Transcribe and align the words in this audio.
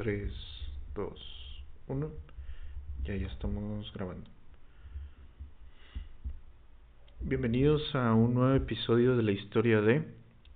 3, 0.00 0.32
2, 0.94 1.64
1. 1.88 2.10
Ya, 3.04 3.16
ya 3.16 3.26
estamos 3.26 3.92
grabando. 3.92 4.30
Bienvenidos 7.20 7.94
a 7.94 8.14
un 8.14 8.32
nuevo 8.32 8.54
episodio 8.54 9.14
de 9.14 9.22
la 9.22 9.32
historia 9.32 9.82
de. 9.82 10.02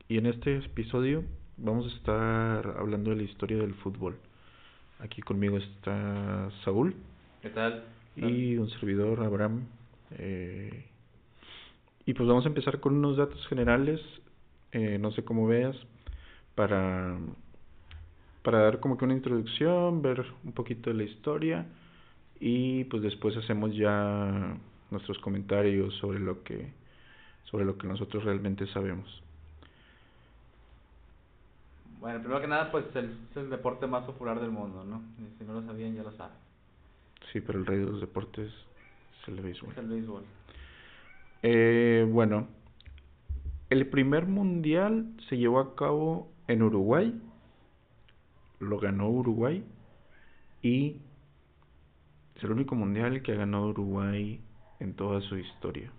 Y 0.08 0.16
en 0.16 0.24
este 0.24 0.56
episodio 0.56 1.24
vamos 1.58 1.92
a 1.92 1.94
estar 1.94 2.74
hablando 2.78 3.10
de 3.10 3.16
la 3.16 3.22
historia 3.24 3.58
del 3.58 3.74
fútbol. 3.74 4.16
Aquí 4.98 5.20
conmigo 5.20 5.58
está 5.58 6.50
Saúl. 6.64 6.96
¿Qué 7.42 7.50
tal? 7.50 7.84
Y 8.16 8.56
un 8.56 8.70
servidor, 8.70 9.22
Abraham. 9.22 9.66
Eh, 10.12 10.86
y 12.06 12.14
pues 12.14 12.26
vamos 12.26 12.46
a 12.46 12.48
empezar 12.48 12.80
con 12.80 12.94
unos 12.94 13.18
datos 13.18 13.46
generales. 13.48 14.00
Eh, 14.72 14.96
no 14.98 15.10
sé 15.10 15.22
cómo 15.22 15.46
veas. 15.46 15.76
Para 16.54 17.18
para 18.44 18.60
dar 18.60 18.78
como 18.78 18.98
que 18.98 19.06
una 19.06 19.14
introducción, 19.14 20.02
ver 20.02 20.24
un 20.44 20.52
poquito 20.52 20.90
de 20.90 20.96
la 20.96 21.04
historia 21.04 21.66
y 22.38 22.84
pues 22.84 23.02
después 23.02 23.34
hacemos 23.38 23.74
ya 23.74 24.56
nuestros 24.90 25.18
comentarios 25.18 25.94
sobre 25.94 26.20
lo 26.20 26.44
que 26.44 26.70
sobre 27.44 27.64
lo 27.64 27.78
que 27.78 27.86
nosotros 27.86 28.22
realmente 28.22 28.66
sabemos. 28.68 29.22
Bueno, 32.00 32.18
primero 32.18 32.40
que 32.40 32.46
nada, 32.46 32.70
pues 32.70 32.84
el, 32.94 33.16
es 33.30 33.36
el 33.36 33.48
deporte 33.48 33.86
más 33.86 34.04
popular 34.04 34.38
del 34.38 34.50
mundo, 34.50 34.84
¿no? 34.84 35.02
Y 35.18 35.38
si 35.38 35.44
no 35.44 35.54
lo 35.54 35.62
sabían, 35.62 35.94
ya 35.94 36.02
lo 36.02 36.12
saben. 36.12 36.36
Sí, 37.32 37.40
pero 37.40 37.58
el 37.58 37.64
rey 37.64 37.78
de 37.78 37.86
los 37.86 38.00
deportes 38.00 38.52
es 39.22 39.28
el 39.28 39.40
béisbol. 39.40 39.70
Es 39.70 39.78
el 39.78 39.86
béisbol. 39.86 40.22
Eh, 41.42 42.06
bueno, 42.10 42.48
el 43.70 43.86
primer 43.86 44.26
mundial 44.26 45.06
se 45.28 45.38
llevó 45.38 45.60
a 45.60 45.74
cabo 45.76 46.28
en 46.46 46.62
Uruguay 46.62 47.14
lo 48.64 48.78
ganó 48.78 49.08
Uruguay 49.08 49.64
y 50.62 50.96
es 52.36 52.44
el 52.44 52.52
único 52.52 52.74
mundial 52.74 53.22
que 53.22 53.32
ha 53.32 53.36
ganado 53.36 53.68
Uruguay 53.68 54.40
en 54.80 54.94
toda 54.94 55.20
su 55.22 55.36
historia. 55.36 55.90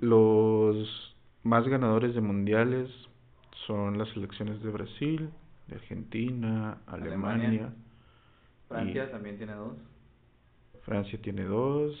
Los 0.00 1.14
más 1.42 1.66
ganadores 1.66 2.14
de 2.14 2.20
mundiales 2.20 2.90
son 3.66 3.96
las 3.96 4.08
selecciones 4.10 4.62
de 4.62 4.70
Brasil, 4.70 5.30
de 5.68 5.76
Argentina, 5.76 6.78
Alemania. 6.86 7.72
Francia 8.68 9.10
también 9.10 9.36
tiene 9.38 9.54
dos. 9.54 9.76
Francia 10.82 11.18
tiene 11.22 11.44
dos. 11.44 11.96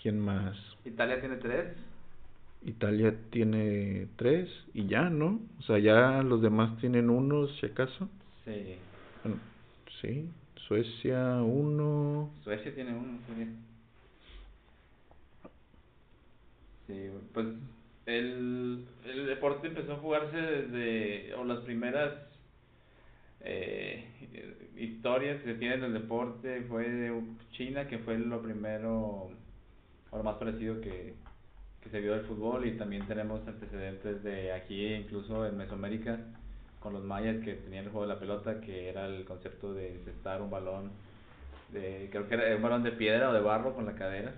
¿Quién 0.00 0.18
más? 0.18 0.56
Italia 0.84 1.20
tiene 1.20 1.36
tres. 1.36 1.76
Italia 2.66 3.14
tiene 3.30 4.08
tres 4.16 4.50
y 4.74 4.86
ya, 4.88 5.08
¿no? 5.08 5.40
O 5.60 5.62
sea, 5.62 5.78
ya 5.78 6.22
los 6.22 6.42
demás 6.42 6.76
tienen 6.80 7.10
uno, 7.10 7.46
si 7.46 7.66
acaso. 7.66 8.08
Sí. 8.44 8.76
Bueno, 9.22 9.38
sí. 10.00 10.28
Suecia 10.66 11.42
uno. 11.42 12.30
Suecia 12.42 12.74
tiene 12.74 12.90
uno, 12.90 13.18
sí. 13.28 13.46
Sí, 16.88 17.10
pues 17.32 17.46
el, 18.06 18.84
el 19.04 19.26
deporte 19.26 19.68
empezó 19.68 19.92
a 19.92 19.98
jugarse 19.98 20.36
desde, 20.36 21.34
o 21.34 21.44
las 21.44 21.60
primeras 21.60 22.14
eh, 23.40 24.04
historias 24.76 25.40
que 25.42 25.52
se 25.52 25.58
tienen 25.58 25.82
del 25.82 25.94
deporte 25.94 26.62
fue 26.68 26.88
de 26.88 27.22
China, 27.52 27.86
que 27.86 27.98
fue 27.98 28.18
lo 28.18 28.42
primero, 28.42 29.30
o 30.10 30.16
lo 30.16 30.22
más 30.24 30.36
parecido 30.36 30.80
que, 30.80 31.14
que 31.86 31.92
se 31.92 32.00
vio 32.00 32.12
del 32.12 32.26
fútbol 32.26 32.66
y 32.66 32.72
también 32.72 33.06
tenemos 33.06 33.46
antecedentes 33.46 34.22
de 34.24 34.52
aquí, 34.52 34.94
incluso 34.94 35.46
en 35.46 35.56
Mesoamérica, 35.56 36.18
con 36.80 36.92
los 36.92 37.04
mayas 37.04 37.42
que 37.44 37.54
tenían 37.54 37.84
el 37.84 37.90
juego 37.90 38.06
de 38.06 38.14
la 38.14 38.20
pelota, 38.20 38.60
que 38.60 38.88
era 38.88 39.06
el 39.06 39.24
concepto 39.24 39.72
de 39.72 39.94
encestar 39.94 40.42
un 40.42 40.50
balón, 40.50 40.90
de, 41.72 42.08
creo 42.10 42.28
que 42.28 42.34
era 42.34 42.56
un 42.56 42.62
balón 42.62 42.82
de 42.82 42.92
piedra 42.92 43.30
o 43.30 43.32
de 43.32 43.40
barro 43.40 43.74
con 43.74 43.86
la 43.86 43.94
cadera. 43.94 44.34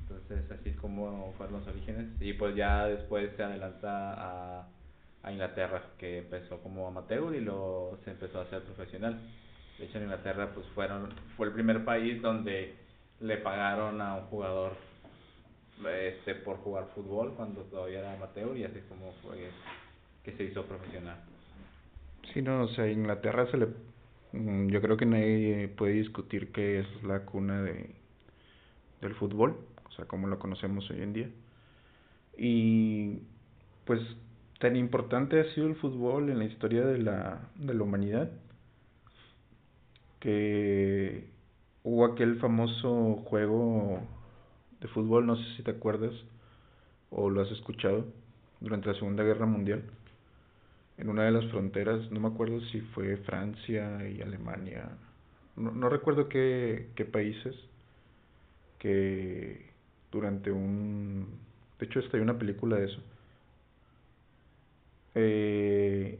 Entonces, 0.00 0.50
así 0.50 0.70
es 0.70 0.76
como 0.76 1.34
fueron 1.36 1.58
los 1.58 1.66
orígenes. 1.66 2.06
Y 2.20 2.32
pues 2.34 2.54
ya 2.54 2.86
después 2.86 3.30
se 3.36 3.42
adelanta 3.42 4.14
a, 4.14 4.68
a 5.22 5.32
Inglaterra, 5.32 5.82
que 5.98 6.18
empezó 6.18 6.58
como 6.62 6.86
amateur 6.86 7.34
y 7.34 7.40
luego 7.40 7.98
se 8.04 8.12
empezó 8.12 8.38
a 8.38 8.42
hacer 8.42 8.62
profesional. 8.62 9.18
De 9.78 9.84
hecho, 9.84 9.98
en 9.98 10.04
Inglaterra 10.04 10.50
pues 10.54 10.66
fueron, 10.74 11.12
fue 11.36 11.48
el 11.48 11.52
primer 11.52 11.84
país 11.84 12.22
donde 12.22 12.74
le 13.20 13.36
pagaron 13.38 14.00
a 14.00 14.14
un 14.14 14.24
jugador 14.26 14.87
este 15.86 16.34
por 16.34 16.56
jugar 16.58 16.88
fútbol 16.94 17.34
cuando 17.34 17.62
todavía 17.62 18.00
era 18.00 18.14
amateur 18.14 18.56
y 18.56 18.64
así 18.64 18.80
como 18.88 19.12
fue 19.22 19.50
que 20.24 20.32
se 20.32 20.44
hizo 20.44 20.64
profesional. 20.64 21.18
Sí, 22.32 22.42
no, 22.42 22.64
o 22.64 22.68
sea, 22.68 22.90
Inglaterra 22.90 23.50
se 23.50 23.56
le 23.56 23.68
mm, 24.32 24.68
yo 24.68 24.80
creo 24.82 24.96
que 24.96 25.06
nadie 25.06 25.68
puede 25.68 25.94
discutir 25.94 26.52
que 26.52 26.80
es 26.80 27.02
la 27.04 27.24
cuna 27.24 27.62
de 27.62 27.94
del 29.00 29.14
fútbol, 29.14 29.56
o 29.88 29.92
sea, 29.92 30.06
como 30.06 30.26
lo 30.26 30.38
conocemos 30.38 30.90
hoy 30.90 31.02
en 31.02 31.12
día. 31.12 31.30
Y 32.36 33.22
pues 33.84 34.00
tan 34.58 34.76
importante 34.76 35.40
ha 35.40 35.54
sido 35.54 35.68
el 35.68 35.76
fútbol 35.76 36.30
en 36.30 36.38
la 36.38 36.44
historia 36.44 36.84
de 36.84 36.98
la 36.98 37.48
de 37.54 37.74
la 37.74 37.82
humanidad 37.82 38.30
que 40.20 41.28
hubo 41.84 42.04
aquel 42.04 42.38
famoso 42.40 43.22
juego 43.24 44.00
de 44.80 44.88
fútbol, 44.88 45.26
no 45.26 45.36
sé 45.36 45.44
si 45.56 45.62
te 45.62 45.72
acuerdas 45.72 46.12
o 47.10 47.30
lo 47.30 47.40
has 47.40 47.50
escuchado, 47.50 48.04
durante 48.60 48.88
la 48.88 48.94
Segunda 48.94 49.24
Guerra 49.24 49.46
Mundial, 49.46 49.82
en 50.98 51.08
una 51.08 51.24
de 51.24 51.30
las 51.30 51.46
fronteras, 51.50 52.10
no 52.10 52.20
me 52.20 52.28
acuerdo 52.28 52.60
si 52.72 52.80
fue 52.80 53.16
Francia 53.18 54.08
y 54.08 54.20
Alemania, 54.20 54.90
no, 55.56 55.70
no 55.70 55.88
recuerdo 55.88 56.28
qué, 56.28 56.88
qué 56.94 57.04
países, 57.04 57.54
que 58.78 59.70
durante 60.10 60.50
un... 60.50 61.26
De 61.78 61.86
hecho, 61.86 62.00
está 62.00 62.16
hay 62.16 62.22
una 62.22 62.38
película 62.38 62.76
de 62.76 62.86
eso. 62.86 63.00
Eh, 65.14 66.18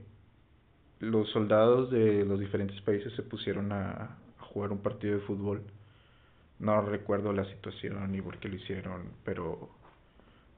los 1.01 1.29
soldados 1.31 1.91
de 1.91 2.25
los 2.25 2.41
diferentes 2.41 2.81
países 2.83 3.13
se 3.15 3.23
pusieron 3.23 3.73
a 3.73 4.19
jugar 4.39 4.73
un 4.73 4.79
partido 4.79 5.15
de 5.15 5.21
fútbol 5.21 5.63
no 6.59 6.81
recuerdo 6.83 7.33
la 7.33 7.45
situación 7.45 8.11
ni 8.11 8.21
por 8.21 8.39
qué 8.39 8.49
lo 8.49 8.57
hicieron, 8.57 9.13
pero, 9.25 9.69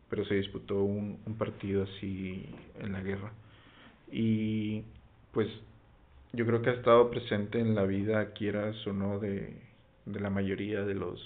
pero 0.08 0.24
se 0.24 0.34
disputó 0.34 0.82
un, 0.82 1.20
un 1.26 1.34
partido 1.36 1.84
así 1.84 2.54
en 2.78 2.92
la 2.92 3.00
guerra. 3.00 3.32
Y 4.10 4.84
pues 5.32 5.48
yo 6.32 6.46
creo 6.46 6.62
que 6.62 6.70
ha 6.70 6.74
estado 6.74 7.10
presente 7.10 7.60
en 7.60 7.74
la 7.74 7.84
vida, 7.84 8.32
quieras 8.32 8.74
o 8.86 8.92
no, 8.92 9.18
de, 9.18 9.56
de 10.06 10.20
la 10.20 10.30
mayoría 10.30 10.82
de 10.82 10.94
los 10.94 11.20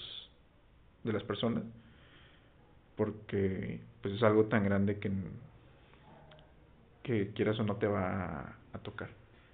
de 1.03 1.13
las 1.13 1.23
personas, 1.23 1.63
porque 2.97 3.79
pues 4.01 4.15
es 4.15 4.23
algo 4.23 4.45
tan 4.45 4.63
grande 4.63 4.97
que, 4.97 5.11
que 7.03 7.31
quieras 7.33 7.59
o 7.59 7.63
no 7.63 7.75
te 7.75 7.85
va 7.85 8.39
a, 8.39 8.55
a 8.73 8.79
tocar. 8.79 9.09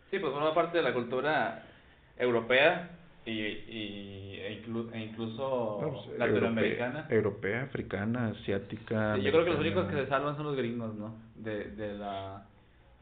Sí, 0.09 0.19
pues 0.19 0.31
forma 0.31 0.53
parte 0.53 0.77
de 0.77 0.83
la 0.83 0.93
cultura 0.93 1.65
europea 2.17 3.00
y, 3.25 3.31
y 3.31 4.39
e, 4.41 4.53
inclu, 4.53 4.89
e 4.93 4.99
incluso 4.99 5.79
No, 5.81 5.91
pues, 5.91 6.19
latinoamericana. 6.19 7.07
Europea, 7.09 7.15
europea, 7.15 7.63
africana, 7.63 8.27
asiática. 8.29 9.15
Sí, 9.15 9.21
yo 9.21 9.31
creo 9.31 9.45
que 9.45 9.51
los 9.51 9.59
únicos 9.59 9.87
que 9.87 9.95
se 9.95 10.07
salvan 10.07 10.35
son 10.35 10.47
los 10.47 10.55
gringos, 10.55 10.95
¿no? 10.95 11.15
De, 11.35 11.65
de 11.71 11.97
la 11.97 12.45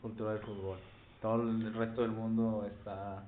cultura 0.02 0.34
del 0.34 0.42
fútbol. 0.42 0.78
Todo 1.22 1.42
el 1.42 1.74
resto 1.74 2.02
del 2.02 2.12
mundo 2.12 2.66
está 2.66 3.24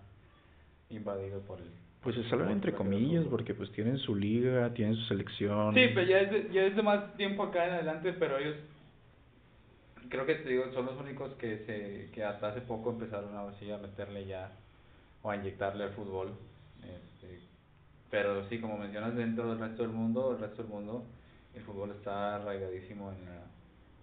invadido 0.90 1.40
por 1.41 1.59
el... 1.59 1.68
Pues 2.01 2.16
se 2.16 2.24
salvan 2.30 2.51
entre 2.51 2.74
comillas, 2.74 3.25
porque 3.30 3.53
pues 3.53 3.72
tienen 3.74 3.97
su 4.00 4.16
liga, 4.16 4.74
tienen 4.74 4.96
su 4.96 5.03
selección. 5.06 5.74
Sí, 5.75 5.91
pero 5.94 6.07
ya 6.07 6.19
es, 6.22 6.31
de, 6.31 6.50
ya 6.51 6.63
es 6.63 6.75
de 6.75 6.81
más 6.81 7.16
tiempo 7.16 7.44
acá 7.44 7.68
en 7.68 7.74
adelante, 7.74 8.13
pero 8.13 8.38
ellos 8.38 8.56
creo 10.09 10.25
que 10.25 10.35
te 10.35 10.50
digo, 10.50 10.66
son 10.74 10.88
los 10.88 11.00
únicos 11.00 11.34
que 11.35 11.59
se 11.66 12.09
que 12.12 12.24
hasta 12.24 12.50
hace 12.50 12.62
poco 12.62 12.90
empezaron 12.90 13.36
a, 13.36 13.48
así 13.50 13.71
a 13.71 13.77
meterle 13.77 14.25
ya 14.25 14.51
o 15.21 15.30
a 15.30 15.36
inyectarle 15.36 15.83
al 15.86 15.92
fútbol. 15.92 16.31
Este, 16.83 17.39
pero 18.10 18.48
sí, 18.50 18.60
como 18.60 18.78
mencionas, 18.78 19.16
dentro 19.16 19.50
del 19.50 19.60
resto 19.60 19.83
del 19.83 19.92
mundo, 19.92 20.33
el 20.33 20.39
resto 20.39 20.63
del 20.63 20.72
mundo, 20.72 21.06
el 21.54 21.62
fútbol 21.63 21.92
está 21.92 22.36
arraigadísimo 22.36 23.12
en 23.12 23.25
la, 23.25 23.42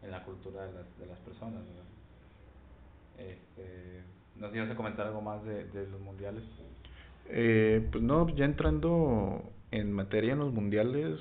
en 0.02 0.10
la 0.10 0.24
cultura 0.24 0.66
de 0.66 0.72
las, 0.72 0.98
de 0.98 1.06
las 1.06 1.18
personas. 1.20 1.60
¿no? 1.60 3.22
Este, 3.22 4.02
no 4.36 4.48
sé 4.48 4.54
si 4.54 4.60
vas 4.60 4.70
a 4.70 4.76
comentar 4.76 5.06
algo 5.06 5.20
más 5.20 5.44
de, 5.44 5.64
de 5.66 5.88
los 5.88 6.00
mundiales. 6.00 6.44
Eh, 7.30 7.86
pues 7.90 8.02
no, 8.02 8.28
ya 8.34 8.44
entrando 8.44 9.42
en 9.70 9.92
materia 9.92 10.32
en 10.32 10.38
los 10.38 10.52
mundiales, 10.52 11.18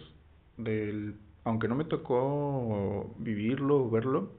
del, 0.58 1.16
aunque 1.44 1.68
no 1.68 1.76
me 1.76 1.86
tocó 1.86 3.14
vivirlo 3.18 3.86
o 3.86 3.90
verlo, 3.90 4.32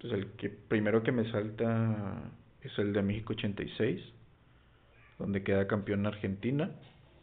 pues 0.00 0.12
el 0.12 0.32
que 0.32 0.50
primero 0.50 1.02
que 1.02 1.12
me 1.12 1.30
salta 1.30 2.30
es 2.62 2.78
el 2.78 2.92
de 2.92 3.02
México 3.02 3.32
86, 3.34 4.02
donde 5.18 5.42
queda 5.42 5.66
campeón 5.68 6.06
Argentina 6.06 6.70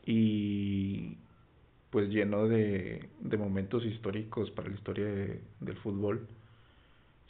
y 0.05 1.17
pues 1.91 2.09
lleno 2.09 2.47
de, 2.47 3.09
de 3.21 3.37
momentos 3.37 3.85
históricos 3.85 4.51
para 4.51 4.69
la 4.69 4.75
historia 4.75 5.05
de- 5.07 5.41
del 5.61 5.77
fútbol. 5.77 6.27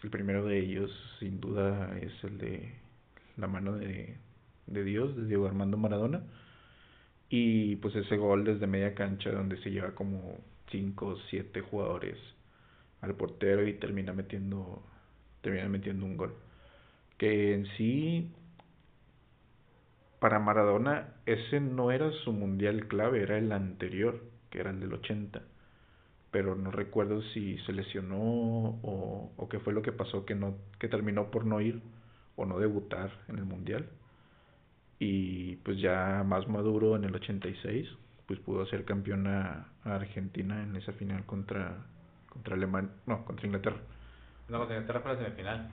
El 0.03 0.09
primero 0.09 0.45
de 0.45 0.59
ellos, 0.59 0.91
sin 1.19 1.39
duda, 1.39 1.97
es 1.99 2.11
el 2.23 2.37
de 2.39 2.73
la 3.37 3.47
mano 3.47 3.73
de, 3.77 4.17
de 4.67 4.83
Dios, 4.83 5.15
de 5.15 5.25
Diego 5.27 5.47
Armando 5.47 5.77
Maradona. 5.77 6.23
Y 7.29 7.77
pues 7.77 7.95
ese 7.95 8.17
gol 8.17 8.43
desde 8.43 8.67
media 8.67 8.93
cancha 8.93 9.31
donde 9.31 9.57
se 9.63 9.71
lleva 9.71 9.95
como 9.95 10.37
5 10.69 11.07
o 11.07 11.17
7 11.29 11.61
jugadores 11.61 12.17
al 13.01 13.15
portero 13.15 13.67
y 13.67 13.73
termina 13.75 14.13
metiendo, 14.13 14.83
termina 15.41 15.69
metiendo 15.69 16.05
un 16.05 16.17
gol. 16.17 16.35
Que 17.17 17.53
en 17.55 17.67
sí, 17.77 18.29
para 20.21 20.39
Maradona, 20.39 21.15
ese 21.25 21.59
no 21.59 21.91
era 21.91 22.09
su 22.23 22.31
mundial 22.31 22.87
clave, 22.87 23.21
era 23.23 23.37
el 23.37 23.51
anterior, 23.51 24.21
que 24.49 24.61
era 24.61 24.69
el 24.69 24.79
del 24.79 24.93
80 24.93 25.41
pero 26.31 26.55
no 26.55 26.71
recuerdo 26.71 27.21
si 27.33 27.57
se 27.59 27.73
lesionó 27.73 28.79
o, 28.81 29.47
qué 29.49 29.59
fue 29.59 29.73
lo 29.73 29.81
que 29.81 29.91
pasó 29.91 30.25
que 30.25 30.33
no 30.33 30.55
que 30.79 30.87
terminó 30.87 31.29
por 31.29 31.45
no 31.45 31.59
ir 31.59 31.81
o 32.37 32.45
no 32.45 32.57
debutar 32.57 33.11
en 33.27 33.37
el 33.37 33.45
mundial. 33.45 33.89
Y 34.97 35.57
pues 35.57 35.79
ya 35.79 36.23
más 36.25 36.47
maduro 36.47 36.95
en 36.95 37.03
el 37.03 37.13
86 37.13 37.89
pues 38.27 38.39
pudo 38.39 38.65
ser 38.67 38.85
campeón 38.85 39.27
a, 39.27 39.67
Argentina 39.83 40.63
en 40.63 40.75
esa 40.75 40.93
final 40.93 41.25
contra 41.25 41.75
contra 42.29 42.55
Alemania 42.55 42.91
no 43.05 43.25
contra 43.25 43.45
Inglaterra. 43.45 43.77
No 44.47 44.59
contra 44.59 44.77
Inglaterra 44.77 45.01
fue 45.01 45.13
la 45.13 45.23
semifinal 45.23 45.69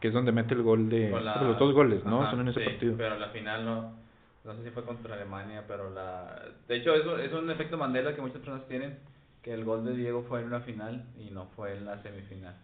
que 0.00 0.08
es 0.08 0.14
donde 0.14 0.32
mete 0.32 0.54
el 0.54 0.62
gol 0.62 0.88
de 0.88 1.10
los 1.10 1.58
dos 1.58 1.74
goles 1.74 2.04
no 2.04 2.28
son 2.30 2.40
en 2.40 2.48
ese 2.48 2.60
partido 2.60 2.94
pero 2.96 3.18
la 3.18 3.28
final 3.28 3.64
no 3.64 4.00
no 4.44 4.54
sé 4.56 4.64
si 4.64 4.70
fue 4.70 4.84
contra 4.84 5.14
Alemania 5.14 5.64
pero 5.68 5.90
la 5.90 6.42
de 6.66 6.76
hecho 6.76 6.94
eso 6.94 7.18
es 7.18 7.32
un 7.32 7.50
efecto 7.50 7.76
Mandela 7.76 8.14
que 8.14 8.22
muchas 8.22 8.38
personas 8.38 8.66
tienen 8.68 8.98
que 9.42 9.52
el 9.52 9.64
gol 9.64 9.84
de 9.84 9.94
Diego 9.94 10.24
fue 10.28 10.40
en 10.40 10.46
una 10.46 10.60
final 10.60 11.04
y 11.18 11.30
no 11.30 11.46
fue 11.56 11.76
en 11.76 11.86
la 11.86 12.02
semifinal. 12.02 12.54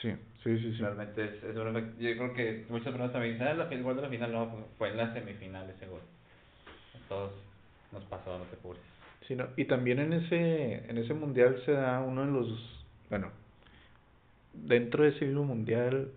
Sí, 0.00 0.10
sí, 0.42 0.58
sí. 0.58 0.72
sí. 0.72 0.80
Realmente 0.80 1.24
es, 1.24 1.44
es 1.44 1.56
un 1.56 1.68
efecto. 1.68 2.00
Yo 2.00 2.16
creo 2.16 2.34
que 2.34 2.64
muchas 2.68 2.88
personas 2.88 3.12
también 3.12 3.34
dicen, 3.34 3.48
ah, 3.48 3.68
el 3.70 3.82
gol 3.82 3.96
de 3.96 4.02
la 4.02 4.08
final 4.08 4.32
no, 4.32 4.66
fue 4.78 4.90
en 4.90 4.96
la 4.96 5.12
semifinal 5.12 5.68
ese 5.70 5.86
gol. 5.86 6.00
Todos 7.08 7.32
nos 7.92 8.02
pasó, 8.04 8.38
no 8.38 8.44
te 8.44 8.56
apures. 8.56 8.80
Sí, 9.28 9.36
no, 9.36 9.46
y 9.56 9.66
también 9.66 9.98
en 9.98 10.14
ese, 10.14 10.90
en 10.90 10.98
ese 10.98 11.14
mundial 11.14 11.60
se 11.64 11.72
da 11.72 12.00
uno 12.00 12.24
de 12.24 12.32
los. 12.32 12.82
Bueno, 13.10 13.30
dentro 14.54 15.04
de 15.04 15.10
ese 15.10 15.26
mismo 15.26 15.44
mundial, 15.44 16.08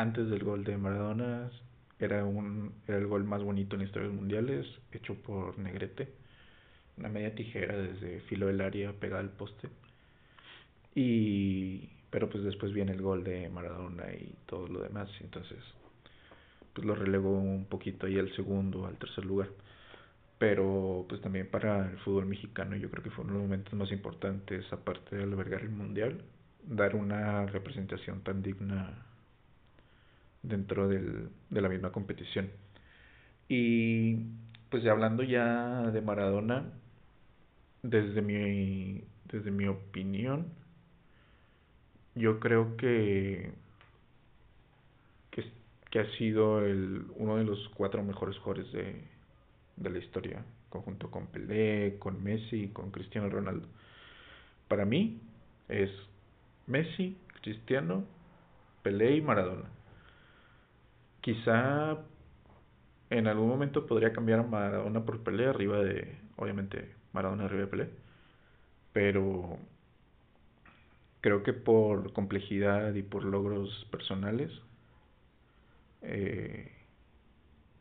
antes 0.00 0.28
del 0.28 0.44
gol 0.44 0.64
de 0.64 0.76
Maradona, 0.76 1.50
era, 1.98 2.24
un, 2.24 2.72
era 2.86 2.98
el 2.98 3.06
gol 3.06 3.24
más 3.24 3.42
bonito 3.42 3.76
en 3.76 3.80
la 3.80 3.86
historia 3.86 4.08
de 4.08 4.14
los 4.14 4.20
mundiales, 4.20 4.66
hecho 4.92 5.14
por 5.14 5.58
Negrete 5.58 6.08
una 6.96 7.08
media 7.08 7.34
tijera 7.34 7.76
desde 7.76 8.20
filo 8.20 8.46
del 8.46 8.60
área 8.60 8.92
pegada 8.92 9.20
al 9.20 9.30
poste. 9.30 9.68
Y 10.94 11.90
pero 12.10 12.30
pues 12.30 12.44
después 12.44 12.72
viene 12.72 12.92
el 12.92 13.02
gol 13.02 13.24
de 13.24 13.48
Maradona 13.50 14.10
y 14.12 14.34
todo 14.46 14.68
lo 14.68 14.80
demás, 14.80 15.10
entonces 15.20 15.58
pues 16.72 16.86
lo 16.86 16.94
relegó 16.94 17.30
un 17.30 17.66
poquito 17.66 18.06
ahí 18.06 18.18
al 18.18 18.34
segundo, 18.34 18.86
al 18.86 18.96
tercer 18.98 19.24
lugar. 19.24 19.48
Pero 20.38 21.06
pues 21.08 21.20
también 21.22 21.48
para 21.50 21.90
el 21.90 21.98
fútbol 21.98 22.26
mexicano 22.26 22.76
yo 22.76 22.90
creo 22.90 23.02
que 23.02 23.10
fue 23.10 23.24
uno 23.24 23.34
de 23.34 23.38
los 23.40 23.48
momentos 23.48 23.74
más 23.74 23.90
importantes, 23.92 24.64
aparte 24.72 25.16
de 25.16 25.22
albergar 25.24 25.62
el 25.62 25.70
mundial, 25.70 26.22
dar 26.62 26.94
una 26.96 27.46
representación 27.46 28.22
tan 28.22 28.42
digna 28.42 29.06
dentro 30.42 30.88
del, 30.88 31.30
de 31.50 31.60
la 31.60 31.68
misma 31.68 31.92
competición. 31.92 32.50
Y 33.48 34.16
pues 34.70 34.84
hablando 34.86 35.22
ya 35.22 35.90
de 35.90 36.00
Maradona, 36.00 36.72
desde 37.82 38.22
mi, 38.22 39.04
desde 39.30 39.50
mi 39.50 39.66
opinión, 39.66 40.46
yo 42.14 42.40
creo 42.40 42.76
que, 42.76 43.52
que, 45.30 45.98
ha 46.00 46.16
sido 46.18 46.60
el, 46.60 47.06
uno 47.16 47.36
de 47.36 47.44
los 47.44 47.70
cuatro 47.70 48.02
mejores 48.02 48.36
jugadores 48.38 48.70
de, 48.72 49.02
de 49.76 49.90
la 49.90 49.98
historia, 49.98 50.44
conjunto 50.68 51.10
con 51.10 51.26
Pelé, 51.28 51.96
con 51.98 52.22
Messi 52.22 52.68
con 52.68 52.90
Cristiano 52.90 53.30
Ronaldo. 53.30 53.66
Para 54.68 54.84
mí 54.84 55.20
es 55.68 55.90
Messi, 56.66 57.16
Cristiano, 57.40 58.04
Pelé 58.82 59.16
y 59.16 59.20
Maradona. 59.22 59.70
Quizá 61.26 61.98
en 63.10 63.26
algún 63.26 63.48
momento 63.48 63.84
podría 63.84 64.12
cambiar 64.12 64.38
a 64.38 64.42
Maradona 64.44 65.04
por 65.04 65.24
Pelé 65.24 65.46
arriba 65.48 65.80
de, 65.80 66.16
obviamente, 66.36 66.94
Maradona 67.12 67.46
arriba 67.46 67.62
de 67.62 67.66
Pelé. 67.66 67.90
Pero 68.92 69.58
creo 71.20 71.42
que 71.42 71.52
por 71.52 72.12
complejidad 72.12 72.94
y 72.94 73.02
por 73.02 73.24
logros 73.24 73.88
personales, 73.90 74.52
eh, 76.02 76.70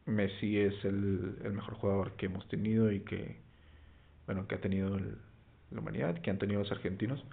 Messi 0.08 0.58
es 0.58 0.84
el, 0.84 1.38
el, 1.44 1.54
mejor 1.54 1.76
jugador 1.76 2.14
que 2.14 2.26
hemos 2.26 2.48
tenido 2.48 2.92
y 2.92 3.02
que, 3.02 3.38
bueno, 4.26 4.48
que 4.48 4.56
ha 4.56 4.62
tenido 4.62 4.98
la 4.98 5.80
humanidad, 5.80 6.20
que 6.20 6.32
han 6.32 6.40
tenido 6.40 6.62
los 6.62 6.72
argentinos. 6.72 7.24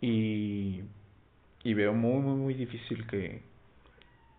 Y, 0.00 0.82
y 1.64 1.74
veo 1.74 1.94
muy, 1.94 2.20
muy, 2.22 2.36
muy 2.36 2.54
difícil 2.54 3.08
que, 3.08 3.42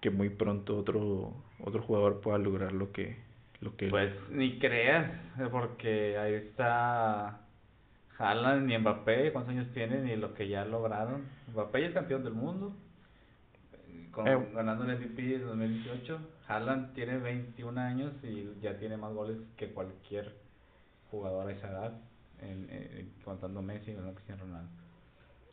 que 0.02 0.10
muy 0.10 0.30
pronto 0.30 0.78
otro, 0.78 1.34
otro 1.60 1.82
jugador 1.82 2.22
pueda 2.22 2.38
lograr 2.38 2.72
lo 2.72 2.92
que, 2.92 3.18
lo 3.62 3.76
que... 3.76 3.90
Pues 3.90 4.14
ni 4.30 4.60
creas, 4.60 5.12
porque 5.52 6.18
ahí 6.18 6.34
está 6.34 7.42
Haaland 8.18 8.68
ni 8.68 8.78
Mbappé, 8.78 9.32
cuántos 9.32 9.54
años 9.54 9.72
tienen 9.74 10.08
y 10.08 10.16
lo 10.16 10.34
que 10.34 10.48
ya 10.48 10.66
lograron. 10.66 11.24
Mbappé 11.54 11.82
ya 11.82 11.88
es 11.88 11.94
campeón 11.94 12.24
del 12.24 12.34
mundo, 12.34 12.74
con, 14.12 14.28
eh. 14.28 14.50
ganando 14.54 14.86
el 14.86 14.98
MVP 15.00 15.36
en 15.36 15.48
2018. 15.48 16.20
Haaland 16.48 16.94
tiene 16.94 17.18
21 17.18 17.80
años 17.80 18.14
y 18.24 18.50
ya 18.62 18.78
tiene 18.78 18.98
más 18.98 19.14
goles 19.14 19.38
que 19.56 19.72
cualquier 19.72 20.34
jugador 21.12 21.48
a 21.48 21.52
esa 21.52 21.70
edad, 21.70 22.02
en, 22.42 23.14
contando 23.24 23.62
Messi 23.62 23.92
no 23.92 24.14
Cristiano 24.14 24.44
Ronaldo. 24.44 24.70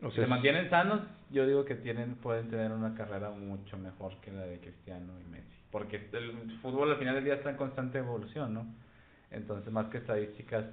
O 0.07 0.11
sea, 0.11 0.25
se 0.25 0.31
mantienen 0.31 0.71
sanos, 0.71 1.01
yo 1.31 1.47
digo 1.47 1.65
que 1.65 1.75
tienen 1.75 2.15
pueden 2.17 2.49
tener 2.49 2.71
una 2.73 2.95
carrera 2.95 3.31
mucho 3.31 3.77
mejor 3.77 4.17
que 4.21 4.31
la 4.31 4.43
de 4.43 4.61
Cristiano 4.61 5.13
y 5.21 5.29
Messi 5.31 5.57
porque 5.77 6.09
el 6.13 6.59
fútbol 6.63 6.91
al 6.91 6.97
final 6.97 7.17
del 7.17 7.25
día 7.25 7.35
está 7.35 7.51
en 7.51 7.57
constante 7.57 7.99
evolución, 7.99 8.55
¿no? 8.55 8.67
Entonces, 9.31 9.71
más 9.71 9.89
que 9.89 9.99
estadísticas, 9.99 10.65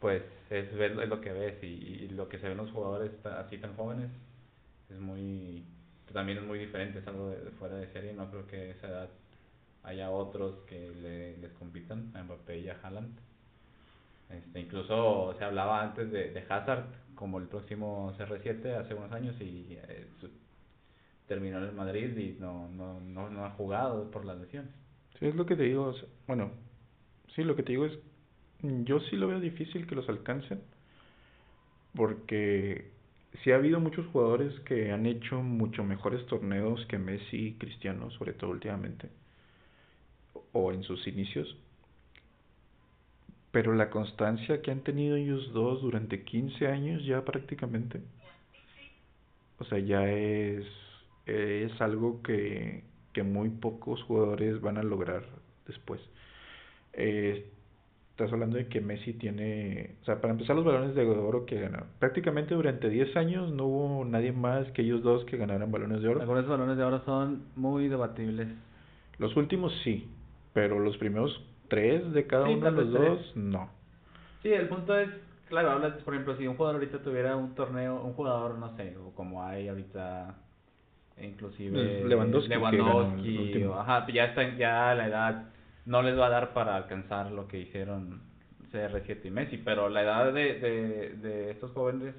pues 0.00 0.22
es 0.48 0.74
ver 0.76 0.98
es 0.98 1.08
lo 1.10 1.20
que 1.20 1.30
ves 1.30 1.62
y, 1.62 2.08
lo 2.08 2.26
que 2.30 2.38
se 2.38 2.48
ven 2.48 2.56
los 2.56 2.70
jugadores 2.70 3.10
así 3.26 3.58
tan 3.58 3.76
jóvenes 3.76 4.10
es 4.88 4.98
muy 4.98 5.64
también 6.12 6.38
es 6.38 6.44
muy 6.44 6.58
diferente, 6.58 7.00
es 7.00 7.06
algo 7.06 7.28
de, 7.28 7.50
fuera 7.58 7.74
de 7.74 7.88
serie, 7.88 8.14
no 8.14 8.30
creo 8.30 8.46
que 8.46 8.56
a 8.56 8.70
esa 8.70 8.88
edad 8.88 9.08
haya 9.82 10.10
otros 10.10 10.54
que 10.68 10.90
le, 11.02 11.36
les 11.36 11.52
compitan 11.52 12.10
a 12.14 12.22
Mbappé 12.22 12.60
y 12.60 12.68
a 12.70 12.78
Haaland. 12.82 13.18
Este, 14.38 14.60
incluso 14.60 15.34
se 15.38 15.44
hablaba 15.44 15.82
antes 15.82 16.10
de, 16.10 16.30
de 16.30 16.44
Hazard 16.48 16.86
como 17.14 17.38
el 17.38 17.46
próximo 17.46 18.12
CR7 18.18 18.76
hace 18.76 18.94
unos 18.94 19.12
años 19.12 19.36
y 19.40 19.66
eh, 19.70 20.06
terminó 21.26 21.58
en 21.58 21.64
el 21.64 21.72
Madrid 21.72 22.16
y 22.16 22.36
no, 22.40 22.68
no, 22.68 23.00
no, 23.00 23.30
no 23.30 23.44
ha 23.44 23.50
jugado 23.50 24.10
por 24.10 24.24
las 24.24 24.38
lesiones. 24.38 24.70
Sí, 25.18 25.26
es 25.26 25.34
lo 25.34 25.46
que 25.46 25.56
te 25.56 25.64
digo. 25.64 25.94
bueno, 26.26 26.50
sí, 27.34 27.44
lo 27.44 27.56
que 27.56 27.62
te 27.62 27.72
digo 27.72 27.86
es, 27.86 27.98
yo 28.62 29.00
sí 29.00 29.16
lo 29.16 29.28
veo 29.28 29.40
difícil 29.40 29.86
que 29.86 29.94
los 29.94 30.08
alcancen, 30.08 30.60
porque 31.94 32.90
sí 33.42 33.52
ha 33.52 33.56
habido 33.56 33.80
muchos 33.80 34.06
jugadores 34.08 34.58
que 34.60 34.90
han 34.90 35.06
hecho 35.06 35.42
mucho 35.42 35.84
mejores 35.84 36.26
torneos 36.26 36.84
que 36.86 36.98
Messi 36.98 37.48
y 37.48 37.54
Cristiano, 37.54 38.10
sobre 38.12 38.32
todo 38.32 38.50
últimamente, 38.50 39.08
o 40.52 40.72
en 40.72 40.82
sus 40.82 41.06
inicios. 41.06 41.56
Pero 43.54 43.72
la 43.72 43.88
constancia 43.88 44.60
que 44.62 44.72
han 44.72 44.80
tenido 44.80 45.14
ellos 45.14 45.52
dos 45.52 45.80
durante 45.80 46.24
15 46.24 46.66
años 46.66 47.04
ya 47.06 47.24
prácticamente, 47.24 48.00
o 49.60 49.64
sea, 49.64 49.78
ya 49.78 50.10
es 50.10 50.66
es 51.24 51.80
algo 51.80 52.20
que, 52.22 52.82
que 53.12 53.22
muy 53.22 53.50
pocos 53.50 54.02
jugadores 54.02 54.60
van 54.60 54.76
a 54.76 54.82
lograr 54.82 55.22
después. 55.68 56.00
Eh, 56.94 57.46
estás 58.10 58.32
hablando 58.32 58.56
de 58.56 58.66
que 58.66 58.80
Messi 58.80 59.12
tiene, 59.12 59.94
o 60.02 60.04
sea, 60.04 60.20
para 60.20 60.32
empezar 60.32 60.56
los 60.56 60.64
balones 60.64 60.96
de 60.96 61.06
oro 61.06 61.46
que 61.46 61.60
ganaron. 61.60 61.86
Prácticamente 62.00 62.56
durante 62.56 62.88
10 62.88 63.16
años 63.16 63.52
no 63.52 63.66
hubo 63.66 64.04
nadie 64.04 64.32
más 64.32 64.68
que 64.72 64.82
ellos 64.82 65.00
dos 65.04 65.24
que 65.26 65.36
ganaran 65.36 65.70
balones 65.70 66.02
de 66.02 66.08
oro. 66.08 66.20
Algunos 66.20 66.48
balones 66.48 66.76
de 66.76 66.82
oro 66.82 67.04
son 67.04 67.44
muy 67.54 67.86
debatibles. 67.86 68.48
Los 69.18 69.36
últimos 69.36 69.72
sí, 69.84 70.08
pero 70.52 70.80
los 70.80 70.96
primeros 70.98 71.40
tres 71.68 72.12
de 72.12 72.26
cada 72.26 72.48
uno 72.48 72.64
de 72.64 72.70
los 72.70 72.92
dos 72.92 73.36
no. 73.36 73.68
Sí, 74.42 74.52
el 74.52 74.68
punto 74.68 74.96
es, 74.98 75.08
claro, 75.48 75.70
hablas, 75.70 75.94
por 76.02 76.14
ejemplo, 76.14 76.36
si 76.36 76.46
un 76.46 76.56
jugador 76.56 76.76
ahorita 76.76 76.98
tuviera 77.02 77.36
un 77.36 77.54
torneo, 77.54 78.02
un 78.02 78.12
jugador, 78.12 78.58
no 78.58 78.76
sé, 78.76 78.96
o 78.96 79.10
como 79.14 79.42
hay 79.42 79.68
ahorita 79.68 80.34
inclusive 81.20 82.04
Lewandowski, 82.04 82.48
Lewandowski 82.48 83.64
ajá, 83.72 84.06
ya 84.12 84.24
está 84.24 84.56
ya 84.56 84.94
la 84.96 85.06
edad 85.06 85.44
no 85.86 86.02
les 86.02 86.18
va 86.18 86.26
a 86.26 86.30
dar 86.30 86.52
para 86.54 86.74
alcanzar 86.74 87.30
lo 87.30 87.46
que 87.46 87.60
hicieron 87.60 88.20
CR7 88.72 89.24
y 89.24 89.30
Messi, 89.30 89.58
pero 89.58 89.88
la 89.88 90.02
edad 90.02 90.32
de, 90.32 90.58
de, 90.58 91.10
de 91.10 91.50
estos 91.52 91.70
jóvenes 91.70 92.16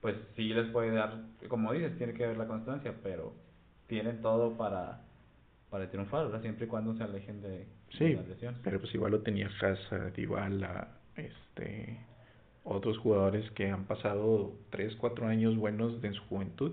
pues 0.00 0.16
sí 0.34 0.54
les 0.54 0.66
puede 0.70 0.92
dar, 0.92 1.14
como 1.48 1.72
dices, 1.74 1.96
tiene 1.98 2.14
que 2.14 2.26
ver 2.26 2.38
la 2.38 2.46
constancia, 2.46 2.94
pero 3.02 3.34
tienen 3.86 4.22
todo 4.22 4.56
para 4.56 5.02
para 5.70 5.88
triunfar, 5.88 6.26
¿verdad? 6.26 6.42
Siempre 6.42 6.66
y 6.66 6.68
cuando 6.68 6.94
se 6.94 7.04
alejen 7.04 7.40
de, 7.42 7.66
sí, 7.98 8.16
pero 8.62 8.80
pues 8.80 8.94
igual 8.94 9.12
lo 9.12 9.20
tenía 9.20 9.48
Hazard, 9.60 10.12
Dybala, 10.14 10.88
este, 11.16 11.98
otros 12.64 12.98
jugadores 12.98 13.50
que 13.52 13.70
han 13.70 13.84
pasado 13.84 14.52
3, 14.70 14.96
4 14.96 15.26
años 15.26 15.56
buenos 15.56 16.00
de 16.00 16.12
su 16.12 16.22
juventud, 16.24 16.72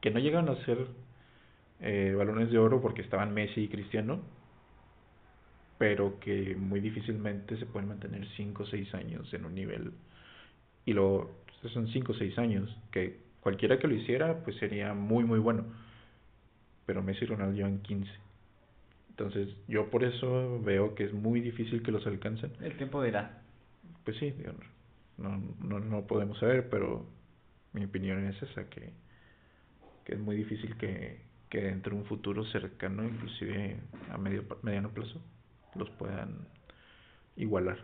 que 0.00 0.10
no 0.10 0.18
llegan 0.18 0.48
a 0.48 0.56
ser 0.64 0.86
eh, 1.80 2.14
balones 2.16 2.50
de 2.50 2.58
oro 2.58 2.80
porque 2.80 3.02
estaban 3.02 3.34
Messi 3.34 3.62
y 3.62 3.68
Cristiano, 3.68 4.20
pero 5.78 6.20
que 6.20 6.54
muy 6.56 6.80
difícilmente 6.80 7.56
se 7.56 7.66
pueden 7.66 7.88
mantener 7.88 8.26
5 8.36 8.62
o 8.62 8.66
6 8.66 8.94
años 8.94 9.32
en 9.32 9.44
un 9.44 9.54
nivel. 9.54 9.92
Y 10.84 10.92
lo 10.92 11.30
son 11.72 11.88
5 11.88 12.12
o 12.12 12.14
6 12.14 12.38
años, 12.38 12.76
que 12.90 13.20
cualquiera 13.40 13.78
que 13.78 13.88
lo 13.88 13.94
hiciera, 13.94 14.42
pues 14.44 14.56
sería 14.56 14.94
muy, 14.94 15.24
muy 15.24 15.38
bueno. 15.38 15.64
Pero 16.86 17.02
Messi 17.02 17.24
y 17.24 17.28
Ronaldo 17.28 17.56
llevan 17.56 17.80
15. 17.80 18.10
Entonces, 19.20 19.54
yo 19.68 19.90
por 19.90 20.02
eso 20.02 20.62
veo 20.62 20.94
que 20.94 21.04
es 21.04 21.12
muy 21.12 21.42
difícil 21.42 21.82
que 21.82 21.92
los 21.92 22.06
alcancen. 22.06 22.52
El 22.62 22.74
tiempo 22.78 23.02
dirá. 23.02 23.42
Pues 24.02 24.16
sí, 24.16 24.34
no, 25.18 25.42
no, 25.60 25.78
no 25.78 26.06
podemos 26.06 26.38
saber, 26.38 26.70
pero 26.70 27.04
mi 27.74 27.84
opinión 27.84 28.26
es 28.26 28.42
esa, 28.42 28.70
que, 28.70 28.94
que 30.06 30.14
es 30.14 30.18
muy 30.18 30.36
difícil 30.36 30.74
que, 30.78 31.20
que 31.50 31.60
dentro 31.60 31.94
de 31.94 32.00
un 32.00 32.06
futuro 32.06 32.46
cercano, 32.46 33.04
inclusive 33.04 33.76
a 34.10 34.16
medio 34.16 34.42
mediano 34.62 34.88
plazo, 34.88 35.20
los 35.74 35.90
puedan 35.90 36.48
igualar. 37.36 37.76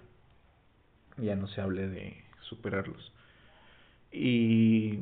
Ya 1.19 1.37
no 1.37 1.49
se 1.49 1.61
hable 1.61 1.87
de 1.87 2.16
superarlos. 2.49 3.12
Y 4.11 5.00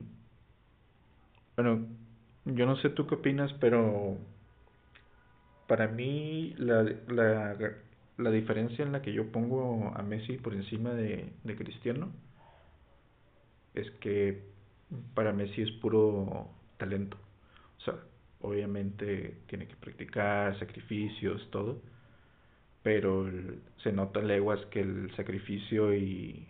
bueno, 1.54 1.86
yo 2.44 2.66
no 2.66 2.76
sé 2.78 2.90
tú 2.90 3.06
qué 3.06 3.14
opinas, 3.14 3.52
pero 3.60 4.18
para 5.66 5.88
mí 5.88 6.54
la, 6.58 6.82
la, 7.08 7.56
la 8.18 8.30
diferencia 8.30 8.84
en 8.84 8.92
la 8.92 9.02
que 9.02 9.12
yo 9.12 9.30
pongo 9.32 9.92
a 9.94 10.02
Messi 10.02 10.38
por 10.38 10.54
encima 10.54 10.92
de, 10.94 11.32
de 11.44 11.56
Cristiano 11.56 12.12
es 13.74 13.90
que 14.00 14.42
para 15.14 15.32
Messi 15.32 15.62
es 15.62 15.70
puro 15.72 16.48
talento. 16.76 17.16
O 17.78 17.80
sea, 17.82 17.94
obviamente 18.40 19.38
tiene 19.48 19.66
que 19.66 19.76
practicar, 19.76 20.58
sacrificios, 20.58 21.48
todo 21.50 21.80
pero 22.84 23.26
se 23.82 23.92
nota 23.92 24.20
leguas 24.20 24.60
que 24.66 24.80
el 24.80 25.10
sacrificio 25.16 25.94
y, 25.94 26.46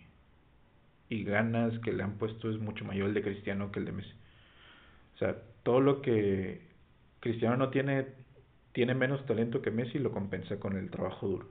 y 1.09 1.23
ganas 1.23 1.79
que 1.79 1.93
le 1.93 2.03
han 2.03 2.17
puesto 2.17 2.49
es 2.51 2.59
mucho 2.59 2.83
mayor 2.85 3.07
el 3.07 3.13
de 3.13 3.21
Cristiano 3.23 3.71
que 3.71 3.79
el 3.79 3.85
de 3.85 3.91
Messi. 3.93 4.13
O 5.15 5.17
sea, 5.17 5.35
todo 5.63 5.79
lo 5.79 6.01
que 6.01 6.61
Cristiano 7.21 7.57
no 7.57 7.69
tiene, 7.69 8.07
tiene 8.75 8.93
menos 8.93 9.25
talento 9.25 9.61
que 9.61 9.71
Messi 9.71 9.99
lo 9.99 10.11
compensa 10.11 10.59
con 10.59 10.75
el 10.75 10.89
trabajo 10.89 11.27
duro. 11.29 11.47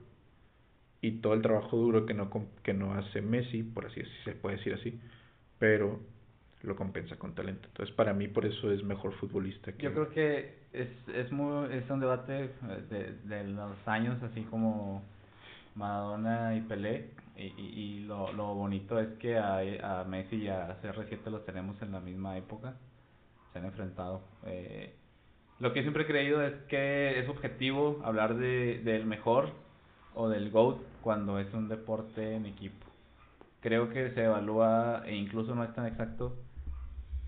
Y 1.01 1.21
todo 1.21 1.33
el 1.33 1.41
trabajo 1.41 1.75
duro 1.75 2.05
que 2.05 2.13
no, 2.13 2.29
que 2.61 2.73
no 2.75 2.93
hace 2.93 3.19
Messi, 3.19 3.63
por 3.63 3.87
así 3.87 4.01
decirlo, 4.01 4.23
se 4.25 4.31
puede 4.33 4.57
decir 4.57 4.73
así, 4.75 4.99
pero 5.57 5.99
lo 6.61 6.75
compensa 6.75 7.15
con 7.15 7.33
talento. 7.33 7.67
Entonces, 7.67 7.95
para 7.95 8.13
mí, 8.13 8.27
por 8.27 8.45
eso 8.45 8.71
es 8.71 8.83
mejor 8.83 9.11
futbolista. 9.13 9.71
Que... 9.71 9.85
Yo 9.85 9.93
creo 9.93 10.09
que 10.11 10.53
es, 10.71 10.87
es, 11.15 11.31
muy, 11.31 11.73
es 11.73 11.89
un 11.89 11.99
debate 11.99 12.51
de, 12.91 13.13
de 13.23 13.43
los 13.45 13.87
años, 13.87 14.21
así 14.21 14.43
como 14.43 15.01
Maradona 15.73 16.55
y 16.55 16.61
Pelé. 16.61 17.09
Y, 17.35 17.45
y, 17.59 17.99
lo, 18.01 18.31
lo 18.33 18.53
bonito 18.53 18.99
es 18.99 19.09
que 19.17 19.39
a, 19.39 20.01
a 20.01 20.03
Messi 20.03 20.35
y 20.35 20.47
a 20.47 20.79
CR7 20.79 21.25
los 21.31 21.43
tenemos 21.43 21.81
en 21.81 21.91
la 21.91 22.01
misma 22.01 22.37
época. 22.37 22.75
Se 23.51 23.57
han 23.57 23.65
enfrentado. 23.65 24.21
Eh, 24.45 24.93
lo 25.59 25.73
que 25.73 25.81
siempre 25.81 26.03
he 26.03 26.07
creído 26.07 26.41
es 26.41 26.53
que 26.67 27.19
es 27.19 27.29
objetivo 27.29 28.01
hablar 28.03 28.35
de, 28.35 28.81
del 28.83 29.05
mejor 29.05 29.51
o 30.13 30.29
del 30.29 30.49
GOAT 30.51 30.77
cuando 31.01 31.39
es 31.39 31.53
un 31.53 31.67
deporte 31.67 32.35
en 32.35 32.45
equipo. 32.45 32.85
Creo 33.61 33.89
que 33.89 34.11
se 34.11 34.25
evalúa, 34.25 35.03
e 35.05 35.15
incluso 35.15 35.55
no 35.55 35.63
es 35.63 35.73
tan 35.73 35.85
exacto, 35.85 36.35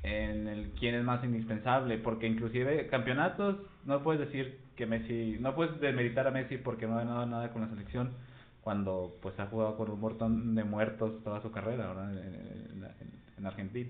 en 0.03 0.48
el 0.48 0.69
quién 0.72 0.96
es 0.96 1.03
más 1.03 1.24
indispensable, 1.24 1.98
porque 1.98 2.27
inclusive 2.27 2.88
campeonatos 2.88 3.57
no 3.86 4.03
puedes 4.03 4.22
decir 4.22 4.60
que 4.75 4.86
Messi, 4.86 5.38
no 5.39 5.55
puedes 5.55 5.79
demeritar 5.79 6.27
a 6.27 6.31
Messi 6.31 6.57
porque 6.57 6.86
no 6.88 6.93
ha 6.93 7.03
ganado 7.03 7.25
nada 7.25 7.51
con 7.51 7.63
la 7.63 7.69
selección 7.69 8.12
cuando 8.62 9.15
pues 9.22 9.39
ha 9.39 9.48
jugado 9.48 9.77
con 9.77 9.89
un 9.89 10.00
montón 10.00 10.53
de 10.55 10.63
muertos 10.63 11.24
toda 11.24 11.41
su 11.41 11.51
carrera 11.51 11.91
En, 12.12 12.86
en, 13.38 13.46
Argentina. 13.46 13.89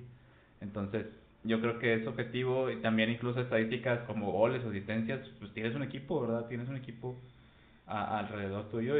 Entonces, 0.61 1.07
yo 1.47 1.61
creo 1.61 1.79
que 1.79 1.95
es 1.95 2.07
objetivo 2.07 2.69
y 2.69 2.77
también 2.81 3.09
incluso 3.09 3.41
estadísticas 3.41 3.99
como 4.01 4.31
goles 4.31 4.63
o 4.65 4.69
asistencias, 4.69 5.19
pues 5.39 5.53
tienes 5.53 5.75
un 5.75 5.83
equipo, 5.83 6.21
¿verdad? 6.21 6.47
Tienes 6.47 6.69
un 6.69 6.75
equipo 6.75 7.15
alrededor 7.87 8.69
tuyo, 8.69 8.95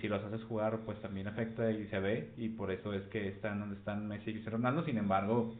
si 0.00 0.08
los 0.08 0.22
haces 0.24 0.42
jugar 0.44 0.80
pues 0.84 1.00
también 1.00 1.28
afecta 1.28 1.70
y 1.70 1.86
se 1.86 2.00
ve 2.00 2.32
y 2.36 2.48
por 2.48 2.72
eso 2.72 2.92
es 2.92 3.02
que 3.04 3.28
están 3.28 3.60
donde 3.60 3.76
están 3.76 4.08
Messi 4.08 4.32
y 4.32 4.44
Ronaldo, 4.44 4.84
sin 4.84 4.98
embargo, 4.98 5.54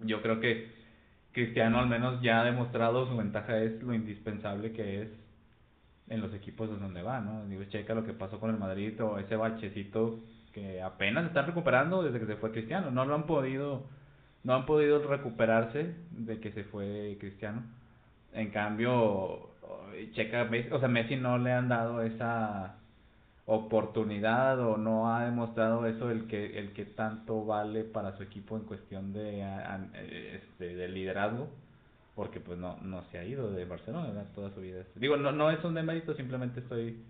yo 0.00 0.22
creo 0.22 0.38
que 0.38 0.68
Cristiano 1.32 1.80
al 1.80 1.88
menos 1.88 2.22
ya 2.22 2.40
ha 2.40 2.44
demostrado 2.44 3.08
su 3.08 3.16
ventaja 3.16 3.58
es 3.58 3.82
lo 3.82 3.94
indispensable 3.94 4.72
que 4.72 5.02
es 5.02 5.08
en 6.08 6.20
los 6.20 6.32
equipos 6.34 6.68
donde 6.78 7.02
va, 7.02 7.20
¿no? 7.20 7.46
Digo, 7.46 7.64
checa 7.64 7.94
lo 7.94 8.04
que 8.04 8.12
pasó 8.12 8.38
con 8.38 8.50
el 8.50 8.58
Madrid 8.58 9.00
o 9.02 9.18
ese 9.18 9.34
bachecito 9.34 10.20
que 10.52 10.80
apenas 10.82 11.26
están 11.26 11.46
recuperando 11.46 12.02
desde 12.02 12.20
que 12.20 12.26
se 12.26 12.36
fue 12.36 12.52
Cristiano, 12.52 12.90
no 12.92 13.04
lo 13.04 13.14
han 13.14 13.26
podido 13.26 13.86
no 14.44 14.54
han 14.54 14.66
podido 14.66 15.02
recuperarse 15.06 15.94
de 16.12 16.40
que 16.40 16.52
se 16.52 16.64
fue 16.64 17.16
Cristiano. 17.20 17.62
En 18.32 18.50
cambio, 18.50 19.50
checa, 20.12 20.48
o 20.72 20.78
sea, 20.78 20.88
Messi 20.88 21.16
no 21.16 21.38
le 21.38 21.52
han 21.52 21.68
dado 21.68 22.02
esa 22.02 22.76
oportunidad 23.46 24.60
o 24.60 24.76
no 24.76 25.12
ha 25.12 25.24
demostrado 25.24 25.84
eso 25.86 26.08
el 26.10 26.28
que 26.28 26.58
el 26.58 26.72
que 26.72 26.84
tanto 26.84 27.44
vale 27.44 27.82
para 27.82 28.16
su 28.16 28.22
equipo 28.22 28.56
en 28.56 28.62
cuestión 28.62 29.12
de 29.12 29.42
este 30.36 30.76
de 30.76 30.88
liderazgo 30.88 31.48
porque 32.14 32.38
pues 32.38 32.60
no 32.60 32.76
no 32.82 33.02
se 33.10 33.18
ha 33.18 33.24
ido 33.24 33.50
de 33.50 33.64
Barcelona 33.64 34.24
toda 34.36 34.54
su 34.54 34.60
vida. 34.60 34.84
Digo 34.94 35.16
no 35.16 35.32
no 35.32 35.50
es 35.50 35.64
un 35.64 35.74
demérito 35.74 36.14
simplemente 36.14 36.60
estoy 36.60 37.02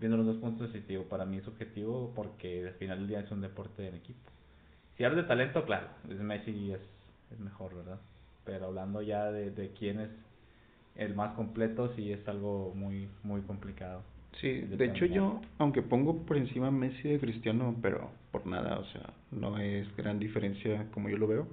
viendo 0.00 0.16
los 0.16 0.26
dos 0.26 0.36
puntos 0.38 0.72
digo 0.88 1.04
para 1.04 1.26
mí 1.26 1.36
es 1.36 1.46
objetivo 1.46 2.12
porque 2.16 2.66
al 2.66 2.74
final 2.74 2.98
del 2.98 3.08
día 3.08 3.20
es 3.20 3.30
un 3.30 3.42
deporte 3.42 3.86
en 3.86 3.94
equipo 3.94 4.18
si 4.96 5.04
hablas 5.04 5.24
de 5.24 5.28
talento 5.28 5.64
claro 5.64 5.88
Messi 6.08 6.72
es 6.72 6.80
es 7.32 7.40
mejor 7.40 7.74
verdad 7.74 8.00
pero 8.44 8.66
hablando 8.66 9.02
ya 9.02 9.30
de, 9.30 9.50
de 9.50 9.70
quién 9.70 10.00
es 10.00 10.10
el 10.96 11.14
más 11.14 11.34
completo 11.34 11.92
sí 11.96 12.12
es 12.12 12.26
algo 12.28 12.72
muy 12.74 13.08
muy 13.22 13.40
complicado 13.42 14.02
Sí, 14.40 14.60
de 14.60 14.86
hecho 14.86 15.06
yo, 15.06 15.40
aunque 15.58 15.82
pongo 15.82 16.24
por 16.24 16.36
encima 16.36 16.70
Messi 16.70 17.08
de 17.08 17.20
Cristiano, 17.20 17.76
pero 17.80 18.10
por 18.32 18.46
nada, 18.46 18.78
o 18.78 18.84
sea, 18.86 19.12
no 19.30 19.58
es 19.58 19.94
gran 19.96 20.18
diferencia 20.18 20.86
como 20.92 21.08
yo 21.08 21.18
lo 21.18 21.28
veo. 21.28 21.46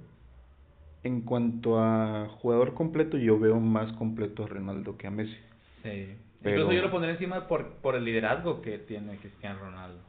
En 1.04 1.22
cuanto 1.22 1.78
a 1.78 2.28
jugador 2.40 2.74
completo, 2.74 3.18
yo 3.18 3.38
veo 3.38 3.58
más 3.60 3.92
completo 3.94 4.44
a 4.44 4.48
Ronaldo 4.48 4.96
que 4.96 5.06
a 5.06 5.10
Messi. 5.10 5.36
Sí. 5.82 6.16
Incluso 6.44 6.72
yo 6.72 6.82
lo 6.82 6.90
pondré 6.90 7.12
encima 7.12 7.46
por, 7.46 7.74
por 7.74 7.94
el 7.94 8.04
liderazgo 8.04 8.62
que 8.62 8.78
tiene 8.78 9.16
Cristiano 9.16 9.60
Ronaldo. 9.60 10.00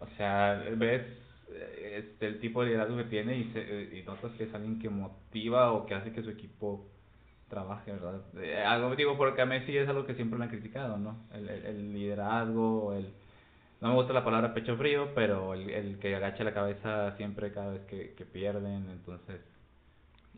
O 0.00 0.06
sea, 0.16 0.62
ves 0.76 1.02
este, 1.96 2.26
el 2.26 2.40
tipo 2.40 2.62
de 2.62 2.68
liderazgo 2.68 2.96
que 2.96 3.04
tiene 3.04 3.38
y, 3.38 3.44
se, 3.52 3.96
y 3.96 4.02
notas 4.02 4.32
que 4.32 4.44
es 4.44 4.54
alguien 4.54 4.78
que 4.78 4.88
motiva 4.88 5.72
o 5.72 5.86
que 5.86 5.94
hace 5.94 6.12
que 6.12 6.22
su 6.22 6.30
equipo 6.30 6.86
trabaje, 7.48 7.92
¿verdad? 7.92 8.20
Eh, 8.36 8.62
algo 8.62 8.94
digo 8.94 9.16
porque 9.16 9.42
a 9.42 9.46
Messi 9.46 9.76
es 9.76 9.88
algo 9.88 10.06
que 10.06 10.14
siempre 10.14 10.38
le 10.38 10.44
han 10.44 10.50
criticado, 10.50 10.98
¿no? 10.98 11.16
El, 11.32 11.48
el, 11.48 11.92
liderazgo, 11.92 12.92
el 12.92 13.08
no 13.80 13.88
me 13.88 13.94
gusta 13.94 14.12
la 14.12 14.24
palabra 14.24 14.54
pecho 14.54 14.76
frío, 14.76 15.10
pero 15.14 15.54
el, 15.54 15.70
el 15.70 15.98
que 15.98 16.14
agacha 16.14 16.44
la 16.44 16.52
cabeza 16.52 17.16
siempre 17.16 17.52
cada 17.52 17.72
vez 17.72 17.82
que, 17.86 18.14
que 18.14 18.24
pierden, 18.24 18.90
entonces 18.90 19.40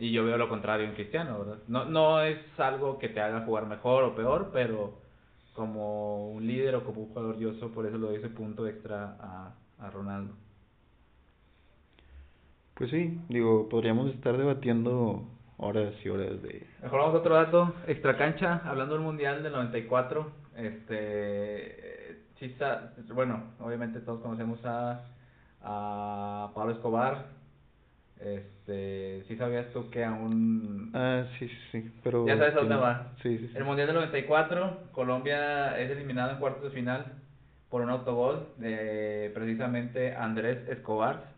y 0.00 0.12
yo 0.12 0.24
veo 0.24 0.38
lo 0.38 0.48
contrario 0.48 0.86
en 0.86 0.94
Cristiano. 0.94 1.44
No 1.68 1.84
no 1.84 2.22
es 2.22 2.38
algo 2.58 2.98
que 2.98 3.10
te 3.10 3.20
haga 3.20 3.44
jugar 3.44 3.66
mejor 3.66 4.04
o 4.04 4.14
peor, 4.14 4.50
pero 4.52 4.98
como 5.52 6.30
un 6.30 6.46
líder 6.46 6.76
o 6.76 6.84
como 6.84 7.02
un 7.02 7.08
jugador 7.08 7.36
dioso, 7.36 7.70
por 7.70 7.86
eso 7.86 7.98
le 7.98 8.06
doy 8.06 8.16
ese 8.16 8.30
punto 8.30 8.66
extra 8.66 9.16
a, 9.20 9.54
a 9.78 9.90
Ronaldo. 9.90 10.34
Pues 12.80 12.92
sí, 12.92 13.20
digo, 13.28 13.68
podríamos 13.68 14.08
estar 14.14 14.38
debatiendo 14.38 15.28
horas 15.58 15.92
y 16.02 16.08
horas 16.08 16.40
de... 16.40 16.66
Mejor 16.82 17.00
vamos 17.00 17.14
a 17.14 17.18
otro 17.18 17.34
dato, 17.34 17.74
extra 17.86 18.16
cancha, 18.16 18.62
hablando 18.64 18.94
del 18.94 19.04
Mundial 19.04 19.42
del 19.42 19.52
94, 19.52 20.32
este, 20.56 22.22
sí 22.38 22.56
bueno, 23.12 23.42
obviamente 23.60 24.00
todos 24.00 24.22
conocemos 24.22 24.64
a, 24.64 25.02
a 25.60 26.52
Pablo 26.54 26.72
Escobar, 26.72 27.26
este, 28.18 29.24
sí 29.28 29.36
sabías 29.36 29.70
tú 29.74 29.90
que 29.90 30.02
aún... 30.02 30.90
Ah, 30.94 31.24
sí, 31.38 31.50
sí, 31.70 31.92
pero... 32.02 32.26
Ya 32.26 32.38
sabes 32.38 32.54
a 32.54 32.60
dónde 32.60 32.76
va. 32.76 33.12
Sí, 33.22 33.36
sí, 33.36 33.50
El 33.56 33.64
Mundial 33.64 33.88
del 33.88 33.96
94, 33.96 34.84
Colombia 34.92 35.78
es 35.78 35.90
eliminado 35.90 36.30
en 36.30 36.38
cuartos 36.38 36.62
de 36.62 36.70
final 36.70 37.12
por 37.68 37.82
un 37.82 37.90
autogol 37.90 38.48
de 38.56 39.30
precisamente 39.34 40.16
Andrés 40.16 40.66
Escobar 40.70 41.29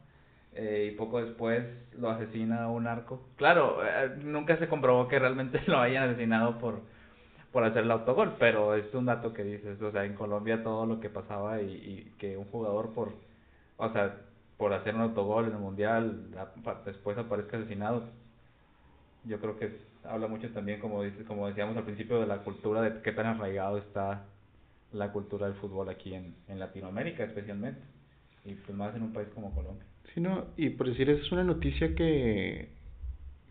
eh, 0.54 0.90
y 0.92 0.96
poco 0.96 1.22
después 1.22 1.64
lo 1.98 2.10
asesina 2.10 2.68
un 2.68 2.86
arco. 2.86 3.22
Claro, 3.36 3.78
eh, 3.84 4.16
nunca 4.22 4.58
se 4.58 4.68
comprobó 4.68 5.08
que 5.08 5.18
realmente 5.18 5.60
lo 5.66 5.78
hayan 5.80 6.10
asesinado 6.10 6.58
por, 6.58 6.80
por 7.52 7.64
hacer 7.64 7.84
el 7.84 7.90
autogol, 7.90 8.36
pero 8.38 8.74
es 8.74 8.92
un 8.94 9.06
dato 9.06 9.32
que 9.32 9.44
dices, 9.44 9.80
o 9.80 9.90
sea, 9.92 10.04
en 10.04 10.14
Colombia 10.14 10.62
todo 10.62 10.86
lo 10.86 11.00
que 11.00 11.10
pasaba 11.10 11.60
y, 11.62 12.12
que 12.18 12.36
un 12.36 12.44
jugador 12.46 12.92
por, 12.94 13.14
o 13.78 13.92
sea, 13.92 14.16
por 14.58 14.72
hacer 14.74 14.94
un 14.94 15.02
autogol 15.02 15.46
en 15.46 15.52
el 15.52 15.58
mundial, 15.58 16.26
después 16.84 17.16
aparezca 17.18 17.56
asesinado, 17.56 18.04
yo 19.24 19.40
creo 19.40 19.58
que 19.58 19.78
habla 20.04 20.26
mucho 20.26 20.50
también, 20.50 20.80
como 20.80 21.02
dices, 21.02 21.26
como 21.26 21.46
decíamos 21.48 21.76
al 21.76 21.84
principio, 21.84 22.20
de 22.20 22.26
la 22.26 22.38
cultura, 22.38 22.82
de 22.82 23.02
qué 23.02 23.12
tan 23.12 23.26
arraigado 23.26 23.78
está 23.78 24.24
la 24.92 25.12
cultura 25.12 25.46
del 25.46 25.56
fútbol 25.56 25.88
aquí 25.88 26.14
en, 26.14 26.34
en 26.48 26.58
Latinoamérica 26.58 27.24
especialmente, 27.24 27.80
y 28.44 28.54
pues 28.54 28.76
más 28.76 28.94
en 28.94 29.02
un 29.04 29.12
país 29.12 29.28
como 29.34 29.54
Colombia. 29.54 29.86
Sí, 30.14 30.20
no, 30.20 30.46
y 30.56 30.70
por 30.70 30.88
decir, 30.88 31.08
es 31.10 31.30
una 31.32 31.44
noticia 31.44 31.94
que, 31.94 32.68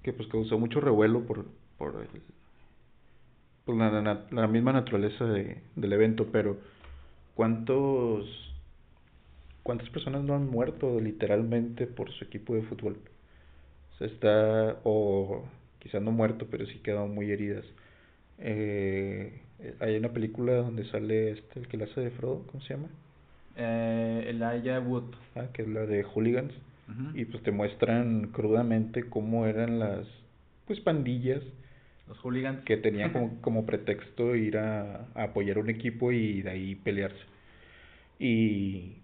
que 0.04 0.14
pues 0.14 0.28
causó 0.30 0.60
mucho 0.60 0.80
revuelo 0.80 1.26
por, 1.26 1.46
por 1.78 2.08
la, 3.76 4.26
la, 4.32 4.48
misma 4.48 4.74
naturaleza 4.74 5.26
de, 5.26 5.62
del 5.76 5.94
evento, 5.94 6.28
pero 6.32 6.58
¿cuántos, 7.36 8.54
¿cuántas 9.64 9.90
personas 9.90 10.24
no 10.24 10.36
han 10.36 10.50
muerto 10.50 11.00
literalmente 11.00 11.88
por 11.88 12.12
su 12.12 12.26
equipo 12.26 12.56
de 12.56 12.64
fútbol? 12.64 12.98
O 14.00 14.04
está, 14.04 14.80
o 14.84 15.46
quizás 15.80 16.02
no 16.02 16.12
muerto, 16.12 16.48
pero 16.50 16.66
sí 16.66 16.80
quedaron 16.80 17.14
muy 17.14 17.32
heridas. 17.32 17.66
Eh, 18.40 19.42
hay 19.80 19.96
una 19.96 20.10
película 20.10 20.54
donde 20.56 20.86
sale 20.90 21.32
este, 21.32 21.60
el 21.60 21.68
que 21.68 21.78
la 21.78 21.86
hace 21.86 22.02
de 22.02 22.12
Frodo, 22.12 22.46
¿cómo 22.48 22.64
se 22.64 22.74
llama? 22.76 22.90
Eh, 23.56 24.26
Elijah 24.28 24.80
Wood. 24.80 25.16
Ah, 25.36 25.48
que 25.54 25.64
es 25.64 25.68
la 25.68 25.86
de 25.86 26.04
Hooligans. 26.04 26.54
Y 27.14 27.24
pues 27.24 27.42
te 27.42 27.52
muestran 27.52 28.32
crudamente 28.34 29.10
cómo 29.10 29.46
eran 29.46 29.80
las, 29.80 30.06
pues, 30.68 30.82
pandillas 30.82 31.42
los 32.12 32.20
hooligans. 32.20 32.64
Que 32.66 32.78
tenían 32.78 33.12
como, 33.12 33.38
como 33.42 33.66
pretexto 33.66 34.36
ir 34.36 34.58
a, 34.58 35.08
apoyar 35.16 35.58
un 35.58 35.70
equipo 35.70 36.12
y 36.12 36.42
de 36.42 36.50
ahí 36.50 36.76
pelearse. 36.76 37.24
Y 38.20 38.98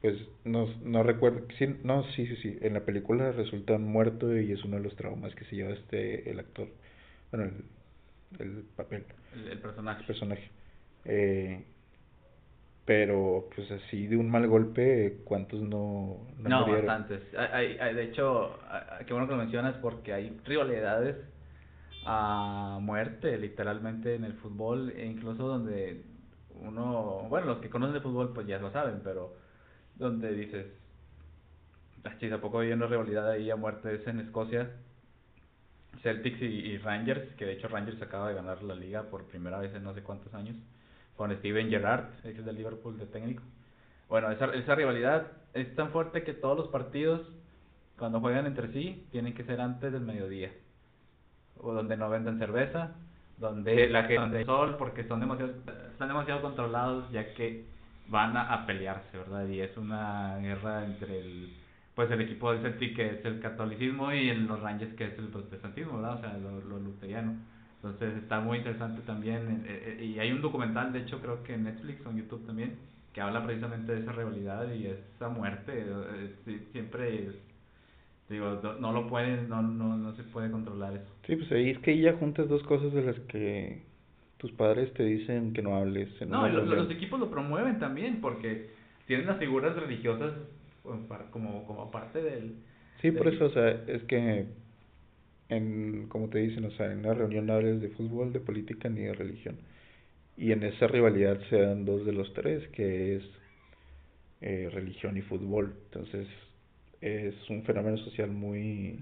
pues 0.00 0.16
no, 0.44 0.68
no 0.82 1.02
recuerdo, 1.02 1.46
sí, 1.58 1.76
no, 1.84 2.04
sí, 2.12 2.26
sí, 2.26 2.36
sí, 2.36 2.58
en 2.60 2.74
la 2.74 2.80
película 2.80 3.30
resulta 3.30 3.78
muerto 3.78 4.36
y 4.36 4.50
es 4.50 4.64
uno 4.64 4.76
de 4.76 4.82
los 4.82 4.96
traumas 4.96 5.34
que 5.34 5.44
se 5.44 5.54
lleva 5.54 5.70
este, 5.70 6.28
el 6.28 6.40
actor, 6.40 6.68
bueno, 7.30 7.52
el, 8.40 8.46
el 8.46 8.64
papel. 8.76 9.04
El, 9.34 9.58
personaje. 9.58 10.00
El 10.00 10.06
personaje. 10.06 10.50
Eh, 11.04 11.64
pero 12.84 13.48
pues 13.54 13.70
así 13.70 14.06
de 14.06 14.16
un 14.16 14.30
mal 14.30 14.46
golpe, 14.46 15.20
¿cuántos 15.24 15.60
no 15.60 16.26
No, 16.38 16.66
no 16.66 16.72
bastantes. 16.72 17.22
Hay, 17.36 17.76
hay, 17.78 17.94
de 17.94 18.04
hecho, 18.04 18.58
qué 19.06 19.12
bueno 19.12 19.28
que 19.28 19.34
lo 19.34 19.38
mencionas 19.38 19.76
porque 19.76 20.12
hay 20.12 20.40
rivalidades 20.44 21.16
a 22.04 22.78
muerte, 22.80 23.38
literalmente, 23.38 24.14
en 24.16 24.24
el 24.24 24.34
fútbol, 24.34 24.90
e 24.96 25.06
incluso 25.06 25.46
donde 25.46 26.02
uno, 26.60 27.26
bueno, 27.28 27.46
los 27.46 27.58
que 27.58 27.70
conocen 27.70 27.94
de 27.94 28.00
fútbol 28.00 28.32
pues 28.32 28.46
ya 28.46 28.58
lo 28.58 28.70
saben, 28.70 29.00
pero 29.02 29.36
donde 29.96 30.32
dices, 30.32 30.66
ah, 32.04 32.34
¿a 32.34 32.40
poco 32.40 32.60
hay 32.60 32.72
una 32.72 32.86
rivalidad 32.86 33.30
ahí 33.30 33.50
a 33.50 33.56
muerte? 33.56 33.94
Es 33.94 34.06
en 34.06 34.20
Escocia, 34.20 34.70
Celtics 36.02 36.42
y, 36.42 36.78
Rangers, 36.78 37.34
que 37.36 37.44
de 37.44 37.52
hecho 37.52 37.68
Rangers 37.68 38.00
acaba 38.02 38.28
de 38.28 38.34
ganar 38.34 38.62
la 38.62 38.74
liga 38.74 39.04
por 39.04 39.24
primera 39.26 39.58
vez 39.58 39.74
en 39.74 39.84
no 39.84 39.94
sé 39.94 40.02
cuántos 40.02 40.32
años, 40.34 40.56
con 41.16 41.34
Steven 41.36 41.70
Gerrard, 41.70 42.06
ex 42.24 42.44
del 42.44 42.56
Liverpool 42.56 42.98
de 42.98 43.06
técnico. 43.06 43.42
Bueno, 44.08 44.30
esa, 44.30 44.46
esa 44.54 44.74
rivalidad 44.74 45.26
es 45.54 45.74
tan 45.74 45.90
fuerte 45.90 46.22
que 46.22 46.34
todos 46.34 46.56
los 46.56 46.68
partidos, 46.68 47.20
cuando 47.98 48.20
juegan 48.20 48.46
entre 48.46 48.72
sí, 48.72 49.06
tienen 49.10 49.34
que 49.34 49.44
ser 49.44 49.60
antes 49.60 49.92
del 49.92 50.02
mediodía 50.02 50.50
o 51.62 51.72
donde 51.72 51.96
no 51.96 52.10
venden 52.10 52.38
cerveza, 52.38 52.92
donde 53.38 53.88
la 53.88 54.02
gente 54.02 54.20
donde 54.20 54.44
sol 54.44 54.76
porque 54.78 55.04
son 55.04 55.20
demasiado 55.20 55.52
están 55.90 56.08
demasiado 56.08 56.42
controlados 56.42 57.10
ya 57.10 57.34
que 57.34 57.64
van 58.08 58.36
a, 58.36 58.66
pelearse, 58.66 59.16
¿verdad? 59.16 59.46
Y 59.46 59.60
es 59.60 59.76
una 59.76 60.36
guerra 60.38 60.84
entre 60.84 61.20
el 61.20 61.54
pues 61.94 62.10
el 62.10 62.20
equipo 62.22 62.52
del 62.52 62.62
Celtic 62.62 62.96
que 62.96 63.10
es 63.10 63.24
el 63.24 63.40
catolicismo 63.40 64.12
y 64.12 64.34
los 64.34 64.60
Rangers 64.60 64.94
que 64.94 65.06
es 65.06 65.18
el 65.18 65.28
protestantismo, 65.28 65.96
¿verdad? 65.96 66.16
O 66.16 66.20
sea, 66.20 66.32
lo, 66.38 66.78
luteriano. 66.78 67.36
Entonces 67.82 68.22
está 68.22 68.40
muy 68.40 68.58
interesante 68.58 69.02
también 69.02 69.64
eh, 69.66 69.96
eh, 69.98 70.04
y 70.04 70.18
hay 70.20 70.30
un 70.30 70.40
documental, 70.40 70.92
de 70.92 71.00
hecho 71.00 71.20
creo 71.20 71.42
que 71.42 71.54
en 71.54 71.64
Netflix 71.64 72.06
o 72.06 72.10
en 72.10 72.18
YouTube 72.18 72.46
también, 72.46 72.76
que 73.12 73.20
habla 73.20 73.44
precisamente 73.44 73.92
de 73.92 74.02
esa 74.02 74.12
rivalidad 74.12 74.72
y 74.72 74.86
esa 74.86 75.28
muerte. 75.28 75.84
Eh, 76.46 76.60
siempre 76.70 77.32
Digo, 78.28 78.60
no, 78.80 78.92
lo 78.92 79.08
pueden, 79.08 79.48
no, 79.48 79.60
no, 79.60 79.96
no 79.98 80.14
se 80.14 80.22
puede 80.22 80.50
controlar 80.50 80.94
eso. 80.94 81.12
Sí, 81.26 81.36
pues 81.36 81.52
ahí 81.52 81.70
es 81.70 81.78
que 81.80 81.98
ya 81.98 82.14
juntas 82.14 82.48
dos 82.48 82.62
cosas 82.62 82.92
de 82.94 83.02
las 83.02 83.18
que 83.20 83.82
tus 84.38 84.50
padres 84.52 84.90
te 84.94 85.04
dicen 85.04 85.52
que 85.52 85.60
no 85.60 85.76
hables. 85.76 86.08
no, 86.26 86.48
los, 86.48 86.90
equipos 86.90 87.20
lo 87.20 87.30
promueven 87.30 87.78
también 87.78 88.22
porque 88.22 88.70
tienen 89.06 89.26
las 89.26 89.38
figuras 89.38 89.76
religiosas 89.76 90.32
como, 91.30 91.66
como 91.66 91.90
parte 91.90 92.22
del... 92.22 92.54
Sí, 93.02 93.10
por 93.10 93.28
eso, 93.28 93.46
o 93.46 93.50
sea, 93.50 93.68
es 93.86 94.02
que, 94.04 94.46
en, 95.56 96.08
como 96.08 96.28
te 96.28 96.38
dicen, 96.38 96.64
o 96.64 96.70
sea, 96.72 96.90
en 96.92 96.98
una 97.00 97.14
reunión 97.14 97.46
no 97.46 97.54
hables 97.54 97.80
de 97.80 97.90
fútbol, 97.90 98.32
de 98.32 98.40
política 98.40 98.88
ni 98.88 99.02
de 99.02 99.14
religión. 99.14 99.56
Y 100.36 100.52
en 100.52 100.62
esa 100.62 100.86
rivalidad 100.86 101.40
se 101.50 101.60
dan 101.60 101.84
dos 101.84 102.04
de 102.06 102.12
los 102.12 102.32
tres, 102.34 102.66
que 102.68 103.16
es 103.16 103.22
eh, 104.40 104.68
religión 104.72 105.16
y 105.16 105.22
fútbol. 105.22 105.74
Entonces, 105.86 106.28
es 107.00 107.34
un 107.50 107.64
fenómeno 107.64 107.98
social 107.98 108.30
muy, 108.30 108.98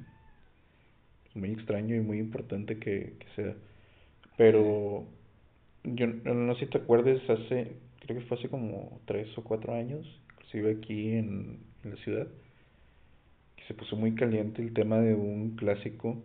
muy 1.35 1.51
extraño 1.53 1.95
y 1.97 2.01
muy 2.01 2.19
importante 2.19 2.79
que, 2.79 3.15
que 3.19 3.27
se. 3.37 3.55
Pero 4.37 5.07
yo 5.85 6.07
no 6.07 6.55
sé 6.55 6.67
si 6.67 6.71
te 6.71 6.79
acuerdas, 6.79 7.21
hace, 7.29 7.73
creo 8.01 8.19
que 8.19 8.27
fue 8.27 8.39
hace 8.39 8.49
como 8.49 9.01
tres 9.07 9.29
o 9.39 9.43
cuatro 9.45 9.75
años, 9.75 10.07
inclusive 10.33 10.73
aquí 10.73 11.13
en, 11.13 11.61
en 11.85 11.91
la 11.91 11.97
ciudad, 11.97 12.29
que 13.57 13.65
se 13.65 13.75
puso 13.75 13.97
muy 13.97 14.15
caliente 14.15 14.63
el 14.63 14.73
tema 14.75 14.99
de 15.01 15.15
un 15.15 15.57
clásico. 15.57 16.23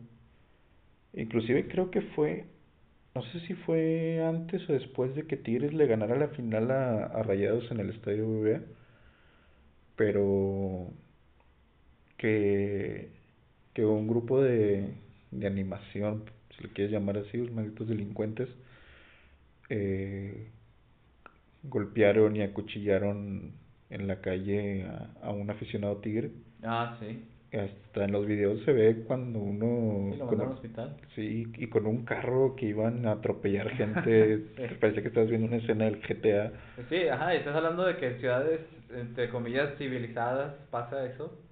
Inclusive 1.15 1.67
creo 1.67 1.91
que 1.91 2.01
fue, 2.01 2.45
no 3.15 3.23
sé 3.31 3.39
si 3.47 3.53
fue 3.55 4.23
antes 4.25 4.69
o 4.69 4.73
después 4.73 5.15
de 5.15 5.25
que 5.27 5.37
Tigres 5.37 5.73
le 5.73 5.87
ganara 5.87 6.15
la 6.17 6.27
final 6.29 6.71
a, 6.71 7.05
a 7.05 7.23
Rayados 7.23 7.71
en 7.71 7.79
el 7.79 7.89
Estadio 7.91 8.27
BBA, 8.27 8.61
pero 9.95 10.91
que, 12.17 13.09
que 13.73 13.85
un 13.85 14.07
grupo 14.07 14.41
de, 14.41 14.89
de 15.31 15.47
animación, 15.47 16.23
si 16.55 16.63
le 16.63 16.69
quieres 16.69 16.91
llamar 16.91 17.17
así, 17.17 17.37
los 17.37 17.51
malditos 17.51 17.87
delincuentes, 17.87 18.49
eh, 19.69 20.49
golpearon 21.63 22.35
y 22.35 22.41
acuchillaron 22.41 23.53
en 23.89 24.07
la 24.07 24.21
calle 24.21 24.85
a, 25.21 25.31
un 25.31 25.49
aficionado 25.49 25.97
tigre. 25.97 26.31
Ah, 26.63 26.97
sí. 26.99 27.23
Hasta 27.53 28.03
en 28.03 28.11
los 28.11 28.25
videos 28.25 28.61
se 28.63 28.73
ve 28.73 29.03
cuando 29.07 29.39
uno... 29.39 30.13
Sí, 30.13 30.19
lo 30.19 30.51
hospital. 30.51 30.97
Sí, 31.15 31.47
y 31.55 31.67
con 31.67 31.85
un 31.85 32.03
carro 32.03 32.55
que 32.55 32.67
iban 32.67 33.05
a 33.05 33.13
atropellar 33.13 33.69
gente. 33.77 34.39
Parece 34.81 35.01
que 35.01 35.07
estás 35.07 35.29
viendo 35.29 35.47
una 35.47 35.57
escena 35.57 35.85
del 35.85 36.01
GTA. 36.01 36.51
Sí, 36.89 37.07
ajá, 37.07 37.33
y 37.33 37.37
estás 37.37 37.55
hablando 37.55 37.85
de 37.85 37.97
que 37.97 38.07
en 38.07 38.19
ciudades, 38.19 38.61
entre 38.93 39.29
comillas, 39.29 39.77
civilizadas 39.77 40.53
pasa 40.69 41.05
eso 41.05 41.45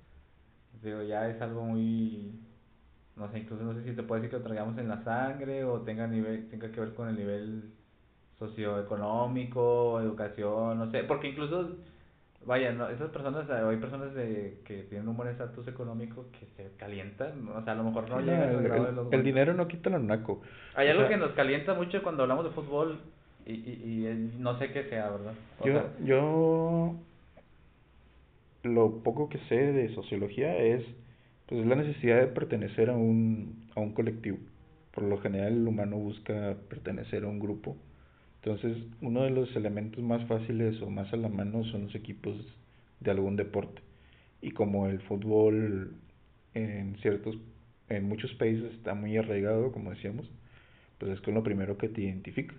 digo, 0.84 1.02
ya 1.04 1.30
es 1.30 1.42
algo 1.42 1.64
muy, 1.64 2.34
no 3.16 3.32
sé, 3.32 3.40
incluso 3.40 3.64
no 3.64 3.74
sé 3.74 3.84
si 3.84 3.96
te 3.96 4.04
puede 4.04 4.22
decir 4.22 4.32
que 4.32 4.38
lo 4.38 4.44
traigamos 4.44 4.78
en 4.78 4.90
la 4.90 5.04
sangre 5.04 5.64
o 5.64 5.82
tenga, 5.82 6.08
nivel, 6.08 6.50
tenga 6.50 6.72
que 6.72 6.80
ver 6.80 6.94
con 6.94 7.08
el 7.10 7.16
nivel 7.16 7.72
socioeconómico, 8.38 10.00
educación, 10.02 10.80
no 10.80 10.92
sé, 10.92 11.04
porque 11.04 11.30
incluso, 11.30 11.78
vaya, 12.46 12.72
no, 12.72 12.90
esas 12.90 13.10
personas, 13.12 13.50
hay 13.50 13.78
personas 13.78 14.14
de, 14.14 14.60
que 14.66 14.84
tienen 14.84 15.08
un 15.08 15.18
buen 15.18 15.30
estatus 15.30 15.68
económico 15.68 16.26
que 16.32 16.46
se 16.58 16.76
calientan, 16.78 17.48
o 17.48 17.64
sea, 17.64 17.74
a 17.74 17.76
lo 17.76 17.84
mejor 17.84 18.10
no 18.10 18.20
llegan 18.20 18.50
al 18.50 18.64
grado 18.64 18.86
de 18.86 18.92
los... 18.92 19.14
El 19.14 19.24
dinero 19.24 19.54
no 19.54 19.68
quita 19.68 19.90
el 19.90 20.06
naco. 20.06 20.42
Hay 20.76 20.88
algo 20.90 21.08
que 21.08 21.18
nos 21.18 21.32
calienta 21.32 21.74
mucho 21.74 22.02
cuando 22.04 22.24
hablamos 22.24 22.46
de 22.46 22.52
fútbol 22.52 23.00
y, 23.46 23.54
y, 23.54 24.08
y 24.08 24.40
no 24.40 24.58
sé 24.60 24.72
qué 24.72 24.84
sea, 24.86 25.10
¿verdad? 25.10 25.34
yo, 25.64 26.06
yo 26.06 26.96
lo 28.64 29.04
poco 29.04 29.30
que 29.30 29.40
sé 29.50 29.56
de 29.56 29.94
sociología 29.94 30.56
es 30.58 30.84
pues 31.48 31.66
la 31.66 31.76
necesidad 31.76 32.20
de 32.20 32.28
pertenecer 32.28 32.90
a 32.90 32.96
un, 32.96 33.68
a 33.76 33.80
un 33.80 33.94
colectivo. 33.94 34.38
Por 34.94 35.04
lo 35.04 35.18
general 35.20 35.54
el 35.54 35.68
humano 35.68 35.98
busca 35.98 36.56
pertenecer 36.70 37.24
a 37.24 37.28
un 37.28 37.40
grupo. 37.40 37.76
Entonces, 38.44 38.78
uno 39.00 39.24
de 39.24 39.30
los 39.30 39.56
elementos 39.56 40.04
más 40.04 40.28
fáciles 40.28 40.82
o 40.82 40.90
más 40.90 41.12
a 41.14 41.16
la 41.16 41.30
mano 41.30 41.64
son 41.64 41.84
los 41.84 41.96
equipos 41.96 42.36
de 43.00 43.12
algún 43.12 43.38
deporte. 43.38 43.82
Y 44.42 44.52
como 44.52 44.88
el 44.88 45.00
fútbol 45.04 45.96
en 46.54 46.98
ciertos 47.02 47.38
en 47.88 48.04
muchos 48.04 48.34
países 48.34 48.74
está 48.74 48.96
muy 48.96 49.16
arraigado, 49.16 49.72
como 49.72 49.92
decíamos, 49.92 50.30
pues 50.98 51.14
es 51.14 51.22
con 51.22 51.36
lo 51.36 51.44
primero 51.44 51.78
que 51.78 51.88
te 51.88 52.02
identificas. 52.02 52.58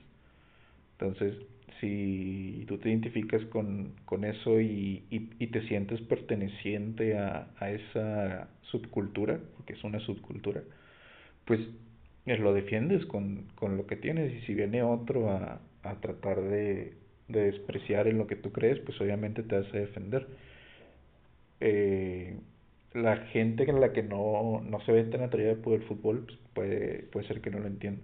Entonces, 0.92 1.34
si 1.80 2.64
tú 2.66 2.78
te 2.78 2.88
identificas 2.88 3.44
con, 3.46 3.92
con 4.06 4.24
eso 4.24 4.60
y, 4.60 5.04
y, 5.10 5.46
te 5.48 5.68
sientes 5.68 6.00
perteneciente 6.02 7.18
a, 7.18 7.48
a 7.58 7.70
esa 7.70 8.48
subcultura, 8.62 9.38
porque 9.56 9.74
es 9.74 9.84
una 9.84 10.00
subcultura, 10.00 10.62
pues 11.44 11.60
eh, 12.24 12.38
lo 12.38 12.54
defiendes 12.54 13.04
con, 13.06 13.48
con 13.54 13.76
lo 13.76 13.86
que 13.86 13.96
tienes 13.96 14.32
y 14.32 14.46
si 14.46 14.54
viene 14.54 14.82
otro 14.82 15.30
a, 15.30 15.60
a 15.84 16.00
tratar 16.00 16.40
de, 16.40 16.94
de 17.28 17.52
despreciar 17.52 18.08
en 18.08 18.18
lo 18.18 18.26
que 18.26 18.36
tú 18.36 18.52
crees, 18.52 18.80
pues 18.80 19.00
obviamente 19.00 19.42
te 19.42 19.56
vas 19.56 19.72
a 19.72 19.78
defender. 19.78 20.26
Eh, 21.60 22.36
la 22.94 23.16
gente 23.28 23.68
en 23.68 23.80
la 23.80 23.92
que 23.92 24.02
no, 24.02 24.60
no 24.62 24.80
se 24.82 24.92
ve 24.92 25.04
tan 25.04 25.22
atraída 25.22 25.56
por 25.56 25.74
el 25.74 25.82
fútbol 25.82 26.24
pues 26.26 26.38
puede, 26.54 27.02
puede 27.04 27.26
ser 27.26 27.40
que 27.40 27.50
no 27.50 27.58
lo 27.58 27.66
entienda. 27.66 28.02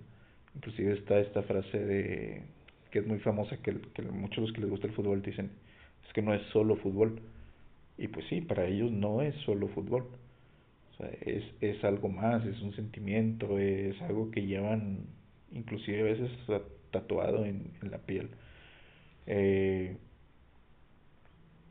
Inclusive 0.57 0.95
está 0.95 1.21
esta 1.21 1.43
frase 1.43 1.79
de 1.79 2.43
que 2.91 2.99
es 2.99 3.07
muy 3.07 3.21
famosa 3.21 3.57
que, 3.59 3.73
muchos 4.11 4.37
de 4.37 4.43
los 4.43 4.53
que 4.53 4.61
les 4.63 4.71
gusta 4.71 4.87
el 4.89 4.95
fútbol 4.95 5.23
dicen 5.23 5.51
es 6.07 6.13
que 6.13 6.23
no 6.23 6.35
es 6.35 6.43
solo 6.53 6.77
fútbol. 6.77 7.21
Y 7.99 8.09
pues 8.09 8.27
sí, 8.29 8.41
para 8.41 8.67
ellos 8.67 8.91
no 8.91 9.23
es 9.23 9.35
solo 9.45 9.69
fútbol. 9.69 10.07
Es, 11.23 11.45
es 11.61 11.83
algo 11.85 12.09
más, 12.09 12.45
es 12.45 12.61
un 12.61 12.75
sentimiento, 12.75 13.59
es 13.59 14.01
algo 14.03 14.31
que 14.31 14.45
llevan 14.45 15.07
inclusive 15.53 16.01
a 16.01 16.05
veces 16.05 16.31
tatuado 16.91 17.45
en, 17.45 17.71
en 17.83 17.91
la 17.91 17.99
piel. 17.99 18.31
Eh, 19.27 19.97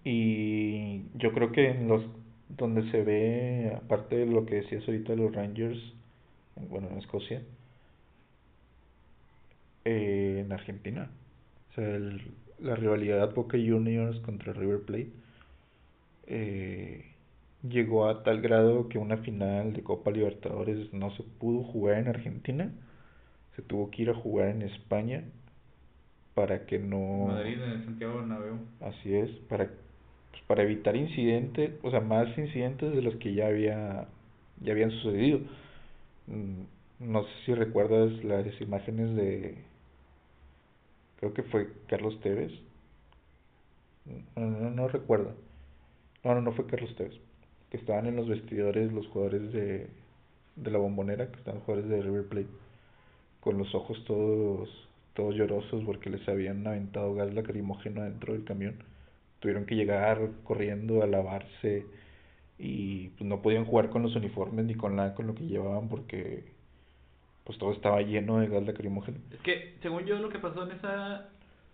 y 0.04 1.04
yo 1.16 1.34
creo 1.34 1.52
que 1.52 1.70
en 1.70 1.88
los 1.88 2.04
donde 2.50 2.90
se 2.92 3.04
ve, 3.04 3.74
aparte 3.76 4.18
de 4.18 4.26
lo 4.26 4.46
que 4.46 4.56
decías 4.56 4.88
ahorita 4.88 5.14
de 5.14 5.18
los 5.18 5.34
Rangers, 5.34 5.80
bueno, 6.70 6.90
en 6.90 6.98
Escocia, 6.98 7.42
eh, 9.86 10.44
en 10.46 10.52
Argentina. 10.52 11.10
O 11.72 11.74
sea, 11.76 12.00
la 12.60 12.76
rivalidad 12.76 13.34
Boca 13.34 13.58
Juniors 13.58 14.20
contra 14.22 14.54
River 14.54 14.82
Plate 14.82 15.12
eh, 16.28 17.06
llegó 17.68 18.08
a 18.08 18.24
tal 18.24 18.42
grado 18.42 18.90
que 18.90 18.98
una 18.98 19.18
final 19.18 19.74
de 19.74 19.84
Copa 19.84 20.12
Libertadores 20.12 20.94
no 20.94 21.12
se 21.16 21.24
pudo 21.24 21.64
jugar 21.64 21.98
en 22.00 22.08
Argentina, 22.08 22.72
se 23.60 23.66
tuvo 23.68 23.92
que 23.92 24.04
ir 24.04 24.10
a 24.10 24.16
jugar 24.16 24.50
en 24.50 24.62
España 24.62 25.24
para 26.34 26.66
que 26.66 26.80
no... 26.80 27.28
Madrid, 27.28 27.62
en 27.62 27.84
Santiago 27.84 28.16
Bernabéu. 28.16 28.58
Así 28.80 29.14
es, 29.14 29.30
para, 29.50 29.66
pues, 30.32 30.44
para 30.48 30.64
evitar 30.64 30.96
incidentes, 30.96 31.72
o 31.84 31.92
sea, 31.92 32.00
más 32.00 32.38
incidentes 32.38 32.94
de 32.94 33.02
los 33.02 33.16
que 33.18 33.34
ya 33.34 33.48
había 33.48 34.08
ya 34.62 34.74
habían 34.74 34.92
sucedido. 34.92 35.40
Mm, 36.28 36.64
no 37.00 37.24
sé 37.24 37.30
si 37.46 37.54
recuerdas 37.54 38.12
las 38.24 38.46
imágenes 38.62 39.16
de 39.16 39.58
creo 41.18 41.34
que 41.34 41.44
fue 41.44 41.70
Carlos 41.88 42.20
Tevez. 42.22 42.52
No, 44.36 44.46
no, 44.46 44.70
no 44.70 44.88
recuerdo. 44.88 45.34
No, 46.24 46.36
no, 46.36 46.42
no 46.42 46.52
fue 46.54 46.66
Carlos 46.66 46.96
Tevez. 46.96 47.14
Que 47.70 47.78
estaban 47.78 48.08
en 48.08 48.16
los 48.16 48.28
vestidores 48.28 48.92
los 48.92 49.08
jugadores 49.08 49.52
de, 49.52 49.88
de 50.56 50.72
la 50.72 50.78
bombonera, 50.78 51.30
que 51.30 51.38
estaban 51.38 51.60
los 51.60 51.66
jugadores 51.66 51.90
de 51.90 52.02
River 52.02 52.28
Plate, 52.28 52.48
con 53.40 53.58
los 53.58 53.74
ojos 53.76 54.04
todos, 54.06 54.70
todos 55.14 55.36
llorosos 55.36 55.84
porque 55.86 56.10
les 56.10 56.28
habían 56.28 56.66
aventado 56.68 57.14
gas 57.14 57.34
lacrimógeno 57.34 58.04
dentro 58.04 58.34
del 58.34 58.44
camión. 58.44 58.76
Tuvieron 59.40 59.66
que 59.66 59.76
llegar 59.76 60.30
corriendo 60.44 61.04
a 61.04 61.08
lavarse 61.08 61.86
y 62.58 63.10
pues 63.10 63.28
no 63.28 63.42
podían 63.42 63.66
jugar 63.66 63.90
con 63.90 64.04
los 64.04 64.16
uniformes 64.16 64.66
ni 64.66 64.76
con 64.76 64.96
nada 64.96 65.16
con 65.16 65.28
lo 65.28 65.36
que 65.36 65.46
llevaban 65.46 65.88
porque 65.88 66.44
pues 67.50 67.58
todo 67.58 67.72
estaba 67.72 68.00
lleno 68.04 68.38
de 68.38 68.48
gas 68.48 68.64
lacrimógeno. 68.64 69.18
Es 69.32 69.40
que, 69.40 69.76
según 69.82 70.06
yo, 70.06 70.20
lo 70.20 70.30
que 70.30 70.38
pasó 70.38 70.70
en 70.70 70.72
esa. 70.78 71.30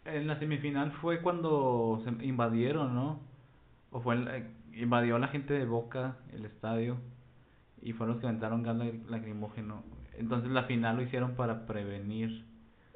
En 0.06 0.25
la 0.25 0.39
semifinal 0.39 0.93
fue 1.01 1.19
cuando 1.19 2.01
se 2.06 2.25
invadieron, 2.25 2.95
¿no? 2.95 3.19
O 3.91 3.99
fue. 3.99 4.15
El, 4.15 4.28
eh, 4.30 4.47
invadió 4.73 5.19
la 5.19 5.28
gente 5.28 5.54
de 5.54 5.65
Boca 5.65 6.15
el 6.34 6.45
estadio. 6.45 6.95
Y 7.82 7.91
fueron 7.91 8.15
los 8.15 8.21
que 8.21 8.28
aventaron 8.28 8.63
gas 8.63 8.78
lacrimógeno. 9.10 9.84
Entonces 10.19 10.51
la 10.51 10.63
final 10.63 10.97
lo 10.97 11.04
hicieron 11.04 11.36
para 11.36 11.65
prevenir. 11.65 12.43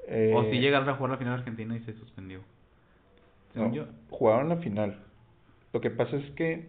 Eh, 0.07 0.33
o 0.35 0.43
si 0.49 0.59
llegaron 0.59 0.89
a 0.89 0.95
jugar 0.95 1.11
la 1.11 1.17
final 1.17 1.33
Argentina 1.33 1.75
y 1.75 1.79
se 1.81 1.93
suspendió. 1.93 2.41
No, 3.53 3.73
yo. 3.73 3.85
jugaron 4.09 4.49
la 4.49 4.57
final. 4.57 4.97
Lo 5.73 5.81
que 5.81 5.89
pasa 5.89 6.17
es 6.17 6.31
que 6.31 6.67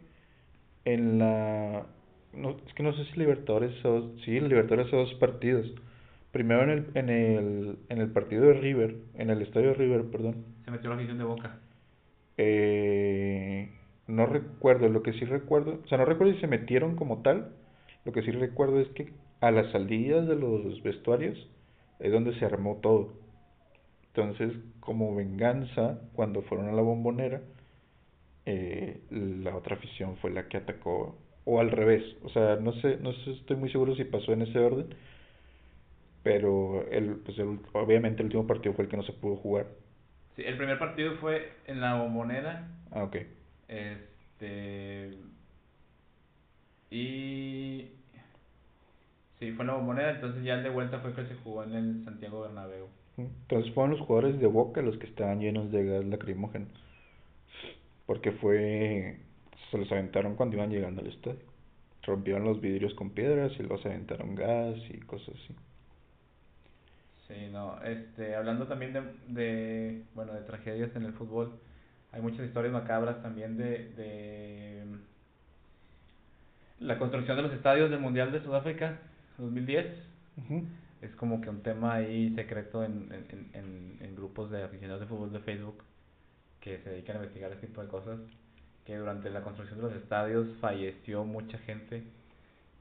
en 0.84 1.18
la 1.18 1.86
no, 2.32 2.56
es 2.66 2.74
que 2.74 2.82
no 2.82 2.92
sé 2.92 3.04
si 3.06 3.18
Libertadores 3.18 3.84
o 3.84 4.16
sí, 4.24 4.40
Libertadores 4.40 4.86
hace 4.86 4.96
dos 4.96 5.14
partidos. 5.14 5.66
Primero 6.32 6.62
en 6.62 6.70
el, 6.70 6.86
en 6.94 7.08
el 7.08 7.78
en 7.88 8.00
el 8.00 8.10
partido 8.10 8.42
de 8.44 8.54
River, 8.54 8.96
en 9.14 9.30
el 9.30 9.42
estadio 9.42 9.68
de 9.68 9.74
River, 9.74 10.04
perdón. 10.10 10.44
Se 10.64 10.70
metió 10.70 10.88
la 10.90 10.96
afición 10.96 11.18
de 11.18 11.24
Boca. 11.24 11.58
Eh, 12.36 13.68
no 14.06 14.26
recuerdo, 14.26 14.88
lo 14.88 15.02
que 15.02 15.12
sí 15.14 15.24
recuerdo, 15.24 15.80
o 15.84 15.88
sea, 15.88 15.98
no 15.98 16.04
recuerdo 16.04 16.34
si 16.34 16.40
se 16.40 16.46
metieron 16.46 16.96
como 16.96 17.22
tal. 17.22 17.52
Lo 18.04 18.12
que 18.12 18.22
sí 18.22 18.30
recuerdo 18.30 18.80
es 18.80 18.88
que 18.88 19.12
a 19.40 19.50
las 19.50 19.70
salidas 19.72 20.26
de 20.28 20.36
los 20.36 20.82
vestuarios 20.82 21.38
es 21.98 22.12
donde 22.12 22.38
se 22.38 22.44
armó 22.44 22.76
todo. 22.82 23.12
Entonces, 24.08 24.52
como 24.80 25.14
venganza, 25.14 26.00
cuando 26.14 26.42
fueron 26.42 26.68
a 26.68 26.72
la 26.72 26.82
bombonera, 26.82 27.40
eh, 28.46 29.00
la 29.10 29.54
otra 29.56 29.76
afición 29.76 30.16
fue 30.16 30.30
la 30.30 30.48
que 30.48 30.56
atacó, 30.56 31.16
o 31.44 31.60
al 31.60 31.70
revés, 31.70 32.02
o 32.22 32.28
sea, 32.30 32.56
no 32.56 32.72
sé, 32.80 32.98
no 33.00 33.12
sé, 33.12 33.32
estoy 33.32 33.56
muy 33.56 33.70
seguro 33.70 33.94
si 33.94 34.04
pasó 34.04 34.32
en 34.32 34.42
ese 34.42 34.58
orden, 34.58 34.94
pero 36.22 36.86
el, 36.90 37.16
pues 37.16 37.38
el, 37.38 37.60
obviamente 37.72 38.20
el 38.20 38.26
último 38.26 38.46
partido 38.46 38.74
fue 38.74 38.84
el 38.84 38.90
que 38.90 38.96
no 38.96 39.02
se 39.04 39.12
pudo 39.12 39.36
jugar. 39.36 39.66
Sí, 40.36 40.42
el 40.44 40.56
primer 40.56 40.78
partido 40.78 41.16
fue 41.16 41.52
en 41.66 41.80
la 41.80 41.94
bombonera. 42.02 42.68
Ah, 42.90 43.04
ok. 43.04 43.16
Este. 43.68 45.16
Y. 46.90 47.88
Sí, 49.40 49.52
fue 49.52 49.62
en 49.62 49.68
la 49.68 49.74
bombonera, 49.74 50.10
entonces 50.10 50.44
ya 50.44 50.54
el 50.54 50.62
de 50.62 50.68
vuelta 50.68 50.98
fue 50.98 51.14
que 51.14 51.24
se 51.24 51.34
jugó 51.36 51.64
en 51.64 51.74
el 51.74 52.04
Santiago 52.04 52.42
Bernabéu. 52.42 52.88
Entonces 53.16 53.72
fueron 53.72 53.92
los 53.92 54.00
jugadores 54.00 54.38
de 54.38 54.46
Boca 54.46 54.82
los 54.82 54.98
que 54.98 55.06
estaban 55.06 55.40
llenos 55.40 55.72
de 55.72 55.82
gas 55.86 56.04
lacrimógeno. 56.04 56.66
Porque 58.04 58.32
fue. 58.32 59.18
Se 59.70 59.78
los 59.78 59.90
aventaron 59.90 60.36
cuando 60.36 60.56
iban 60.56 60.70
llegando 60.70 61.00
al 61.00 61.06
estadio. 61.06 61.40
Rompieron 62.02 62.44
los 62.44 62.60
vidrios 62.60 62.92
con 62.94 63.10
piedras 63.10 63.52
y 63.58 63.62
los 63.62 63.84
aventaron 63.86 64.34
gas 64.34 64.76
y 64.90 64.98
cosas 65.00 65.34
así. 65.34 65.54
Sí, 67.26 67.48
no, 67.50 67.80
este, 67.82 68.34
hablando 68.34 68.66
también 68.66 68.92
de, 68.92 69.02
de, 69.28 70.02
bueno, 70.14 70.34
de 70.34 70.42
tragedias 70.42 70.94
en 70.96 71.04
el 71.04 71.12
fútbol, 71.12 71.52
hay 72.12 72.20
muchas 72.20 72.40
historias 72.40 72.72
macabras 72.72 73.22
también 73.22 73.56
de, 73.56 73.88
de 73.94 74.84
la 76.80 76.98
construcción 76.98 77.36
de 77.36 77.44
los 77.44 77.52
estadios 77.52 77.90
del 77.90 78.00
Mundial 78.00 78.32
de 78.32 78.42
Sudáfrica 78.42 78.98
2010. 79.40 79.86
Ujú. 80.36 80.64
Es 81.02 81.14
como 81.16 81.40
que 81.40 81.48
un 81.48 81.62
tema 81.62 81.94
ahí 81.94 82.34
secreto 82.34 82.84
en, 82.84 83.08
en, 83.12 83.50
en, 83.54 83.98
en 84.00 84.16
grupos 84.16 84.50
de 84.50 84.62
aficionados 84.62 85.00
de 85.00 85.06
fútbol 85.06 85.32
de 85.32 85.40
Facebook 85.40 85.82
que 86.60 86.78
se 86.78 86.90
dedican 86.90 87.16
a 87.16 87.18
investigar 87.20 87.50
este 87.52 87.66
tipo 87.66 87.82
de 87.82 87.88
cosas, 87.88 88.20
que 88.84 88.96
durante 88.96 89.30
la 89.30 89.42
construcción 89.42 89.78
de 89.80 89.86
los 89.86 89.94
estadios 89.94 90.46
falleció 90.60 91.24
mucha 91.24 91.58
gente 91.58 92.04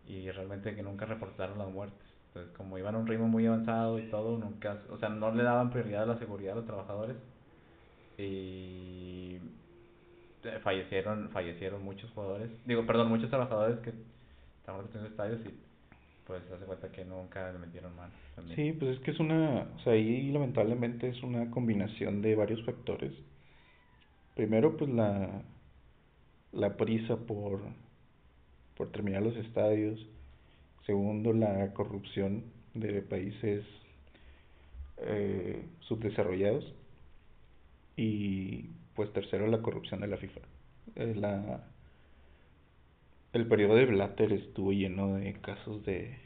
y 0.08 0.30
realmente 0.32 0.76
que 0.76 0.84
nunca 0.84 1.06
reportaron 1.06 1.58
las 1.58 1.70
muertes. 1.70 1.98
Entonces, 2.28 2.56
como 2.56 2.78
iban 2.78 2.96
a 2.96 2.98
un 3.00 3.08
ritmo 3.08 3.28
muy 3.28 3.46
avanzado 3.46 3.98
y 4.00 4.10
todo, 4.10 4.38
nunca, 4.38 4.82
o 4.90 4.98
sea, 4.98 5.10
no 5.10 5.34
le 5.34 5.44
daban 5.44 5.72
prioridad 5.72 6.04
a 6.04 6.08
la 6.08 6.20
seguridad 6.20 6.54
a 6.54 6.58
los 6.58 6.66
trabajadores 6.66 7.16
y 8.18 9.40
fallecieron 10.62 11.30
fallecieron 11.30 11.84
muchos 11.84 12.10
jugadores, 12.12 12.50
digo, 12.66 12.86
perdón, 12.86 13.10
muchos 13.10 13.30
trabajadores 13.30 13.80
que 13.80 13.94
estaban 14.60 14.82
construyendo 14.82 15.10
estadios 15.10 15.40
y 15.46 15.69
pues 16.30 16.44
hace 16.52 16.64
cuenta 16.66 16.92
que 16.92 17.04
nunca 17.04 17.52
le 17.52 17.58
metieron 17.58 17.96
mano. 17.96 18.14
También. 18.36 18.56
Sí, 18.56 18.72
pues 18.74 18.98
es 18.98 19.00
que 19.00 19.10
es 19.10 19.20
una, 19.20 19.68
o 19.76 19.80
sea, 19.80 19.94
ahí 19.94 20.32
lamentablemente 20.32 21.10
es 21.10 21.24
una 21.24 21.50
combinación 21.50 22.22
de 22.22 22.36
varios 22.36 22.64
factores. 22.66 23.12
Primero, 24.36 24.78
pues 24.78 24.92
la, 24.92 25.42
la 26.52 26.78
prisa 26.78 27.18
por, 27.18 27.62
por 28.78 28.92
terminar 28.92 29.24
los 29.24 29.36
estadios. 29.38 30.00
Segundo, 30.86 31.34
la 31.34 31.74
corrupción 31.74 32.44
de 32.76 33.02
países 33.02 33.66
eh, 34.98 35.66
subdesarrollados. 35.80 36.76
Y 37.98 38.70
pues 38.96 39.12
tercero, 39.14 39.48
la 39.48 39.64
corrupción 39.64 40.02
de 40.02 40.08
la 40.08 40.18
FIFA. 40.18 40.42
Eh, 40.96 41.16
la, 41.16 41.69
el 43.34 43.48
periodo 43.48 43.76
de 43.76 43.86
Blatter 43.86 44.34
estuvo 44.34 44.72
lleno 44.72 45.16
de 45.16 45.34
casos 45.42 45.86
de, 45.86 46.18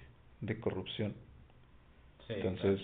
de 0.42 0.60
corrupción. 0.60 1.14
Sí, 2.28 2.34
Entonces, 2.34 2.80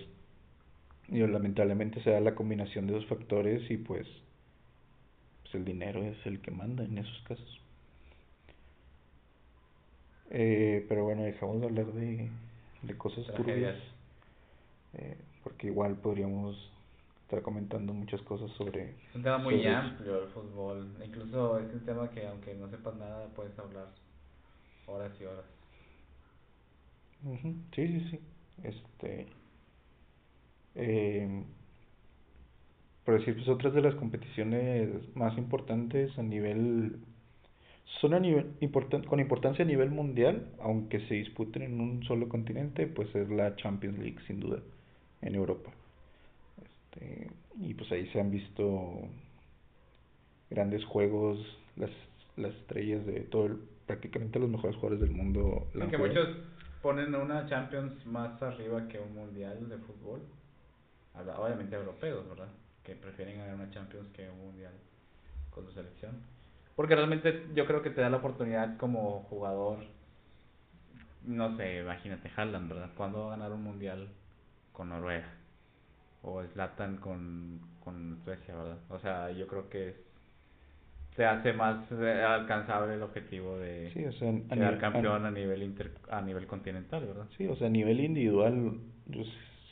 digo, 1.07 1.27
lamentablemente 1.27 2.01
se 2.03 2.11
da 2.11 2.19
la 2.19 2.35
combinación 2.35 2.87
de 2.87 2.93
dos 2.93 3.05
factores 3.07 3.69
y 3.71 3.77
pues, 3.77 4.07
pues 5.43 5.55
el 5.55 5.65
dinero 5.65 6.03
es 6.03 6.17
el 6.25 6.41
que 6.41 6.51
manda 6.51 6.83
en 6.83 6.97
esos 6.97 7.21
casos. 7.23 7.61
Eh, 10.31 10.85
pero 10.87 11.03
bueno, 11.05 11.23
dejamos 11.23 11.59
de 11.59 11.67
hablar 11.67 11.87
de, 11.93 12.29
de 12.83 12.97
cosas 12.97 13.25
Tragedias. 13.25 13.75
turbias, 13.75 13.77
eh, 14.93 15.17
porque 15.43 15.67
igual 15.67 15.97
podríamos 15.97 16.55
estar 17.23 17.41
comentando 17.41 17.93
muchas 17.93 18.21
cosas 18.23 18.51
sobre... 18.51 18.95
Es 19.09 19.15
un 19.15 19.23
tema 19.23 19.37
muy 19.37 19.65
amplio 19.67 20.23
el 20.23 20.29
fútbol. 20.29 20.95
Incluso 21.03 21.59
es 21.59 21.73
un 21.73 21.85
tema 21.85 22.09
que 22.11 22.27
aunque 22.27 22.53
no 22.55 22.69
sepas 22.69 22.95
nada 22.95 23.27
puedes 23.35 23.57
hablar 23.59 23.87
horas 24.89 25.11
y 25.21 25.25
horas. 25.25 25.45
Ujú, 27.23 27.55
Sí, 27.73 27.87
sí, 27.87 28.09
sí. 28.11 28.19
Este. 28.63 29.27
Eh, 30.75 31.43
por 33.05 33.17
decir, 33.19 33.35
pues 33.35 33.47
otras 33.49 33.73
de 33.73 33.81
las 33.81 33.95
competiciones 33.95 34.89
más 35.15 35.37
importantes 35.37 36.17
a 36.17 36.23
nivel. 36.23 36.97
Son 38.01 38.13
a 38.13 38.19
nivel 38.19 38.45
con 39.07 39.19
importancia 39.19 39.65
a 39.65 39.67
nivel 39.67 39.89
mundial, 39.91 40.47
aunque 40.61 41.01
se 41.07 41.15
disputen 41.15 41.63
en 41.63 41.81
un 41.81 42.03
solo 42.05 42.29
continente, 42.29 42.87
pues 42.87 43.13
es 43.15 43.29
la 43.29 43.55
Champions 43.57 43.99
League, 43.99 44.19
sin 44.27 44.39
duda, 44.39 44.61
en 45.21 45.35
Europa. 45.35 45.71
Este, 46.63 47.29
y 47.61 47.73
pues 47.73 47.91
ahí 47.91 48.07
se 48.11 48.19
han 48.19 48.31
visto 48.31 49.01
grandes 50.49 50.83
juegos, 50.85 51.39
las, 51.75 51.91
las 52.35 52.53
estrellas 52.55 53.05
de 53.05 53.21
todo 53.21 53.45
el, 53.47 53.59
prácticamente 53.89 54.37
los 54.37 54.51
mejores 54.51 54.75
jugadores 54.75 54.99
del 54.99 55.17
mundo. 55.17 55.67
La 55.73 55.87
que 55.87 55.97
muchos 55.97 56.27
ponen 56.79 57.15
una 57.15 57.47
Champions 57.47 58.05
más 58.05 58.39
arriba 58.39 58.87
que 58.87 58.99
un 58.99 59.15
mundial 59.15 59.67
de 59.67 59.77
fútbol. 59.79 60.21
Obviamente 61.15 61.75
europeos, 61.75 62.29
¿verdad? 62.29 62.49
Que 62.83 62.93
prefieren 62.93 63.39
ganar 63.39 63.55
una 63.55 63.71
Champions 63.71 64.07
que 64.13 64.29
un 64.29 64.37
mundial 64.37 64.73
con 65.49 65.65
su 65.65 65.71
selección. 65.71 66.21
Porque 66.75 66.95
realmente 66.95 67.47
yo 67.55 67.65
creo 67.65 67.81
que 67.81 67.89
te 67.89 68.01
da 68.01 68.11
la 68.11 68.17
oportunidad 68.17 68.77
como 68.77 69.23
jugador, 69.23 69.79
no 71.25 71.57
sé, 71.57 71.79
imagínate, 71.79 72.31
Haaland, 72.35 72.69
¿verdad? 72.69 72.91
¿Cuándo 72.95 73.21
va 73.21 73.33
a 73.33 73.37
ganar 73.37 73.51
un 73.51 73.63
mundial 73.63 74.07
con 74.71 74.89
Noruega? 74.89 75.33
O 76.21 76.43
Zlatan 76.43 76.97
con, 76.97 77.59
con 77.83 78.21
Suecia, 78.23 78.55
¿verdad? 78.55 78.77
O 78.89 78.99
sea, 78.99 79.31
yo 79.31 79.47
creo 79.47 79.67
que 79.67 80.08
se 81.19 81.25
hace 81.25 81.51
más 81.51 81.83
eh, 81.91 82.23
alcanzable 82.25 82.93
el 82.93 83.03
objetivo 83.03 83.57
de 83.59 83.91
sí, 83.91 84.05
o 84.05 84.11
sea, 84.13 84.33
quedar 84.49 84.77
campeón 84.77 85.25
a, 85.25 85.31
nivel 85.31 85.63
inter, 85.63 85.91
a 86.09 86.21
nivel 86.21 86.47
continental, 86.47 87.05
¿verdad? 87.05 87.25
Sí, 87.35 87.45
o 87.45 87.57
sea, 87.57 87.67
a 87.67 87.69
nivel 87.69 87.99
individual 87.99 88.77
pues, 89.11 89.27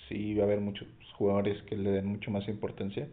sí 0.10 0.34
va 0.34 0.44
a 0.44 0.48
haber 0.48 0.60
muchos 0.60 0.90
jugadores 1.14 1.64
que 1.64 1.78
le 1.78 1.92
den 1.92 2.08
mucho 2.08 2.32
más 2.32 2.46
importancia, 2.50 3.08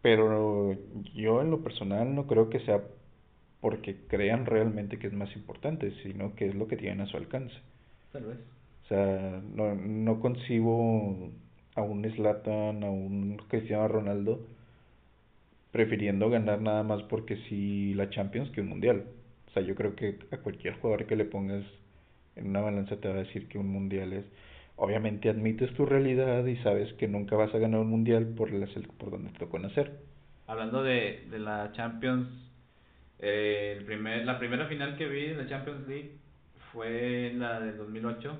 pero 0.00 0.78
yo 1.14 1.42
en 1.42 1.50
lo 1.50 1.62
personal 1.62 2.14
no 2.14 2.26
creo 2.26 2.48
que 2.48 2.60
sea 2.60 2.80
porque 3.60 4.06
crean 4.08 4.46
realmente 4.46 4.98
que 4.98 5.08
es 5.08 5.12
más 5.12 5.36
importante, 5.36 5.92
sino 6.02 6.34
que 6.34 6.46
es 6.46 6.54
lo 6.54 6.68
que 6.68 6.78
tienen 6.78 7.02
a 7.02 7.06
su 7.06 7.18
alcance. 7.18 7.56
Tal 8.12 8.24
vez. 8.24 8.38
O 8.84 8.88
sea, 8.88 9.42
no, 9.54 9.74
no 9.74 10.20
concibo 10.20 11.30
a 11.74 11.82
un 11.82 12.10
Slatan, 12.10 12.82
a 12.82 12.88
un 12.88 13.42
Cristiano 13.50 13.88
Ronaldo 13.88 14.53
prefiriendo 15.74 16.30
ganar 16.30 16.60
nada 16.60 16.84
más 16.84 17.02
porque 17.02 17.36
sí 17.48 17.94
la 17.94 18.08
Champions 18.08 18.48
que 18.50 18.60
un 18.60 18.68
mundial. 18.68 19.06
O 19.48 19.50
sea, 19.50 19.60
yo 19.64 19.74
creo 19.74 19.96
que 19.96 20.20
a 20.30 20.36
cualquier 20.36 20.74
jugador 20.74 21.04
que 21.06 21.16
le 21.16 21.24
pongas 21.24 21.64
en 22.36 22.46
una 22.46 22.60
balanza 22.60 23.00
te 23.00 23.08
va 23.08 23.14
a 23.14 23.24
decir 23.24 23.48
que 23.48 23.58
un 23.58 23.70
mundial 23.70 24.12
es. 24.12 24.24
Obviamente 24.76 25.28
admites 25.28 25.74
tu 25.74 25.84
realidad 25.84 26.46
y 26.46 26.56
sabes 26.58 26.92
que 26.92 27.08
nunca 27.08 27.34
vas 27.34 27.52
a 27.52 27.58
ganar 27.58 27.80
un 27.80 27.88
mundial 27.88 28.24
por, 28.36 28.52
la, 28.52 28.68
por 28.98 29.10
donde 29.10 29.32
te 29.32 29.40
tocó 29.40 29.58
nacer. 29.58 29.98
Hablando 30.46 30.84
de, 30.84 31.26
de 31.28 31.40
la 31.40 31.72
Champions, 31.72 32.28
eh, 33.18 33.74
el 33.76 33.84
primer, 33.84 34.24
la 34.24 34.38
primera 34.38 34.68
final 34.68 34.96
que 34.96 35.08
vi 35.08 35.24
en 35.24 35.38
la 35.38 35.48
Champions 35.48 35.88
League 35.88 36.12
fue 36.72 37.32
la 37.34 37.58
del 37.58 37.78
2008, 37.78 38.38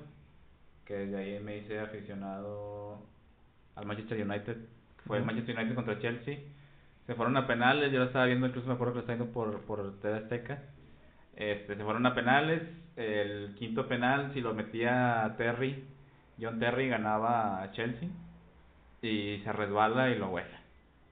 que 0.85 0.93
desde 0.93 1.17
ahí 1.17 1.43
me 1.43 1.57
hice 1.57 1.79
aficionado 1.79 2.97
al 3.75 3.85
Manchester 3.85 4.25
United. 4.25 4.55
Fue 5.05 5.17
el 5.17 5.25
Manchester 5.25 5.57
United 5.57 5.75
contra 5.75 5.99
Chelsea 5.99 6.37
se 7.05 7.13
fueron 7.13 7.37
a 7.37 7.45
penales, 7.45 7.91
yo 7.91 7.99
lo 7.99 8.05
estaba 8.05 8.25
viendo, 8.25 8.47
incluso 8.47 8.67
me 8.67 8.73
acuerdo 8.73 8.93
que 8.93 8.97
lo 8.97 9.01
estaba 9.01 9.17
viendo 9.17 9.33
por, 9.33 9.61
por 9.61 9.99
TV 9.99 10.17
Azteca. 10.17 10.63
Este, 11.35 11.75
se 11.75 11.83
fueron 11.83 12.05
a 12.05 12.15
penales, 12.15 12.63
el 12.95 13.53
quinto 13.55 13.87
penal, 13.87 14.31
si 14.33 14.41
lo 14.41 14.53
metía 14.53 15.35
Terry, 15.37 15.83
John 16.39 16.59
Terry 16.59 16.87
ganaba 16.87 17.61
a 17.61 17.71
Chelsea 17.71 18.09
y 19.01 19.39
se 19.43 19.53
resbala 19.53 20.09
y 20.09 20.17
lo 20.17 20.29
huele. 20.29 20.65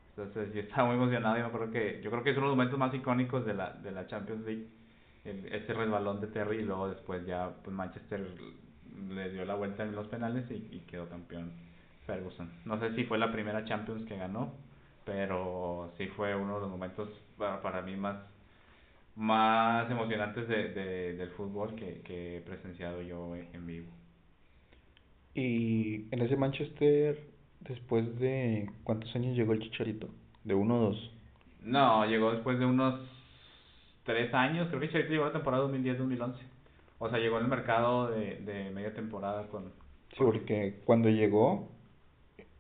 Entonces 0.10 0.54
yo 0.54 0.62
estaba 0.62 0.88
muy 0.88 0.96
emocionado 0.96 1.38
y 1.38 1.42
me 1.42 1.48
acuerdo 1.48 1.72
que 1.72 2.02
yo 2.04 2.10
creo 2.10 2.24
que 2.24 2.32
es 2.32 2.38
uno 2.38 2.48
de 2.48 2.50
los 2.50 2.58
momentos 2.58 2.80
más 2.80 2.94
icónicos 2.94 3.46
de 3.46 3.54
la, 3.54 3.72
de 3.72 3.92
la 3.92 4.08
Champions 4.08 4.46
League, 4.46 4.68
ese 5.26 5.74
resbalón 5.74 6.22
de 6.22 6.28
Terry 6.28 6.58
y 6.60 6.64
luego 6.64 6.90
después 6.90 7.26
ya 7.26 7.52
pues 7.64 7.76
Manchester 7.76 8.26
le 9.10 9.30
dio 9.32 9.46
la 9.46 9.56
vuelta 9.56 9.84
en 9.84 9.96
los 9.96 10.08
penales 10.08 10.50
y 10.52 10.80
quedó 10.88 11.08
campeón 11.10 11.52
Ferguson. 12.06 12.52
No 12.66 12.80
sé 12.80 12.94
si 12.96 13.06
fue 13.06 13.18
la 13.18 13.32
primera 13.32 13.66
Champions 13.66 14.06
que 14.06 14.18
ganó, 14.18 14.54
pero 15.06 15.92
sí 15.98 16.08
fue 16.08 16.36
uno 16.36 16.56
de 16.56 16.62
los 16.62 16.70
momentos 16.70 17.10
para, 17.38 17.62
para 17.62 17.82
mí 17.82 17.96
más 17.96 18.18
más 19.16 19.90
emocionantes 19.92 20.48
de, 20.48 20.70
de, 20.70 21.14
del 21.16 21.30
fútbol 21.32 21.76
que, 21.76 22.02
que 22.02 22.38
he 22.38 22.42
presenciado 22.42 23.02
yo 23.02 23.36
en 23.36 23.66
vivo. 23.66 23.92
Y 25.36 26.08
en 26.12 26.22
ese 26.22 26.36
Manchester, 26.36 27.20
después 27.62 28.20
de 28.20 28.70
cuántos 28.84 29.16
años 29.16 29.36
llegó 29.36 29.54
el 29.54 29.62
Chicharito? 29.62 30.10
¿De 30.44 30.54
uno 30.54 30.76
o 30.78 30.80
dos? 30.90 31.12
No, 31.62 32.06
llegó 32.06 32.32
después 32.32 32.60
de 32.60 32.66
unos 32.66 33.00
tres 34.04 34.34
años, 34.34 34.68
creo 34.68 34.80
que 34.80 34.88
Chicharito 34.88 35.12
llegó 35.12 35.26
la 35.26 35.34
temporada 35.34 35.64
2010-2011. 35.68 36.36
O 37.00 37.10
sea, 37.10 37.20
llegó 37.20 37.38
en 37.38 37.44
el 37.44 37.50
mercado 37.50 38.10
de, 38.10 38.38
de 38.42 38.70
media 38.72 38.94
temporada 38.94 39.48
con... 39.48 39.74
Sí, 40.18 40.24
porque 40.24 40.82
cuando 40.86 41.10
llegó, 41.10 41.73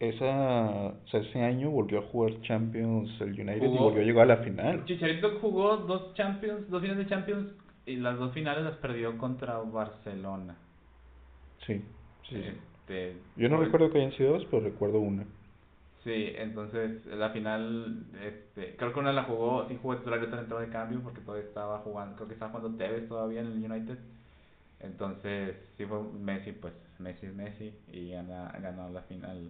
esa, 0.09 0.93
ese 1.11 1.41
año 1.41 1.69
volvió 1.69 1.99
a 1.99 2.01
jugar 2.03 2.41
Champions 2.41 3.09
el 3.21 3.39
United 3.39 3.63
y 3.63 3.77
volvió 3.77 4.01
a 4.01 4.05
llegar 4.05 4.23
a 4.23 4.35
la 4.35 4.43
final. 4.43 4.85
Chicharito 4.85 5.39
jugó 5.39 5.77
dos 5.77 6.13
Champions, 6.15 6.69
dos 6.69 6.81
finales 6.81 7.05
de 7.05 7.09
Champions 7.09 7.51
y 7.85 7.97
las 7.97 8.17
dos 8.17 8.33
finales 8.33 8.63
las 8.63 8.77
perdió 8.77 9.17
contra 9.17 9.57
Barcelona. 9.59 10.55
Sí, 11.65 11.81
sí. 12.29 12.35
Este, 12.35 13.17
Yo 13.35 13.49
no 13.49 13.57
recuerdo 13.57 13.91
que 13.91 13.99
hayan 13.99 14.13
sido 14.13 14.33
dos, 14.33 14.45
pero 14.49 14.63
recuerdo 14.63 14.99
una. 14.99 15.25
Sí, 16.03 16.33
entonces 16.35 17.05
la 17.05 17.29
final, 17.29 18.03
este, 18.21 18.75
creo 18.75 18.91
que 18.91 18.99
una 18.99 19.13
la 19.13 19.23
jugó, 19.23 19.67
sí 19.69 19.79
jugó 19.81 19.95
titular 19.95 20.19
y 20.19 20.25
otra 20.25 20.41
entró 20.41 20.59
de 20.59 20.67
cambio 20.67 20.99
porque 21.01 21.21
todavía 21.21 21.47
estaba 21.47 21.79
jugando, 21.79 22.15
creo 22.17 22.27
que 22.27 22.33
estaba 22.33 22.51
jugando 22.51 22.77
Tevez 22.77 23.07
todavía 23.07 23.39
en 23.39 23.47
el 23.47 23.71
United. 23.71 23.97
Entonces, 24.81 25.55
sí 25.77 25.85
fue 25.85 26.03
Messi, 26.19 26.51
pues 26.51 26.73
Messi 26.99 27.27
es 27.27 27.33
Messi 27.33 27.73
y 27.93 28.11
ganó 28.11 28.89
la 28.89 29.01
final 29.03 29.49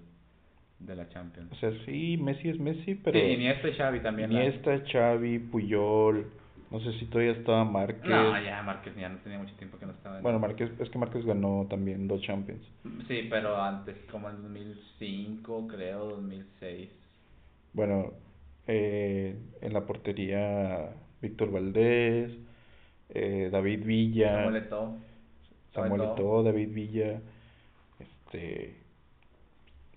de 0.86 0.96
la 0.96 1.10
Champions. 1.10 1.52
O 1.52 1.56
sea, 1.56 1.72
sí, 1.86 2.18
Messi 2.18 2.50
es 2.50 2.60
Messi, 2.60 2.96
pero... 2.96 3.20
Sí, 3.20 3.26
Iniesta 3.26 3.68
y 3.70 3.74
Xavi 3.74 4.00
también. 4.02 4.32
Iniesta, 4.32 4.82
Xavi, 4.92 5.40
Puyol, 5.40 6.26
no 6.74 6.80
sé 6.80 6.92
si 6.94 7.06
todavía 7.06 7.34
estaba 7.34 7.64
Márquez. 7.64 8.10
No, 8.10 8.42
ya 8.42 8.64
Márquez 8.64 8.96
ya 8.96 9.08
no 9.08 9.20
tenía 9.20 9.38
mucho 9.38 9.54
tiempo 9.58 9.78
que 9.78 9.86
no 9.86 9.92
estaba. 9.92 10.20
Bueno, 10.22 10.40
Márquez, 10.40 10.72
es 10.80 10.90
que 10.90 10.98
Márquez 10.98 11.24
ganó 11.24 11.68
también 11.70 12.08
dos 12.08 12.20
Champions. 12.24 12.64
Sí, 13.08 13.28
pero 13.30 13.62
antes, 13.62 13.96
como 14.12 14.28
en 14.30 14.42
2005, 14.42 15.68
creo, 15.68 16.06
2006. 16.06 16.90
Bueno, 17.74 18.14
eh, 18.66 19.36
en 19.62 19.74
la 19.74 19.86
portería 19.86 20.90
Víctor 21.22 21.52
Valdés, 21.52 22.32
eh, 23.10 23.50
David 23.52 23.86
Villa. 23.86 24.44
Samuel 24.44 24.64
Eto'o. 24.64 24.98
Samuel 25.74 26.02
Eto'o, 26.02 26.44
David 26.44 26.74
Villa, 26.74 27.22
este 28.00 28.83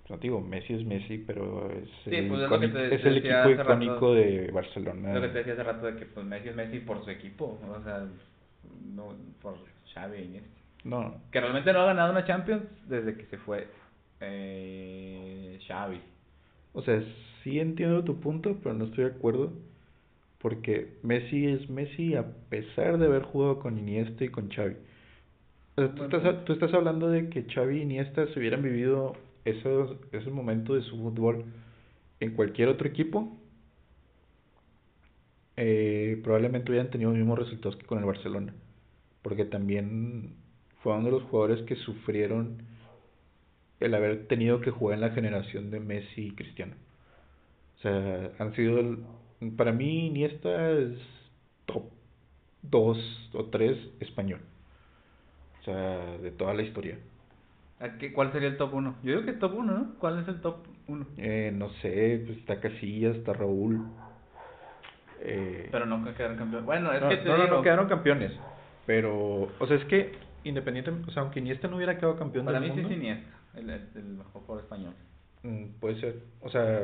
no 0.08 0.18
digo, 0.18 0.40
Messi 0.40 0.74
es 0.74 0.84
Messi, 0.84 1.18
pero 1.18 1.70
es 1.70 1.88
el, 2.06 2.28
pues 2.28 2.42
es, 2.42 3.04
el 3.04 3.16
equipo 3.16 3.50
icónico 3.50 4.14
de 4.14 4.50
Barcelona. 4.52 5.14
Lo 5.14 5.20
que 5.20 5.28
te 5.28 5.38
decía 5.38 5.54
hace 5.54 5.64
rato 5.64 5.86
de 5.86 5.96
que 5.96 6.06
pues 6.06 6.24
Messi 6.24 6.50
es 6.50 6.56
Messi 6.56 6.78
por 6.78 7.04
su 7.04 7.10
equipo, 7.10 7.58
o 7.68 7.82
sea, 7.82 8.06
no 8.94 9.14
por 9.42 9.56
Xavi 9.92 10.18
y 10.18 10.24
Iniesta. 10.24 10.48
No. 10.84 11.14
Que 11.32 11.40
realmente 11.40 11.72
no 11.72 11.80
ha 11.80 11.86
ganado 11.86 12.12
una 12.12 12.24
Champions 12.24 12.62
desde 12.88 13.16
que 13.16 13.26
se 13.26 13.38
fue 13.38 13.66
eh, 14.20 15.58
Xavi. 15.66 16.00
O 16.72 16.82
sea, 16.82 17.02
sí 17.42 17.58
entiendo 17.58 18.04
tu 18.04 18.20
punto, 18.20 18.56
pero 18.62 18.74
no 18.74 18.84
estoy 18.84 19.04
de 19.04 19.10
acuerdo. 19.10 19.52
Porque 20.40 20.92
Messi 21.02 21.46
es 21.46 21.68
Messi 21.68 22.14
a 22.14 22.26
pesar 22.48 22.98
de 22.98 23.06
haber 23.06 23.22
jugado 23.22 23.58
con 23.58 23.78
Iniesta 23.78 24.24
y 24.24 24.28
con 24.28 24.50
Xavi. 24.50 24.76
tú, 25.74 26.04
estás, 26.04 26.44
tú 26.44 26.52
estás 26.52 26.72
hablando 26.74 27.08
de 27.08 27.28
que 27.28 27.44
Xavi 27.52 27.78
y 27.78 27.82
Iniesta 27.82 28.28
se 28.28 28.38
hubieran 28.38 28.62
vivido 28.62 29.16
ese, 29.46 29.70
ese 30.12 30.30
momento 30.30 30.74
de 30.74 30.82
su 30.82 30.96
fútbol 30.96 31.44
en 32.20 32.34
cualquier 32.34 32.68
otro 32.68 32.88
equipo, 32.88 33.36
eh, 35.56 36.20
probablemente 36.22 36.70
hubieran 36.70 36.90
tenido 36.90 37.10
los 37.10 37.18
mismos 37.18 37.38
resultados 37.38 37.76
que 37.76 37.86
con 37.86 37.98
el 37.98 38.04
Barcelona. 38.04 38.54
Porque 39.22 39.44
también 39.44 40.34
fue 40.82 40.94
uno 40.94 41.06
de 41.06 41.10
los 41.12 41.22
jugadores 41.24 41.62
que 41.62 41.76
sufrieron 41.76 42.62
el 43.80 43.94
haber 43.94 44.26
tenido 44.28 44.60
que 44.60 44.70
jugar 44.70 44.94
en 44.96 45.02
la 45.02 45.10
generación 45.10 45.70
de 45.70 45.80
Messi 45.80 46.28
y 46.28 46.30
Cristiano. 46.32 46.74
O 47.78 47.82
sea, 47.82 48.32
han 48.38 48.54
sido, 48.54 48.98
para 49.56 49.72
mí 49.72 50.06
Iniesta 50.06 50.72
es 50.72 50.98
top 51.66 51.84
2 52.62 53.30
o 53.34 53.44
3 53.46 53.76
español. 54.00 54.40
O 55.60 55.64
sea, 55.64 56.18
de 56.18 56.30
toda 56.30 56.54
la 56.54 56.62
historia. 56.62 56.98
¿Cuál 58.14 58.32
sería 58.32 58.48
el 58.48 58.56
top 58.56 58.74
1? 58.74 58.96
Yo 59.02 59.12
digo 59.12 59.24
que 59.24 59.32
top 59.34 59.54
1, 59.54 59.72
¿no? 59.72 59.94
¿Cuál 59.98 60.20
es 60.20 60.28
el 60.28 60.40
top 60.40 60.56
1? 60.88 61.06
Eh, 61.18 61.52
no 61.54 61.68
sé, 61.82 62.22
pues 62.24 62.38
está 62.38 62.58
Casillas, 62.60 63.16
está 63.16 63.32
Raúl. 63.34 63.86
Eh, 65.20 65.68
pero 65.70 65.86
no 65.86 66.02
quedaron 66.14 66.36
campeones. 66.36 66.64
Bueno, 66.66 66.92
es 66.92 67.00
no, 67.02 67.08
que 67.08 67.16
te 67.18 67.28
no, 67.28 67.36
digo... 67.36 67.56
no, 67.56 67.62
quedaron 67.62 67.88
campeones. 67.88 68.32
Pero, 68.86 69.48
o 69.58 69.66
sea, 69.66 69.76
es 69.76 69.84
que 69.86 70.12
independientemente, 70.44 71.10
o 71.10 71.12
sea, 71.12 71.22
aunque 71.22 71.40
Iniesta 71.40 71.68
no 71.68 71.76
hubiera 71.76 71.96
quedado 71.96 72.16
campeón 72.16 72.44
Para 72.46 72.60
del 72.60 72.70
mí 72.70 72.74
sí 72.76 72.80
mundo. 72.82 72.94
es 72.94 73.00
Iniesta, 73.00 73.30
el, 73.56 73.70
el, 73.70 73.88
el 73.96 74.04
mejor 74.04 74.42
jugador 74.42 74.64
español. 74.64 74.94
Mm, 75.42 75.64
puede 75.80 76.00
ser, 76.00 76.16
o 76.40 76.48
sea, 76.50 76.80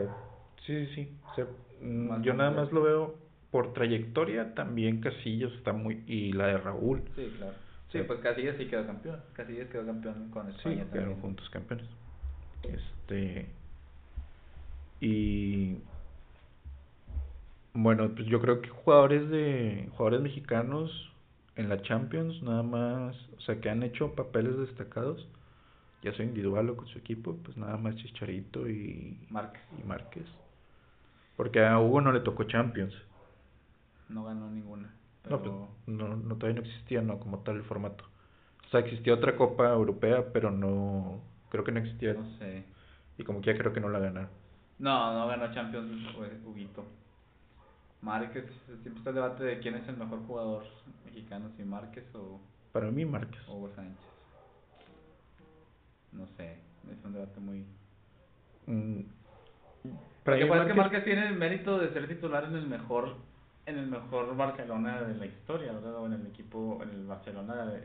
sí, 0.66 0.86
sí, 0.86 0.94
sí. 0.94 1.16
o 1.30 1.34
sea, 1.34 1.46
mm, 1.80 2.22
yo 2.22 2.34
nada 2.34 2.50
más 2.50 2.72
lo 2.72 2.82
veo 2.82 3.14
por 3.50 3.72
trayectoria, 3.72 4.54
también 4.54 5.00
Casillas 5.00 5.52
está 5.52 5.72
muy, 5.72 6.02
y 6.06 6.32
la 6.32 6.46
de 6.48 6.58
Raúl, 6.58 7.02
Sí, 7.14 7.32
claro. 7.38 7.54
Sí, 7.92 7.98
Sí. 7.98 8.04
pues 8.06 8.20
Casillas 8.20 8.56
sí 8.56 8.66
quedó 8.66 8.86
campeón. 8.86 9.20
Casillas 9.34 9.68
quedó 9.68 9.84
campeón 9.86 10.30
con 10.30 10.50
sí, 10.62 10.70
España 10.70 10.84
quedaron 10.90 11.14
también. 11.14 11.20
juntos 11.20 11.50
campeones. 11.50 11.86
Este, 12.62 13.48
y 15.00 15.78
bueno, 17.74 18.08
pues 18.14 18.26
yo 18.28 18.40
creo 18.40 18.60
que 18.60 18.68
jugadores 18.68 19.28
de, 19.30 19.88
jugadores 19.92 20.20
mexicanos 20.22 21.12
en 21.56 21.68
la 21.68 21.82
Champions, 21.82 22.42
nada 22.42 22.62
más, 22.62 23.16
o 23.36 23.40
sea, 23.42 23.60
que 23.60 23.68
han 23.70 23.82
hecho 23.82 24.14
papeles 24.14 24.56
destacados, 24.58 25.26
ya 26.02 26.12
sea 26.14 26.24
individual 26.24 26.70
o 26.70 26.76
con 26.76 26.86
su 26.88 26.98
equipo, 26.98 27.36
pues 27.44 27.56
nada 27.56 27.76
más 27.76 27.96
Chicharito 27.96 28.68
y, 28.68 29.18
Márquez. 29.30 29.62
y 29.78 29.86
Márquez. 29.86 30.24
Porque 31.36 31.64
a 31.64 31.78
Hugo 31.80 32.00
no 32.00 32.12
le 32.12 32.20
tocó 32.20 32.44
Champions. 32.44 32.94
No 34.08 34.24
ganó 34.24 34.50
ninguna. 34.50 34.94
No, 35.28 35.38
Pero... 35.38 35.68
pues, 35.84 35.96
no, 35.98 36.16
no, 36.16 36.36
todavía 36.36 36.60
no 36.60 36.66
existía, 36.68 37.02
no, 37.02 37.18
como 37.18 37.38
tal 37.40 37.56
el 37.56 37.62
formato. 37.64 38.04
O 38.66 38.68
sea, 38.70 38.80
existía 38.80 39.14
otra 39.14 39.36
Copa 39.36 39.70
Europea, 39.70 40.32
pero 40.32 40.50
no, 40.50 41.20
creo 41.50 41.64
que 41.64 41.72
no 41.72 41.80
existía. 41.80 42.14
No 42.14 42.24
sé. 42.38 42.64
Y 43.18 43.24
como 43.24 43.40
que 43.40 43.52
ya 43.52 43.58
creo 43.58 43.72
que 43.72 43.80
no 43.80 43.88
la 43.88 43.98
ganaron. 43.98 44.30
No, 44.78 45.12
no 45.12 45.26
ganó 45.28 45.52
Champions 45.54 45.90
Huguito. 46.44 46.84
Márquez, 48.00 48.44
siempre 48.66 48.94
está 48.98 49.10
el 49.10 49.16
debate 49.16 49.44
de 49.44 49.58
quién 49.60 49.76
es 49.76 49.86
el 49.88 49.96
mejor 49.96 50.26
jugador 50.26 50.64
mexicano, 51.04 51.50
si 51.56 51.62
Márquez 51.62 52.04
o 52.14 52.40
Para 52.72 52.90
mí, 52.90 53.04
Márquez. 53.04 53.40
o 53.46 53.54
Hugo 53.58 53.70
Sánchez. 53.76 53.96
No 56.10 56.26
sé, 56.36 56.58
es 56.90 57.04
un 57.04 57.12
debate 57.12 57.38
muy... 57.40 57.64
Mm, 58.66 59.02
Para 60.24 60.38
que 60.38 60.44
mí, 60.44 60.50
Márquez 60.74 61.04
tiene 61.04 61.28
el 61.28 61.36
mérito 61.36 61.78
de 61.78 61.92
ser 61.92 62.08
titular 62.08 62.44
en 62.44 62.56
el 62.56 62.66
mejor 62.66 63.16
en 63.66 63.78
el 63.78 63.86
mejor 63.86 64.36
Barcelona 64.36 65.02
de 65.02 65.14
la 65.14 65.26
historia, 65.26 65.72
¿verdad? 65.72 65.96
O 65.96 66.06
en 66.06 66.14
el 66.14 66.26
equipo, 66.26 66.80
en 66.82 66.90
el 66.90 67.06
Barcelona 67.06 67.66
de, 67.66 67.82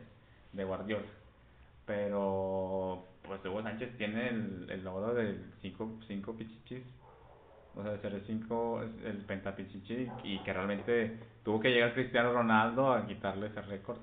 de 0.54 0.64
Guardiola. 0.64 1.06
Pero, 1.86 3.06
pues 3.24 3.40
Hugo 3.46 3.64
Sánchez 3.64 3.98
tiene 3.98 4.30
el, 4.30 4.68
el 4.70 4.84
logro 4.84 5.14
del 5.14 5.54
5 5.62 6.00
cinco 6.08 6.34
pichichis, 6.34 6.84
o 7.76 7.84
sea, 7.84 7.92
de 7.94 8.00
ser 8.00 8.14
el 8.14 8.22
5, 8.26 8.82
el 9.06 9.18
pentapichichi, 9.18 10.08
y 10.24 10.40
que 10.40 10.54
realmente 10.54 11.18
tuvo 11.44 11.60
que 11.60 11.70
llegar 11.70 11.94
Cristiano 11.94 12.34
Ronaldo 12.34 12.92
a 12.92 13.06
quitarle 13.06 13.48
ese 13.48 13.62
récord. 13.62 13.98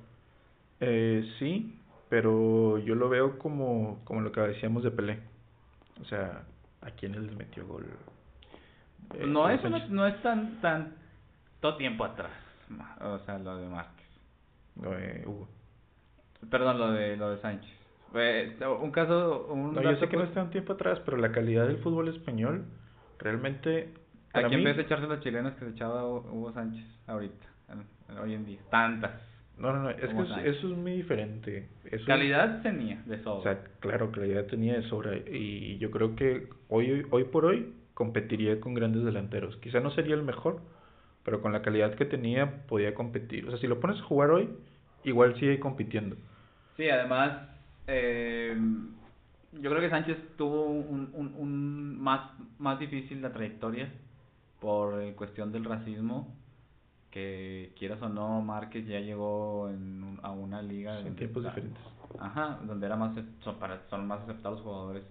Eh, 0.81 1.29
sí, 1.39 1.79
pero 2.09 2.79
yo 2.79 2.95
lo 2.95 3.09
veo 3.09 3.39
como, 3.39 4.01
como 4.05 4.21
lo 4.21 4.33
que 4.33 4.41
decíamos 4.41 4.83
de 4.83 4.91
Pelé. 4.91 5.19
O 6.01 6.05
sea, 6.07 6.45
¿a 6.81 6.91
quién 6.93 7.13
les 7.13 7.37
metió 7.37 7.67
gol? 7.67 7.87
Eh, 9.15 9.27
no, 9.27 9.41
Hugo 9.41 9.51
eso 9.51 9.69
no, 9.69 9.87
no 9.89 10.07
es 10.07 10.23
tan, 10.23 10.61
tan, 10.61 10.95
todo 11.65 11.77
tiempo 11.79 12.05
atrás, 12.05 12.31
o 13.01 13.19
sea, 13.21 13.39
lo 13.39 13.57
de 13.57 13.67
Márquez. 13.69 14.07
No, 14.77 14.93
eh, 14.99 15.23
Hugo. 15.25 15.49
Perdón, 16.51 16.79
lo 16.79 16.93
de 16.93 17.17
lo 17.17 17.31
de 17.31 17.39
Sánchez. 17.39 17.71
Eh, 18.15 18.55
un 18.83 18.91
caso, 18.91 19.47
un 19.51 19.73
No, 19.73 19.81
yo 19.83 19.97
sé 19.97 20.07
que 20.11 20.19
no 20.19 20.25
está 20.25 20.43
un 20.43 20.51
tiempo 20.51 20.75
atrás, 20.75 21.01
pero 21.07 21.17
la 21.17 21.33
calidad 21.33 21.67
del 21.67 21.79
fútbol 21.79 22.09
español 22.09 22.67
realmente... 23.19 23.95
para 24.31 24.47
Aquí 24.49 24.57
en 24.57 24.61
mí- 24.61 24.67
vez 24.67 24.77
de 24.77 24.83
echarse 24.83 25.07
los 25.07 25.21
chilenos 25.21 25.55
que 25.55 25.65
se 25.65 25.71
echaba 25.71 26.03
Hu- 26.05 26.31
Hugo 26.33 26.53
Sánchez 26.53 26.85
ahorita, 27.07 27.47
hoy 28.23 28.35
en 28.35 28.45
día, 28.45 28.61
tantas. 28.71 29.13
No, 29.57 29.73
no, 29.73 29.85
no, 29.85 29.91
es 29.91 29.97
que 29.97 30.05
eso, 30.51 30.69
es 30.69 30.77
muy 30.77 30.93
diferente. 30.93 31.69
Eso- 31.91 32.05
Calidad 32.05 32.61
tenía 32.61 33.01
de 33.07 33.17
O 33.21 33.23
sobra. 33.23 33.55
sea, 33.55 33.65
claro, 33.81 34.13
calidad 34.13 34.45
tenía 34.47 34.75
de 34.75 34.83
sobra. 34.91 35.17
Y 35.17 35.79
yo 35.79 35.91
creo 35.91 36.15
que 36.15 36.49
hoy, 36.69 37.07
hoy 37.11 37.25
por 37.25 37.47
hoy 37.47 37.73
competiría 37.95 38.61
con 38.61 38.75
grandes 38.75 39.03
delanteros. 39.05 39.57
Quizá 39.59 39.81
no 39.81 39.91
sería 39.93 40.15
el 40.15 40.25
mejor, 40.25 40.61
pero 41.25 41.41
con 41.41 41.53
la 41.53 41.63
calidad 41.63 41.95
que 41.95 42.05
tenía 42.05 42.67
podía 42.67 42.95
competir. 42.95 43.47
O 43.47 43.51
sea, 43.51 43.59
si 43.59 43.67
lo 43.67 43.81
pones 43.81 43.99
a 44.01 44.05
jugar 44.05 44.31
hoy, 44.31 44.51
igual 45.05 45.35
sigue 45.39 45.59
compitiendo. 45.61 46.17
Sí, 46.77 46.89
además, 46.89 47.49
eh, 47.87 48.57
yo 49.53 49.71
creo 49.71 49.81
que 49.81 49.91
Sánchez 49.91 50.19
tuvo 50.37 50.65
un, 50.67 51.11
un, 51.15 51.35
un 51.37 52.01
más, 52.01 52.31
más 52.59 52.79
difícil 52.79 53.23
la 53.23 53.33
trayectoria 53.33 53.93
por 54.61 55.15
cuestión 55.15 55.53
del 55.53 55.65
racismo, 55.65 56.35
que 57.11 57.73
quieras 57.79 58.03
o 58.03 58.09
no, 58.09 58.41
Márquez 58.43 58.87
ya 58.87 58.99
llegó 58.99 59.69
en 59.69 60.03
un- 60.03 60.21
a 60.23 60.33
una 60.33 60.63
liga... 60.63 60.97
Donde 60.97 61.13
tiempos 61.13 61.45
diferentes. 61.45 61.83
Ajá, 62.19 62.59
donde 62.65 62.87
era 62.87 62.97
más, 62.97 63.15
son, 63.45 63.57
para, 63.59 63.83
son 63.89 64.07
más 64.07 64.23
aceptados 64.23 64.61
jugadores 64.63 65.05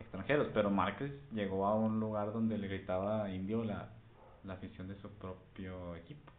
extranjeros, 0.00 0.48
pero 0.52 0.68
Márquez 0.70 1.12
llegó 1.32 1.66
a 1.66 1.74
un 1.74 2.00
lugar 2.00 2.32
donde 2.32 2.58
le 2.58 2.68
gritaba 2.68 3.30
indio 3.30 3.64
la, 3.64 3.88
la 4.44 4.54
afición 4.54 4.88
de 4.88 4.96
su 4.96 5.08
propio 5.10 5.94
equipo. 5.96 6.32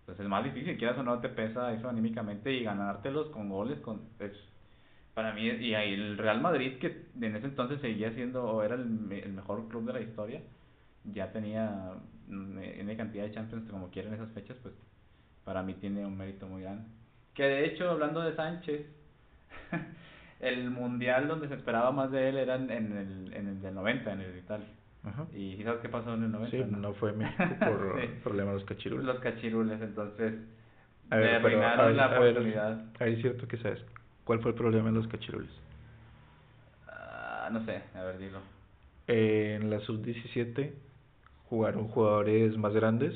Entonces 0.00 0.24
es 0.24 0.28
más 0.28 0.44
difícil, 0.44 0.76
quieras 0.78 0.98
o 0.98 1.02
no 1.02 1.20
te 1.20 1.28
pesa 1.28 1.72
eso 1.72 1.88
anímicamente 1.88 2.52
y 2.52 2.64
ganártelos 2.64 3.28
con 3.30 3.48
goles, 3.48 3.78
con 3.80 4.00
es, 4.18 4.32
para 5.14 5.32
mí, 5.32 5.42
y 5.42 5.74
el 5.74 6.18
Real 6.18 6.40
Madrid 6.40 6.78
que 6.78 7.06
en 7.20 7.36
ese 7.36 7.46
entonces 7.46 7.80
seguía 7.80 8.12
siendo, 8.12 8.44
o 8.44 8.62
era 8.62 8.74
el, 8.74 9.12
el 9.12 9.32
mejor 9.32 9.68
club 9.68 9.84
de 9.86 9.92
la 9.92 10.00
historia, 10.00 10.42
ya 11.04 11.32
tenía 11.32 11.94
mm, 12.28 12.58
una 12.80 12.96
cantidad 12.96 13.24
de 13.24 13.32
Champions 13.32 13.70
como 13.70 13.90
quieren 13.90 14.14
esas 14.14 14.30
fechas, 14.32 14.56
pues 14.62 14.74
para 15.44 15.62
mí 15.62 15.74
tiene 15.74 16.04
un 16.06 16.16
mérito 16.16 16.46
muy 16.46 16.62
grande. 16.62 16.84
Que 17.34 17.44
de 17.44 17.66
hecho, 17.66 17.90
hablando 17.90 18.20
de 18.20 18.34
Sánchez, 18.34 18.86
el 20.40 20.70
mundial 20.70 21.28
donde 21.28 21.48
se 21.48 21.54
esperaba 21.54 21.92
más 21.92 22.10
de 22.10 22.28
él 22.28 22.38
era 22.38 22.56
en 22.56 22.70
el, 22.70 23.32
en 23.32 23.48
el 23.48 23.62
del 23.62 23.74
90, 23.74 24.12
en 24.12 24.20
el 24.20 24.32
de 24.32 24.38
Italia. 24.38 24.68
Ajá. 25.04 25.26
¿Y 25.34 25.62
sabes 25.64 25.80
qué 25.80 25.88
pasó 25.88 26.14
en 26.14 26.24
el 26.24 26.30
90? 26.32 26.56
Sí, 26.56 26.64
no 26.70 26.94
fue 26.94 27.12
México 27.12 27.44
por 27.64 28.00
Sí. 28.00 28.08
problemas 28.22 28.54
de 28.54 28.60
los 28.60 28.68
cachirules. 28.68 29.04
Los 29.04 29.20
cachirules, 29.20 29.80
entonces 29.80 30.34
A 31.10 31.16
ver, 31.16 31.34
arruinaron 31.36 31.96
la 31.96 32.06
a 32.06 32.18
oportunidad. 32.20 32.84
ver, 33.00 33.08
es 33.08 33.20
cierto 33.20 33.48
que 33.48 33.56
sabes. 33.58 33.84
¿Cuál 34.24 34.40
fue 34.40 34.52
el 34.52 34.56
problema 34.56 34.90
de 34.90 34.96
los 34.96 35.08
cachirules? 35.08 35.50
Ah, 36.88 37.48
no 37.52 37.64
sé, 37.64 37.82
a 37.94 38.02
ver, 38.04 38.18
dilo. 38.18 38.38
Eh, 39.08 39.58
en 39.60 39.70
la 39.70 39.80
sub-17 39.80 40.72
jugaron 41.48 41.88
jugadores 41.88 42.56
más 42.56 42.72
grandes. 42.72 43.14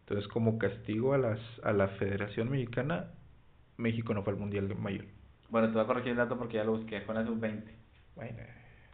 Entonces, 0.00 0.28
como 0.28 0.58
castigo 0.58 1.14
a 1.14 1.18
las 1.18 1.40
a 1.62 1.72
la 1.72 1.88
Federación 1.88 2.50
Mexicana, 2.50 3.06
México 3.76 4.14
no 4.14 4.22
fue 4.22 4.32
al 4.34 4.38
Mundial 4.38 4.68
de 4.68 4.74
Mayor. 4.74 5.06
Bueno, 5.50 5.68
te 5.68 5.74
voy 5.74 5.82
a 5.82 5.86
corregir 5.86 6.12
el 6.12 6.16
dato 6.16 6.36
porque 6.38 6.56
ya 6.56 6.64
lo 6.64 6.72
busqué, 6.72 7.00
fue 7.02 7.14
en 7.14 7.20
la 7.20 7.26
sub-20. 7.26 7.70
Bueno, 8.16 8.38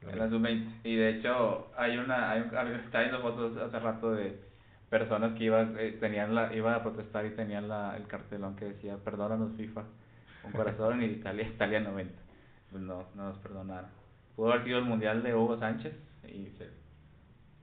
En 0.02 0.18
la 0.18 0.26
mismo. 0.26 0.38
sub-20. 0.38 0.80
Y 0.84 0.96
de 0.96 1.10
hecho, 1.10 1.70
hay 1.76 1.96
una, 1.98 2.30
hay 2.30 2.40
un, 2.40 2.46
estaba 2.46 3.04
viendo 3.04 3.20
fotos 3.20 3.56
hace 3.56 3.78
rato 3.78 4.12
de 4.12 4.38
personas 4.90 5.36
que 5.36 5.44
iban, 5.44 5.76
eh, 5.78 5.96
tenían 6.00 6.34
la, 6.34 6.54
iban 6.54 6.74
a 6.74 6.82
protestar 6.82 7.26
y 7.26 7.30
tenían 7.30 7.68
la, 7.68 7.96
el 7.96 8.06
cartelón 8.06 8.56
que 8.56 8.66
decía, 8.66 8.96
perdónanos 9.04 9.56
FIFA, 9.56 9.84
un 10.44 10.52
corazón 10.52 11.02
y 11.02 11.06
Italia, 11.06 11.46
Italia 11.46 11.80
90. 11.80 12.14
Pues 12.70 12.82
no, 12.82 13.04
no 13.14 13.24
nos 13.28 13.38
perdonaron. 13.38 13.90
Pudo 14.36 14.52
haber 14.52 14.64
sido 14.64 14.78
el 14.78 14.84
mundial 14.84 15.22
de 15.22 15.34
Hugo 15.34 15.58
Sánchez 15.58 15.94
y 16.26 16.46
se, 16.58 16.68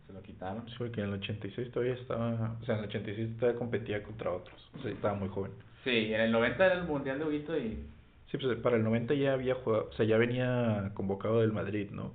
se 0.05 0.13
lo 0.13 0.21
quitaron. 0.21 0.67
Sí, 0.67 0.75
porque 0.77 1.01
en 1.01 1.07
el 1.07 1.13
86 1.13 1.71
todavía 1.71 1.93
estaba, 1.95 2.57
o 2.61 2.65
sea, 2.65 2.75
en 2.75 2.83
el 2.83 2.89
86 2.89 3.37
todavía 3.37 3.59
competía 3.59 4.03
contra 4.03 4.31
otros, 4.31 4.69
o 4.77 4.81
sea, 4.81 4.91
estaba 4.91 5.13
muy 5.15 5.29
joven. 5.29 5.51
Sí, 5.83 6.13
en 6.13 6.21
el 6.21 6.31
90 6.31 6.65
era 6.65 6.75
el 6.75 6.83
mundial 6.85 7.19
de 7.19 7.25
Huguito 7.25 7.57
y... 7.57 7.85
Sí, 8.31 8.37
pues 8.37 8.57
para 8.57 8.75
el 8.75 8.83
90 8.83 9.13
ya 9.13 9.33
había 9.33 9.55
jugado, 9.55 9.87
o 9.89 9.93
sea, 9.93 10.05
ya 10.05 10.17
venía 10.17 10.91
convocado 10.95 11.41
del 11.41 11.53
Madrid, 11.53 11.91
¿no? 11.91 12.11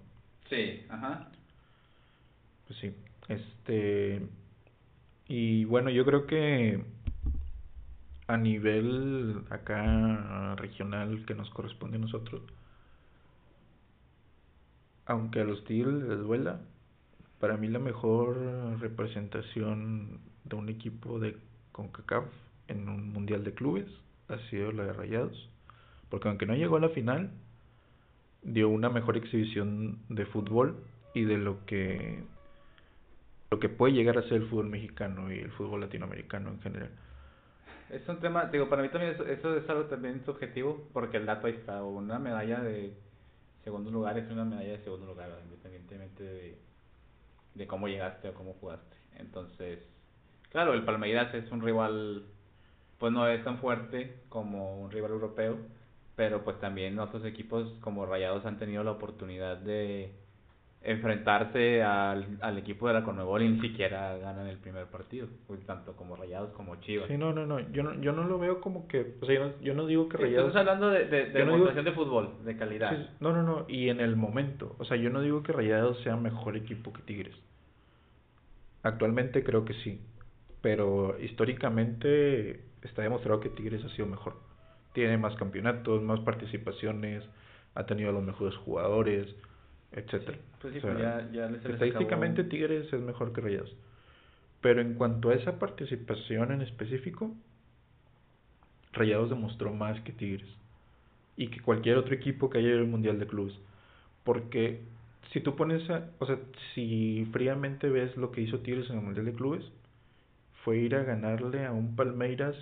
Sí, 0.50 0.84
ajá. 0.88 1.30
Pues 2.66 2.78
sí, 2.80 2.94
este, 3.28 4.20
y 5.28 5.64
bueno, 5.64 5.90
yo 5.90 6.04
creo 6.04 6.26
que 6.26 6.82
a 8.26 8.36
nivel 8.36 9.44
acá 9.50 10.56
regional 10.56 11.24
que 11.24 11.34
nos 11.36 11.48
corresponde 11.50 11.98
a 11.98 12.00
nosotros, 12.00 12.42
aunque 15.06 15.40
a 15.40 15.44
los 15.44 15.64
Tigres 15.64 16.02
les 16.02 16.18
duela, 16.18 16.60
para 17.38 17.56
mí 17.56 17.68
la 17.68 17.78
mejor 17.78 18.36
representación 18.80 20.18
de 20.44 20.56
un 20.56 20.68
equipo 20.68 21.20
de 21.20 21.36
CONCACAF 21.72 22.24
en 22.66 22.88
un 22.88 23.12
mundial 23.12 23.44
de 23.44 23.54
clubes 23.54 23.86
ha 24.28 24.38
sido 24.50 24.72
la 24.72 24.84
de 24.84 24.92
Rayados, 24.92 25.48
porque 26.08 26.28
aunque 26.28 26.46
no 26.46 26.54
llegó 26.54 26.76
a 26.76 26.80
la 26.80 26.88
final, 26.88 27.30
dio 28.42 28.68
una 28.68 28.88
mejor 28.88 29.16
exhibición 29.16 29.98
de 30.08 30.26
fútbol 30.26 30.82
y 31.14 31.24
de 31.24 31.36
lo 31.36 31.64
que 31.66 32.22
lo 33.50 33.58
que 33.58 33.68
puede 33.68 33.94
llegar 33.94 34.16
a 34.16 34.22
ser 34.22 34.34
el 34.34 34.46
fútbol 34.46 34.68
mexicano 34.68 35.32
y 35.32 35.40
el 35.40 35.50
fútbol 35.50 35.80
latinoamericano 35.80 36.50
en 36.50 36.60
general. 36.60 36.90
Es 37.90 38.08
un 38.08 38.20
tema, 38.20 38.44
digo, 38.44 38.68
para 38.68 38.82
mí 38.82 38.88
también 38.88 39.16
eso, 39.28 39.56
es 39.56 39.68
algo 39.68 39.86
también 39.86 40.24
subjetivo, 40.24 40.88
porque 40.92 41.16
el 41.16 41.26
dato 41.26 41.48
ahí 41.48 41.54
está, 41.54 41.82
una 41.82 42.20
medalla 42.20 42.60
de 42.60 42.94
segundo 43.64 43.90
lugar 43.90 44.16
es 44.16 44.30
una 44.30 44.44
medalla 44.44 44.70
de 44.70 44.84
segundo 44.84 45.06
lugar, 45.06 45.30
independientemente 45.44 46.22
de, 46.22 46.58
de 47.56 47.66
cómo 47.66 47.88
llegaste 47.88 48.28
o 48.28 48.34
cómo 48.34 48.54
jugaste. 48.54 48.96
Entonces, 49.16 49.80
claro, 50.50 50.72
el 50.72 50.84
Palmeiras 50.84 51.34
es 51.34 51.50
un 51.50 51.60
rival, 51.60 52.26
pues 52.98 53.12
no 53.12 53.26
es 53.26 53.42
tan 53.42 53.58
fuerte 53.58 54.20
como 54.28 54.80
un 54.80 54.92
rival 54.92 55.10
europeo, 55.10 55.58
pero 56.20 56.44
pues 56.44 56.60
también 56.60 56.98
otros 56.98 57.24
equipos 57.24 57.66
como 57.80 58.04
Rayados 58.04 58.44
han 58.44 58.58
tenido 58.58 58.84
la 58.84 58.90
oportunidad 58.90 59.56
de 59.56 60.12
enfrentarse 60.82 61.82
al, 61.82 62.36
al 62.42 62.58
equipo 62.58 62.88
de 62.88 62.92
la 62.92 63.04
Conmebol 63.04 63.40
y 63.42 63.48
ni 63.48 63.60
siquiera 63.62 64.18
ganan 64.18 64.46
el 64.46 64.58
primer 64.58 64.84
partido, 64.86 65.28
pues, 65.46 65.64
tanto 65.64 65.96
como 65.96 66.16
Rayados 66.16 66.52
como 66.52 66.76
Chivas. 66.76 67.08
Sí, 67.08 67.16
no, 67.16 67.32
no, 67.32 67.46
no, 67.46 67.58
yo 67.72 67.82
no, 67.82 67.94
yo 68.02 68.12
no 68.12 68.24
lo 68.24 68.38
veo 68.38 68.60
como 68.60 68.86
que, 68.86 69.14
o 69.18 69.24
sea, 69.24 69.34
yo 69.34 69.46
no, 69.46 69.52
yo 69.62 69.74
no 69.74 69.86
digo 69.86 70.10
que 70.10 70.18
Rayados... 70.18 70.48
Estamos 70.48 70.56
hablando 70.68 70.90
de, 70.90 71.06
de, 71.06 71.26
de 71.30 71.44
no 71.46 71.52
demostración 71.52 71.84
digo- 71.86 71.96
de 71.96 72.04
fútbol, 72.04 72.44
de 72.44 72.56
calidad. 72.58 72.90
Sí, 72.98 73.06
no, 73.20 73.32
no, 73.32 73.42
no, 73.42 73.64
y 73.66 73.88
en 73.88 74.00
el 74.00 74.14
momento, 74.14 74.76
o 74.78 74.84
sea, 74.84 74.98
yo 74.98 75.08
no 75.08 75.22
digo 75.22 75.42
que 75.42 75.52
Rayados 75.52 75.98
sea 76.02 76.16
mejor 76.16 76.54
equipo 76.54 76.92
que 76.92 77.00
Tigres. 77.00 77.34
Actualmente 78.82 79.42
creo 79.42 79.64
que 79.64 79.72
sí, 79.84 80.00
pero 80.60 81.16
históricamente 81.18 82.60
está 82.82 83.00
demostrado 83.00 83.40
que 83.40 83.48
Tigres 83.48 83.82
ha 83.86 83.88
sido 83.96 84.06
mejor. 84.06 84.34
Tiene 84.92 85.18
más 85.18 85.36
campeonatos, 85.36 86.02
más 86.02 86.20
participaciones, 86.20 87.24
ha 87.74 87.86
tenido 87.86 88.12
los 88.12 88.22
mejores 88.24 88.56
jugadores, 88.56 89.34
etcétera. 89.92 90.38
Pues 90.60 90.72
sí, 90.74 90.78
O 90.78 90.82
sea, 90.82 90.90
pues 90.92 91.02
ya, 91.02 91.30
ya 91.32 91.46
les- 91.50 91.62
se 91.62 91.68
les 91.68 91.74
Estadísticamente. 91.74 92.44
Tigres 92.44 92.92
es 92.92 93.00
mejor 93.00 93.32
que 93.32 93.40
Rayados. 93.40 93.74
Pero 94.60 94.80
en 94.80 94.94
cuanto 94.94 95.30
a 95.30 95.34
esa 95.34 95.58
participación 95.58 96.52
en 96.52 96.62
específico, 96.62 97.32
Rayados 98.92 99.30
demostró 99.30 99.72
más 99.72 100.00
que 100.02 100.12
Tigres. 100.12 100.48
Y 101.36 101.48
que 101.48 101.60
cualquier 101.60 101.96
otro 101.96 102.14
equipo 102.14 102.50
que 102.50 102.58
haya 102.58 102.68
ido 102.70 102.78
al 102.80 102.86
Mundial 102.88 103.18
de 103.18 103.26
Clubes. 103.26 103.54
Porque 104.24 104.80
si 105.32 105.40
tú 105.40 105.56
pones 105.56 105.88
a, 105.88 106.10
o 106.18 106.26
sea, 106.26 106.38
si 106.74 107.26
fríamente 107.32 107.88
ves 107.88 108.16
lo 108.16 108.32
que 108.32 108.42
hizo 108.42 108.58
Tigres 108.58 108.90
en 108.90 108.98
el 108.98 109.04
Mundial 109.04 109.26
de 109.26 109.32
Clubes, 109.32 109.64
fue 110.64 110.78
ir 110.78 110.94
a 110.96 111.04
ganarle 111.04 111.64
a 111.64 111.72
un 111.72 111.96
Palmeiras 111.96 112.56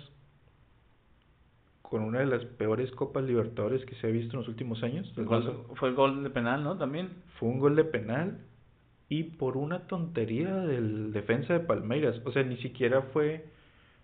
con 1.89 2.03
una 2.03 2.19
de 2.19 2.27
las 2.27 2.45
peores 2.45 2.91
Copas 2.91 3.23
Libertadores 3.23 3.83
que 3.85 3.95
se 3.95 4.07
ha 4.07 4.11
visto 4.11 4.33
en 4.35 4.39
los 4.41 4.47
últimos 4.47 4.83
años. 4.83 5.11
El 5.17 5.25
gol- 5.25 5.65
fue 5.75 5.89
el 5.89 5.95
gol 5.95 6.23
de 6.23 6.29
penal, 6.29 6.63
¿no? 6.63 6.77
También. 6.77 7.09
fue 7.39 7.49
un 7.49 7.59
gol 7.59 7.75
de 7.75 7.83
penal 7.85 8.39
y 9.07 9.23
por 9.23 9.57
una 9.57 9.87
tontería 9.87 10.55
del 10.55 11.11
defensa 11.13 11.53
de 11.53 11.61
Palmeiras. 11.61 12.21
O 12.25 12.31
sea, 12.31 12.43
ni 12.43 12.57
siquiera 12.57 13.01
fue 13.13 13.45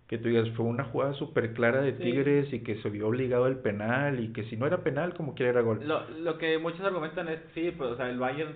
que 0.08 0.18
tú 0.18 0.30
digas, 0.30 0.50
fue 0.56 0.66
una 0.66 0.86
jugada 0.86 1.14
súper 1.14 1.54
clara 1.54 1.82
de 1.82 1.94
Sí. 1.98 2.04
Tigres 2.04 2.54
y 2.54 2.60
que 2.62 2.82
se 2.82 2.90
vio 2.90 3.08
obligado 3.08 3.46
al 3.46 3.58
penal 3.60 4.20
y 4.20 4.30
que 4.34 4.44
si 4.46 4.56
no 4.58 4.66
era 4.68 4.84
penal, 4.84 5.14
como 5.16 5.34
quiera 5.36 5.52
era 5.52 5.62
gol. 5.62 5.80
Lo, 5.88 6.08
lo 6.10 6.38
que 6.38 6.58
muchos 6.60 6.82
argumentan 6.82 7.28
es, 7.28 7.40
sí, 7.54 7.72
pues, 7.76 7.92
o 7.92 7.98
sea, 7.98 8.10
el 8.10 8.20
Bayern 8.20 8.54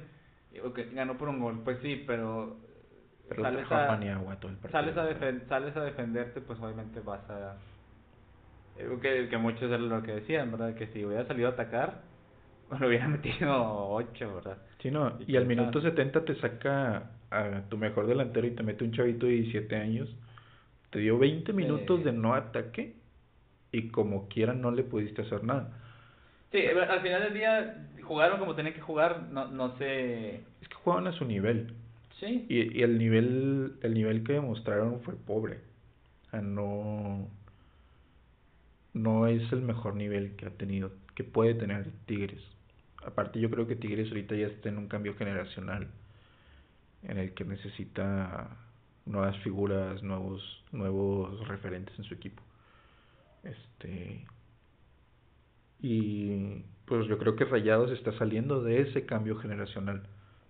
ok, 0.65 0.79
ganó 0.93 1.17
por 1.17 1.29
un 1.29 1.39
gol, 1.39 1.59
pues 1.63 1.77
sí, 1.81 2.03
pero, 2.07 2.57
Pero 3.27 3.43
sales, 3.43 3.65
a, 3.71 3.89
sales, 4.71 4.97
a 4.97 5.47
sales 5.47 5.75
a 5.77 5.83
defenderte, 5.83 6.41
pues 6.41 6.59
obviamente 6.59 6.99
vas 7.01 7.27
a... 7.29 7.57
Que, 9.01 9.27
que 9.29 9.37
muchos 9.37 9.71
es 9.71 9.79
lo 9.79 10.01
que 10.03 10.13
decían, 10.13 10.51
¿verdad? 10.51 10.73
Que 10.75 10.87
si 10.87 11.03
hubiera 11.03 11.25
salido 11.27 11.49
a 11.49 11.51
atacar, 11.51 12.01
lo 12.79 12.87
hubiera 12.87 13.07
metido 13.07 13.89
8, 13.89 14.35
¿verdad? 14.35 14.57
Sí, 14.81 14.89
no, 14.91 15.17
Y 15.27 15.33
y 15.33 15.37
al 15.37 15.45
minuto 15.45 15.79
está- 15.79 15.89
70 15.91 16.23
te 16.25 16.35
saca 16.35 17.11
a 17.31 17.61
tu 17.69 17.77
mejor 17.77 18.07
delantero 18.07 18.47
y 18.47 18.51
te 18.51 18.63
mete 18.63 18.83
un 18.83 18.91
chavito 18.93 19.25
de 19.25 19.33
17 19.33 19.75
años. 19.75 20.09
Te 20.89 20.99
dio 20.99 21.19
20 21.19 21.53
minutos 21.53 22.03
de 22.03 22.11
no 22.11 22.33
ataque 22.33 22.95
y 23.71 23.89
como 23.89 24.27
quiera 24.29 24.53
no 24.53 24.71
le 24.71 24.83
pudiste 24.83 25.21
hacer 25.21 25.43
nada. 25.43 25.69
Sí, 26.51 26.57
eh, 26.57 26.71
al 26.79 27.01
final 27.01 27.21
del 27.23 27.33
día 27.35 27.87
jugaron 28.01 28.39
como 28.39 28.55
tenían 28.55 28.73
que 28.73 28.81
jugar, 28.81 29.27
no, 29.31 29.47
no 29.49 29.77
sé... 29.77 30.35
Es 30.61 30.67
que 30.67 30.75
jugaban 30.83 31.05
a 31.05 31.11
su 31.11 31.25
nivel. 31.25 31.73
Sí, 32.19 32.45
Y, 32.49 32.79
y 32.79 32.81
el 32.83 32.97
nivel 32.97 33.73
el 33.83 33.93
nivel 33.93 34.23
que 34.23 34.33
demostraron 34.33 34.99
fue 35.01 35.13
pobre. 35.15 35.59
O 36.27 36.29
sea, 36.31 36.41
no 36.41 37.27
no 38.93 39.27
es 39.27 39.51
el 39.51 39.61
mejor 39.61 39.95
nivel 39.95 40.35
que 40.35 40.47
ha 40.47 40.51
tenido, 40.51 40.91
que 41.15 41.23
puede 41.23 41.53
tener 41.53 41.91
Tigres. 42.05 42.41
Aparte 43.05 43.39
yo 43.39 43.49
creo 43.49 43.67
que 43.67 43.75
Tigres 43.75 44.09
ahorita 44.09 44.35
ya 44.35 44.47
está 44.47 44.69
en 44.69 44.77
un 44.77 44.87
cambio 44.87 45.15
generacional 45.15 45.87
en 47.03 47.17
el 47.17 47.33
que 47.33 47.45
necesita 47.45 48.57
nuevas 49.05 49.37
figuras, 49.39 50.03
nuevos 50.03 50.41
nuevos 50.71 51.47
referentes 51.47 51.97
en 51.97 52.05
su 52.05 52.13
equipo. 52.13 52.43
Este 53.43 54.25
y 55.81 56.63
pues 56.85 57.07
yo 57.07 57.17
creo 57.17 57.35
que 57.35 57.45
Rayados 57.45 57.91
está 57.91 58.11
saliendo 58.17 58.61
de 58.61 58.81
ese 58.81 59.05
cambio 59.05 59.37
generacional. 59.37 60.03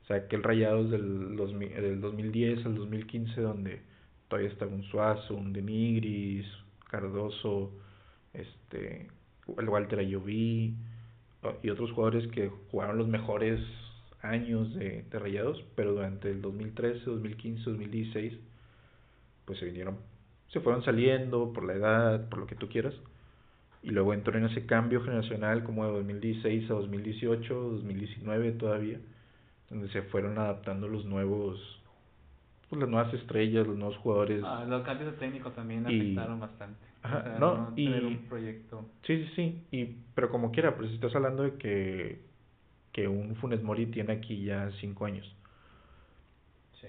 O 0.04 0.08
sea, 0.08 0.28
que 0.28 0.36
el 0.36 0.44
Rayados 0.44 0.90
del, 0.90 1.36
2000 1.36 1.70
del 1.70 2.02
2010 2.02 2.66
al 2.66 2.76
2015, 2.76 3.42
donde 3.42 3.82
todavía 4.28 4.50
estaba 4.50 4.72
un 4.72 4.84
Suazo, 4.84 5.36
un 5.36 5.54
Denigris, 5.54 6.48
Cardoso, 6.90 7.72
este, 8.34 9.08
el 9.58 9.70
Walter 9.70 10.00
Ayoví 10.00 10.76
y 11.64 11.70
otros 11.70 11.92
jugadores 11.92 12.28
que 12.32 12.50
jugaron 12.72 12.98
los 12.98 13.08
mejores 13.08 13.60
años 14.22 14.74
de, 14.76 15.04
de 15.10 15.20
Rayados, 15.20 15.64
pero 15.76 15.94
durante 15.94 16.30
el 16.30 16.42
2013, 16.42 17.06
2015, 17.06 17.64
2016, 17.70 18.34
pues 19.46 19.60
se 19.60 19.66
vinieron, 19.66 19.98
se 20.50 20.60
fueron 20.60 20.84
saliendo 20.84 21.54
por 21.54 21.64
la 21.64 21.74
edad, 21.74 22.30
por 22.30 22.40
lo 22.40 22.46
que 22.48 22.56
tú 22.56 22.68
quieras, 22.68 22.94
y 23.82 23.92
luego 23.92 24.14
entró 24.14 24.38
en 24.38 24.46
ese 24.46 24.66
cambio 24.66 25.02
generacional 25.02 25.64
como 25.64 25.86
de 25.86 25.94
2016 25.94 26.70
a 26.70 26.74
2018, 26.74 27.54
2019 27.54 28.52
todavía, 28.54 29.00
donde 29.70 29.90
se 29.90 30.02
fueron 30.04 30.38
adaptando 30.38 30.90
los 30.90 31.06
nuevos, 31.06 31.58
pues 32.70 32.82
las 32.82 32.90
nuevas 32.90 33.14
estrellas, 33.14 33.66
los 33.66 33.78
nuevos 33.78 33.98
jugadores. 33.98 34.44
Ah, 34.44 34.66
los 34.68 34.84
cambios 34.84 35.14
de 35.14 35.18
técnico 35.18 35.52
también 35.52 35.90
Y- 35.90 36.02
afectaron 36.02 36.40
bastante. 36.42 36.89
Ajá, 37.02 37.38
no, 37.40 37.74
tener 37.76 38.04
y- 38.04 38.06
un 38.08 38.18
proyecto... 38.28 38.86
Sí, 39.04 39.26
sí, 39.26 39.32
sí, 39.36 39.64
y, 39.72 39.86
pero 40.16 40.30
como 40.30 40.52
quiera, 40.52 40.76
si 40.82 40.94
estás 40.96 41.16
hablando 41.16 41.44
de 41.44 41.54
que, 41.56 42.20
que 42.92 43.08
un 43.08 43.36
Funes 43.38 43.64
Mori 43.64 43.86
tiene 43.88 44.14
aquí 44.14 44.44
ya 44.44 44.70
cinco 44.82 45.06
años. 45.06 45.36
Sí. 46.82 46.88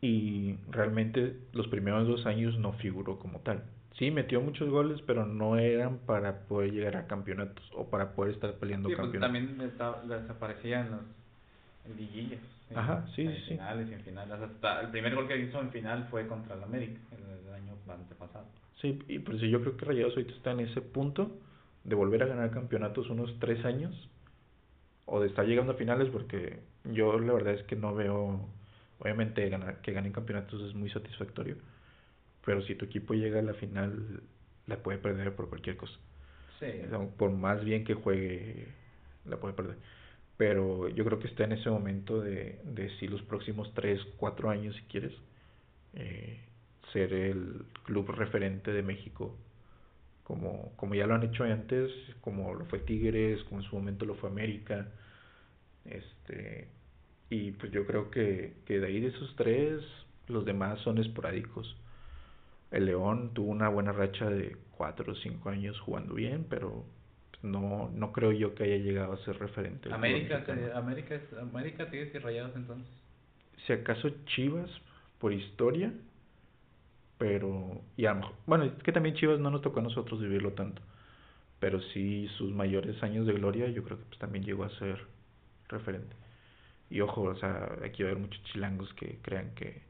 y 0.00 0.56
realmente 0.70 1.36
los 1.52 1.66
primeros 1.68 2.06
dos 2.08 2.26
años 2.26 2.58
no 2.58 2.72
figuró 2.74 3.18
como 3.18 3.40
tal. 3.40 3.62
Sí, 3.98 4.10
metió 4.12 4.40
muchos 4.40 4.68
goles, 4.68 5.00
pero 5.06 5.26
no 5.26 5.56
eran 5.58 5.98
para 5.98 6.40
poder 6.46 6.72
llegar 6.72 6.96
a 6.96 7.06
campeonatos 7.08 7.64
o 7.74 7.88
para 7.90 8.12
poder 8.14 8.34
estar 8.34 8.54
peleando 8.54 8.88
Sí, 8.88 8.94
pues 8.94 9.06
campeonatos. 9.10 9.32
también 9.34 9.60
estaba- 9.68 10.02
desaparecían 10.02 10.90
los 10.90 11.96
liguillas. 11.96 12.40
Ajá, 12.74 13.06
sí, 13.16 13.22
en 13.22 13.36
sí, 13.36 13.42
finales 13.50 13.90
en 13.90 14.00
finales. 14.02 14.40
Hasta 14.40 14.80
el 14.82 14.88
primer 14.90 15.14
gol 15.14 15.26
que 15.26 15.38
hizo 15.38 15.60
en 15.60 15.70
final 15.70 16.06
fue 16.10 16.26
contra 16.28 16.54
el 16.54 16.62
América 16.62 17.00
el, 17.12 17.48
el 17.48 17.54
año 17.54 17.72
antepasado. 17.88 18.44
Sí, 18.80 18.98
y 19.08 19.18
por 19.18 19.34
eso 19.34 19.46
yo 19.46 19.60
creo 19.60 19.76
que 19.76 19.84
Rayados 19.84 20.14
ahorita 20.16 20.34
está 20.34 20.52
en 20.52 20.60
ese 20.60 20.80
punto 20.80 21.38
de 21.84 21.94
volver 21.94 22.22
a 22.22 22.26
ganar 22.26 22.50
campeonatos 22.50 23.10
unos 23.10 23.38
tres 23.40 23.64
años 23.64 24.08
o 25.06 25.20
de 25.20 25.28
estar 25.28 25.46
llegando 25.46 25.72
a 25.72 25.76
finales 25.76 26.08
porque 26.10 26.60
yo 26.84 27.18
la 27.18 27.32
verdad 27.32 27.54
es 27.54 27.62
que 27.64 27.76
no 27.76 27.94
veo, 27.94 28.48
obviamente 29.00 29.48
ganar, 29.48 29.80
que 29.80 29.92
ganen 29.92 30.12
campeonatos 30.12 30.62
es 30.62 30.74
muy 30.74 30.90
satisfactorio, 30.90 31.56
pero 32.44 32.62
si 32.62 32.74
tu 32.74 32.86
equipo 32.86 33.14
llega 33.14 33.40
a 33.40 33.42
la 33.42 33.54
final 33.54 34.22
la 34.66 34.78
puede 34.82 34.98
perder 34.98 35.34
por 35.34 35.48
cualquier 35.48 35.76
cosa. 35.76 35.94
Sí. 36.60 36.66
Por 37.16 37.30
más 37.30 37.64
bien 37.64 37.84
que 37.84 37.94
juegue, 37.94 38.68
la 39.24 39.38
puede 39.38 39.54
perder. 39.54 39.76
Pero 40.36 40.88
yo 40.88 41.04
creo 41.04 41.18
que 41.18 41.28
está 41.28 41.44
en 41.44 41.52
ese 41.52 41.70
momento 41.70 42.20
de, 42.20 42.60
de 42.64 42.90
si 42.98 43.08
los 43.08 43.22
próximos 43.22 43.72
3, 43.74 44.00
4 44.18 44.50
años, 44.50 44.76
si 44.76 44.82
quieres, 44.82 45.12
eh, 45.94 46.47
ser 46.92 47.12
el 47.12 47.64
club 47.84 48.10
referente 48.10 48.72
de 48.72 48.82
México, 48.82 49.36
como, 50.24 50.72
como 50.76 50.94
ya 50.94 51.06
lo 51.06 51.14
han 51.14 51.24
hecho 51.24 51.44
antes, 51.44 51.90
como 52.20 52.54
lo 52.54 52.64
fue 52.66 52.80
Tigres, 52.80 53.42
como 53.44 53.60
en 53.62 53.68
su 53.68 53.76
momento 53.76 54.04
lo 54.06 54.14
fue 54.16 54.30
América. 54.30 54.88
este 55.84 56.68
Y 57.30 57.52
pues 57.52 57.72
yo 57.72 57.86
creo 57.86 58.10
que, 58.10 58.54
que 58.66 58.80
de 58.80 58.86
ahí 58.86 59.00
de 59.00 59.08
esos 59.08 59.34
tres, 59.36 59.82
los 60.28 60.44
demás 60.44 60.80
son 60.80 60.98
esporádicos. 60.98 61.76
El 62.70 62.86
León 62.86 63.32
tuvo 63.34 63.50
una 63.50 63.68
buena 63.68 63.92
racha 63.92 64.28
de 64.30 64.56
cuatro 64.76 65.12
o 65.12 65.16
cinco 65.16 65.50
años 65.50 65.78
jugando 65.80 66.14
bien, 66.14 66.46
pero 66.48 66.84
no 67.42 67.90
no 67.94 68.12
creo 68.12 68.32
yo 68.32 68.54
que 68.54 68.64
haya 68.64 68.76
llegado 68.78 69.12
a 69.12 69.24
ser 69.24 69.38
referente. 69.38 69.92
América, 69.92 70.44
que- 70.44 70.72
América, 70.72 71.20
América, 71.40 71.90
Tigres 71.90 72.14
y 72.14 72.18
Rayados 72.18 72.54
entonces. 72.56 72.86
Si 73.66 73.72
acaso 73.72 74.08
Chivas 74.26 74.70
por 75.20 75.32
historia, 75.32 75.92
pero 77.18 77.82
y 77.96 78.06
a 78.06 78.10
lo 78.14 78.20
mejor- 78.20 78.34
bueno, 78.46 78.64
es 78.64 78.72
que 78.82 78.92
también 78.92 79.14
Chivas 79.16 79.40
no 79.40 79.50
nos 79.50 79.62
tocó 79.62 79.80
a 79.80 79.82
nosotros 79.82 80.20
vivirlo 80.20 80.52
tanto, 80.52 80.82
pero 81.60 81.80
sí 81.92 82.28
sus 82.38 82.52
mayores 82.52 83.02
años 83.02 83.26
de 83.26 83.34
gloria, 83.34 83.68
yo 83.68 83.82
creo 83.84 83.98
que 83.98 84.04
pues 84.04 84.18
también 84.18 84.44
llegó 84.44 84.64
a 84.64 84.70
ser 84.78 85.00
referente. 85.68 86.14
Y 86.90 87.00
ojo, 87.00 87.22
o 87.22 87.36
sea, 87.36 87.78
aquí 87.84 88.02
va 88.02 88.10
a 88.10 88.12
haber 88.12 88.22
muchos 88.22 88.42
chilangos 88.44 88.92
que 88.94 89.18
crean 89.22 89.54
que 89.54 89.82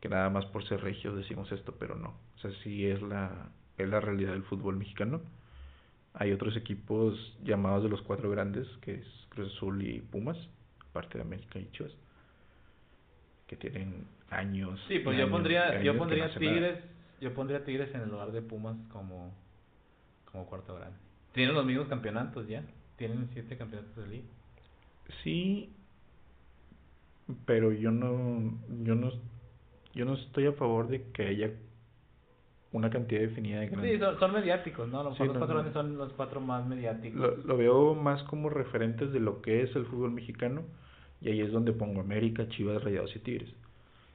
que 0.00 0.08
nada 0.10 0.28
más 0.30 0.44
por 0.46 0.66
ser 0.68 0.82
regios 0.82 1.16
decimos 1.16 1.50
esto, 1.52 1.74
pero 1.78 1.94
no. 1.96 2.10
O 2.36 2.38
sea, 2.40 2.50
sí 2.62 2.86
es 2.86 3.00
la 3.02 3.48
es 3.78 3.88
la 3.88 4.00
realidad 4.00 4.32
del 4.32 4.42
fútbol 4.44 4.76
mexicano. 4.76 5.20
Hay 6.14 6.32
otros 6.32 6.56
equipos 6.56 7.36
llamados 7.42 7.82
de 7.84 7.88
los 7.88 8.02
cuatro 8.02 8.30
grandes, 8.30 8.68
que 8.82 8.94
es 8.96 9.06
Cruz 9.30 9.52
Azul 9.56 9.82
y 9.82 10.00
Pumas, 10.00 10.36
aparte 10.90 11.18
de 11.18 11.22
América 11.22 11.58
y 11.58 11.68
Chivas, 11.72 11.92
que 13.56 13.70
tienen 13.70 14.06
años. 14.30 14.80
Sí, 14.88 14.98
pues 14.98 15.16
yo 15.16 15.24
años 15.24 15.32
pondría, 15.32 15.82
yo 15.82 15.96
pondría 15.96 16.28
no. 16.28 16.34
Tigres, 16.34 16.78
yo 17.20 17.34
pondría 17.34 17.64
Tigres 17.64 17.94
en 17.94 18.02
el 18.02 18.10
lugar 18.10 18.32
de 18.32 18.42
Pumas 18.42 18.76
como, 18.92 19.32
como 20.30 20.46
cuarto 20.46 20.74
grande. 20.74 20.96
Tienen 21.32 21.54
los 21.54 21.64
mismos 21.64 21.88
campeonatos 21.88 22.46
ya. 22.48 22.62
Tienen 22.96 23.28
siete 23.32 23.56
campeonatos 23.56 23.96
de 23.96 24.06
liga. 24.06 24.24
Sí, 25.22 25.72
pero 27.44 27.72
yo 27.72 27.90
no, 27.90 28.58
yo 28.84 28.94
no, 28.94 29.10
yo 29.94 30.04
no 30.04 30.14
estoy 30.14 30.46
a 30.46 30.52
favor 30.52 30.88
de 30.88 31.10
que 31.12 31.26
haya 31.26 31.50
una 32.72 32.90
cantidad 32.90 33.20
definida 33.20 33.60
de 33.60 33.68
grandes. 33.68 33.92
Sí, 33.92 33.98
son, 33.98 34.18
son 34.18 34.32
mediáticos, 34.32 34.88
¿no? 34.88 35.14
Sí, 35.14 35.24
los 35.24 35.34
no, 35.34 35.40
cuatro 35.40 35.46
no. 35.46 35.54
grandes 35.54 35.72
son 35.72 35.96
los 35.96 36.12
cuatro 36.14 36.40
más 36.40 36.66
mediáticos. 36.66 37.20
Lo, 37.20 37.36
lo 37.36 37.56
veo 37.56 37.94
más 37.94 38.22
como 38.24 38.48
referentes 38.48 39.12
de 39.12 39.20
lo 39.20 39.42
que 39.42 39.62
es 39.62 39.74
el 39.76 39.86
fútbol 39.86 40.10
mexicano 40.10 40.62
y 41.24 41.30
ahí 41.30 41.40
es 41.40 41.50
donde 41.50 41.72
pongo 41.72 42.02
América, 42.02 42.46
Chivas, 42.50 42.84
Rayados 42.84 43.16
y 43.16 43.18
Tigres. 43.20 43.48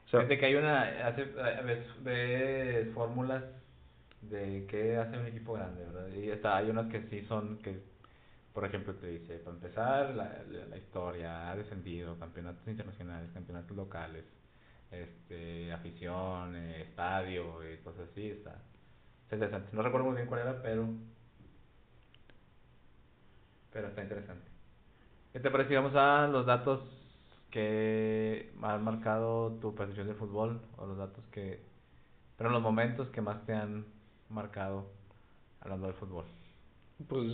O 0.06 0.10
sea, 0.10 0.20
Fíjate 0.20 0.38
que 0.38 0.46
hay 0.46 0.56
una, 0.56 1.08
hace, 1.08 1.26
ves, 1.26 1.86
ves 2.04 2.94
fórmulas 2.94 3.44
de 4.22 4.68
qué 4.70 4.96
hace 4.98 5.18
un 5.18 5.26
equipo 5.26 5.54
grande, 5.54 5.86
¿verdad? 5.86 6.08
Y 6.14 6.30
está, 6.30 6.58
hay 6.58 6.70
unas 6.70 6.86
que 6.92 7.02
sí 7.10 7.26
son, 7.28 7.58
que 7.64 7.80
por 8.54 8.64
ejemplo 8.64 8.94
te 8.94 9.08
dice, 9.08 9.40
para 9.40 9.56
empezar, 9.56 10.16
la, 10.16 10.44
la, 10.70 10.78
historia, 10.78 11.50
ha 11.50 11.56
descendido, 11.56 12.16
campeonatos 12.20 12.68
internacionales, 12.68 13.32
campeonatos 13.34 13.76
locales, 13.76 14.26
este, 14.92 15.74
afición, 15.74 16.56
estadio, 16.56 17.74
y 17.74 17.78
cosas 17.78 18.08
así, 18.12 18.30
está, 18.30 18.54
está 19.24 19.36
interesante. 19.36 19.70
No 19.72 19.82
recuerdo 19.82 20.06
muy 20.06 20.16
bien 20.16 20.28
cuál 20.28 20.42
era, 20.42 20.62
pero, 20.62 20.88
pero 23.74 23.88
está 23.88 24.04
interesante. 24.04 24.46
¿Qué 25.34 25.40
te 25.40 25.50
parece? 25.50 25.76
Vamos 25.76 25.96
a 25.96 26.28
los 26.28 26.46
datos 26.46 26.99
que 27.52 28.52
han 28.62 28.84
marcado 28.84 29.58
tu 29.62 29.74
percepción 29.76 30.08
del 30.08 30.16
fútbol 30.16 30.62
o 30.78 30.86
los 30.86 30.98
datos 30.98 31.24
que, 31.32 31.60
pero 32.38 32.50
los 32.50 32.62
momentos 32.62 33.08
que 33.10 33.22
más 33.22 33.46
te 33.46 33.54
han 33.54 33.86
marcado 34.30 34.88
hablando 35.62 35.88
del 35.88 35.96
fútbol. 35.96 36.26
pues, 37.08 37.34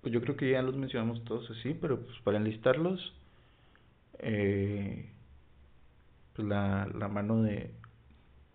pues 0.00 0.12
yo 0.12 0.20
creo 0.20 0.36
que 0.36 0.50
ya 0.50 0.62
los 0.62 0.76
mencionamos 0.76 1.24
todos 1.24 1.50
así, 1.50 1.74
pero 1.74 2.00
pues 2.00 2.18
para 2.20 2.38
enlistarlos, 2.38 3.14
eh, 4.18 5.10
pues 6.34 6.46
la, 6.46 6.86
la 6.94 7.08
mano 7.08 7.42
de, 7.42 7.74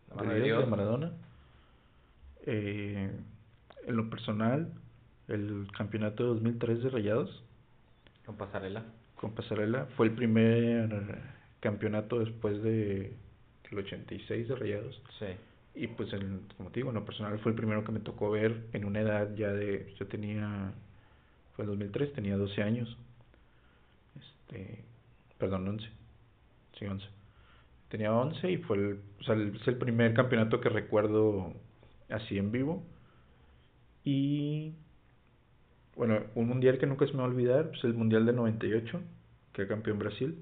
La 0.09 0.15
mano 0.15 0.33
de 0.33 0.41
Dios. 0.41 0.69
Maradona. 0.69 1.11
Eh, 2.45 3.11
en 3.85 3.95
lo 3.95 4.09
personal, 4.09 4.73
el 5.27 5.67
campeonato 5.77 6.23
de 6.23 6.29
2003 6.29 6.83
de 6.83 6.89
Rayados 6.89 7.43
Con 8.25 8.35
pasarela. 8.37 8.83
Con 9.23 9.33
Pasarela. 9.35 9.87
Fue 9.97 10.07
el 10.07 10.13
primer 10.13 10.89
campeonato 11.61 12.19
después 12.19 12.61
de 12.63 13.13
el 13.71 13.79
86 13.79 14.49
de 14.49 14.55
Rayados. 14.55 15.01
Sí. 15.19 15.27
y 15.75 15.87
pues 15.87 16.13
en, 16.13 16.41
como 16.57 16.69
te 16.71 16.81
digo 16.81 16.89
en 16.89 16.95
lo 16.95 17.05
personal 17.05 17.39
fue 17.39 17.51
el 17.53 17.55
primero 17.57 17.83
que 17.83 17.91
me 17.91 17.99
tocó 18.01 18.29
ver 18.31 18.65
en 18.73 18.85
una 18.85 19.01
edad 19.01 19.35
ya 19.35 19.51
de 19.51 19.93
yo 19.99 20.07
tenía 20.07 20.73
fue 21.55 21.65
el 21.65 21.71
2003 21.71 22.13
tenía 22.13 22.37
12 22.37 22.61
años. 22.63 22.97
Este 24.15 24.83
perdón 25.37 25.67
11 25.67 25.87
sí 26.79 26.85
11 26.85 27.07
tenía 27.89 28.13
11 28.13 28.51
y 28.51 28.57
fue 28.57 28.77
el, 28.77 28.99
o 29.19 29.23
sea, 29.23 29.35
el- 29.35 29.55
es 29.55 29.67
el 29.67 29.77
primer 29.77 30.13
campeonato 30.13 30.59
que 30.61 30.69
recuerdo 30.69 31.53
así 32.09 32.37
en 32.37 32.51
vivo. 32.51 32.83
Y 34.03 34.73
bueno, 35.95 36.19
un 36.35 36.47
mundial 36.47 36.77
que 36.79 36.87
nunca 36.87 37.05
se 37.05 37.13
me 37.13 37.19
va 37.19 37.25
a 37.25 37.27
olvidar, 37.27 37.69
pues 37.69 37.83
el 37.83 37.93
mundial 37.93 38.25
del 38.25 38.35
98, 38.35 39.01
que 39.53 39.67
campeón 39.67 39.99
Brasil. 39.99 40.37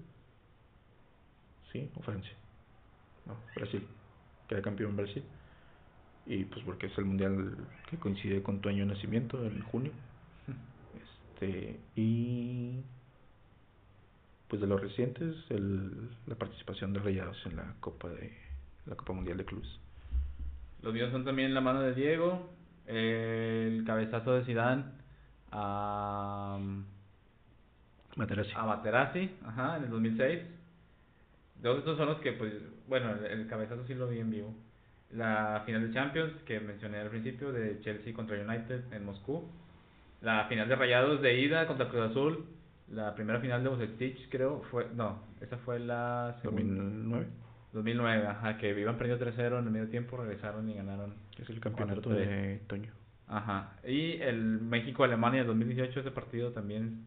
¿Sí? 1.72 1.90
¿O 1.96 2.02
Francia? 2.02 2.34
No, 3.26 3.38
Brasil, 3.56 3.86
que 4.48 4.56
era 4.56 4.64
campeón 4.64 4.96
Brasil. 4.96 5.24
Y 6.26 6.46
pues 6.46 6.64
porque 6.66 6.88
es 6.88 6.98
el 6.98 7.06
mundial 7.06 7.56
que 7.90 7.98
coincide 7.98 8.42
con 8.42 8.62
tu 8.62 8.70
año 8.70 8.86
de 8.86 8.94
nacimiento, 8.94 9.44
en 9.46 9.62
junio. 9.64 9.92
Este, 11.42 11.80
y 11.96 12.82
pues 14.48 14.62
de 14.62 14.68
los 14.68 14.82
recientes, 14.82 15.36
el, 15.50 16.10
la 16.28 16.36
participación 16.36 16.94
de 16.94 17.00
Rayados 17.00 17.38
en 17.46 17.56
la 17.56 17.74
Copa 17.80 18.10
de 18.10 18.38
la 18.86 18.96
Copa 18.96 19.14
Mundial 19.14 19.38
de 19.38 19.46
Clubes. 19.46 19.70
Los 20.82 20.94
míos 20.94 21.12
son 21.12 21.24
también 21.24 21.54
la 21.54 21.62
mano 21.62 21.82
de 21.82 21.94
Diego, 21.94 22.50
el 22.88 23.84
cabezazo 23.86 24.34
de 24.34 24.46
Zidane 24.46 24.84
a, 25.52 26.60
Materazzi. 28.22 28.52
a 28.56 28.66
Materazzi, 28.66 29.32
ajá, 29.46 29.78
en 29.78 29.84
el 29.84 29.90
2006. 29.90 30.42
Dos 31.62 31.74
de 31.76 31.80
estos 31.80 31.98
son 31.98 32.08
los 32.08 32.20
que, 32.20 32.34
pues, 32.34 32.54
bueno, 32.88 33.12
el, 33.12 33.26
el 33.26 33.48
cabezazo 33.48 33.86
sí 33.86 33.94
lo 33.94 34.08
vi 34.08 34.20
en 34.20 34.32
vivo. 34.32 34.54
La 35.12 35.64
final 35.66 35.88
de 35.88 35.94
Champions, 35.94 36.34
que 36.46 36.60
mencioné 36.60 37.00
al 37.00 37.10
principio, 37.10 37.52
de 37.52 37.80
Chelsea 37.82 38.14
contra 38.14 38.38
United 38.38 38.94
en 38.94 39.06
Moscú. 39.06 39.50
La 40.22 40.46
final 40.46 40.70
de 40.70 40.76
Rayados 40.76 41.22
de 41.22 41.40
ida 41.40 41.68
contra 41.68 41.90
Cruz 41.90 42.12
Azul. 42.12 42.46
La 42.90 43.16
primera 43.16 43.40
final 43.40 43.64
de 43.64 43.70
Bucetich, 43.70 44.30
creo, 44.30 44.62
fue, 44.70 44.88
no, 44.96 45.24
esa 45.40 45.58
fue 45.60 45.80
la 45.80 46.36
segunda. 46.42 46.84
2009, 46.84 47.28
2009, 47.72 48.28
ajá, 48.28 48.58
que 48.58 48.78
iban 48.78 48.98
perdiendo 48.98 49.26
3-0 49.26 49.60
en 49.60 49.66
el 49.66 49.72
medio 49.72 49.88
tiempo, 49.88 50.18
regresaron 50.18 50.70
y 50.70 50.74
ganaron. 50.74 51.14
es 51.38 51.50
el 51.50 51.62
campeonato 51.62 52.10
4-3. 52.10 52.14
de 52.16 52.62
Toño. 52.68 52.92
Ajá. 53.28 53.78
Y 53.88 54.16
el 54.22 54.60
México-Alemania 54.60 55.40
del 55.40 55.48
2018, 55.48 56.02
ese 56.02 56.12
partido 56.12 56.52
también 56.52 57.06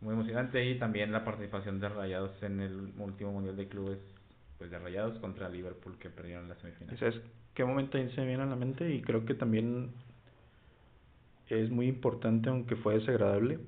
muy 0.00 0.14
emocionante. 0.14 0.64
Y 0.64 0.78
también 0.78 1.12
la 1.12 1.24
participación 1.24 1.80
de 1.80 1.88
Rayados 1.88 2.42
en 2.42 2.60
el 2.60 2.92
último 2.98 3.32
Mundial 3.32 3.56
de 3.56 3.68
Clubes 3.68 3.98
pues 4.58 4.70
de 4.70 4.78
Rayados 4.78 5.18
contra 5.20 5.48
Liverpool 5.48 5.96
que 5.98 6.10
perdieron 6.10 6.48
la 6.48 6.56
semifinal. 6.56 6.94
¿Y 6.94 6.98
¿Sabes 6.98 7.20
qué 7.54 7.64
momento 7.64 7.96
ahí 7.96 8.10
se 8.10 8.20
me 8.20 8.26
viene 8.26 8.42
a 8.42 8.46
la 8.46 8.56
mente? 8.56 8.92
Y 8.92 9.02
creo 9.02 9.24
que 9.24 9.34
también 9.34 9.92
es 11.46 11.70
muy 11.70 11.86
importante, 11.86 12.50
aunque 12.50 12.76
fue 12.76 12.94
desagradable, 12.98 13.60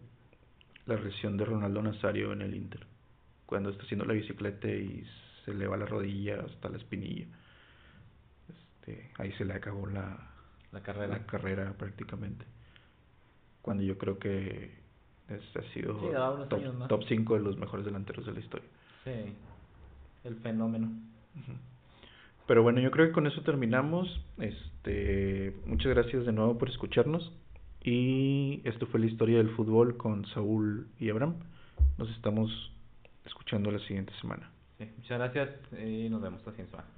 la 0.87 0.97
lesión 0.97 1.37
de 1.37 1.45
Ronaldo 1.45 1.81
Nazario 1.83 2.33
en 2.33 2.43
el 2.43 2.55
Inter. 2.55 2.87
Cuando 3.47 3.71
está 3.71 3.85
haciendo 3.85 4.05
la 4.05 4.15
bicicleta 4.15 4.69
y 4.69 5.07
se 5.45 5.55
le 5.55 5.67
va 5.67 5.77
la 5.77 5.87
rodilla 5.87 6.41
hasta 6.41 6.69
la 6.69 6.79
espinilla. 6.79 7.27
Este, 8.49 9.11
ahí 9.19 9.33
se 9.33 9.45
le 9.45 9.55
acabó 9.55 9.87
la, 9.87 10.31
La 10.73 10.83
carrera. 10.83 11.09
la 11.09 11.27
carrera 11.27 11.73
prácticamente. 11.75 12.45
Cuando 13.63 13.83
yo 13.85 13.97
creo 13.97 14.19
que 14.19 14.73
es, 15.31 15.57
ha 15.57 15.63
sido 15.73 15.99
Sí, 16.01 16.07
más. 16.79 16.89
top 16.89 17.03
5 17.09 17.35
de 17.35 17.41
los 17.41 17.57
mejores 17.57 17.85
delanteros 17.87 18.27
de 18.27 18.33
la 18.33 18.41
historia. 18.41 18.69
Sí, 19.05 19.11
el 20.25 20.37
fenómeno. 20.37 20.91
Pero 22.47 22.63
bueno, 22.63 22.81
yo 22.81 22.91
creo 22.91 23.07
que 23.07 23.13
con 23.13 23.27
eso 23.27 23.43
terminamos. 23.43 24.21
Este, 24.39 25.55
muchas 25.67 25.95
gracias 25.95 26.27
de 26.27 26.33
nuevo 26.33 26.59
por 26.59 26.69
escucharnos. 26.69 27.33
Y 27.83 28.61
esto 28.65 28.87
fue 28.87 29.01
la 29.01 29.07
historia 29.07 29.39
del 29.39 29.51
fútbol 29.51 29.97
con 29.97 30.27
Saúl 30.27 30.89
y 30.99 31.09
Abraham. 31.11 31.37
Nos 31.97 32.11
estamos 32.11 32.51
escuchando 33.25 33.71
la 33.71 33.79
siguiente 33.81 34.13
semana. 34.21 34.51
Sí, 34.79 34.89
muchas 34.99 35.19
gracias 35.19 35.51
y 35.83 36.09
nos 36.11 36.21
vemos 36.21 36.45
la 36.45 36.53
siguiente 36.53 36.73
semana. 36.73 36.89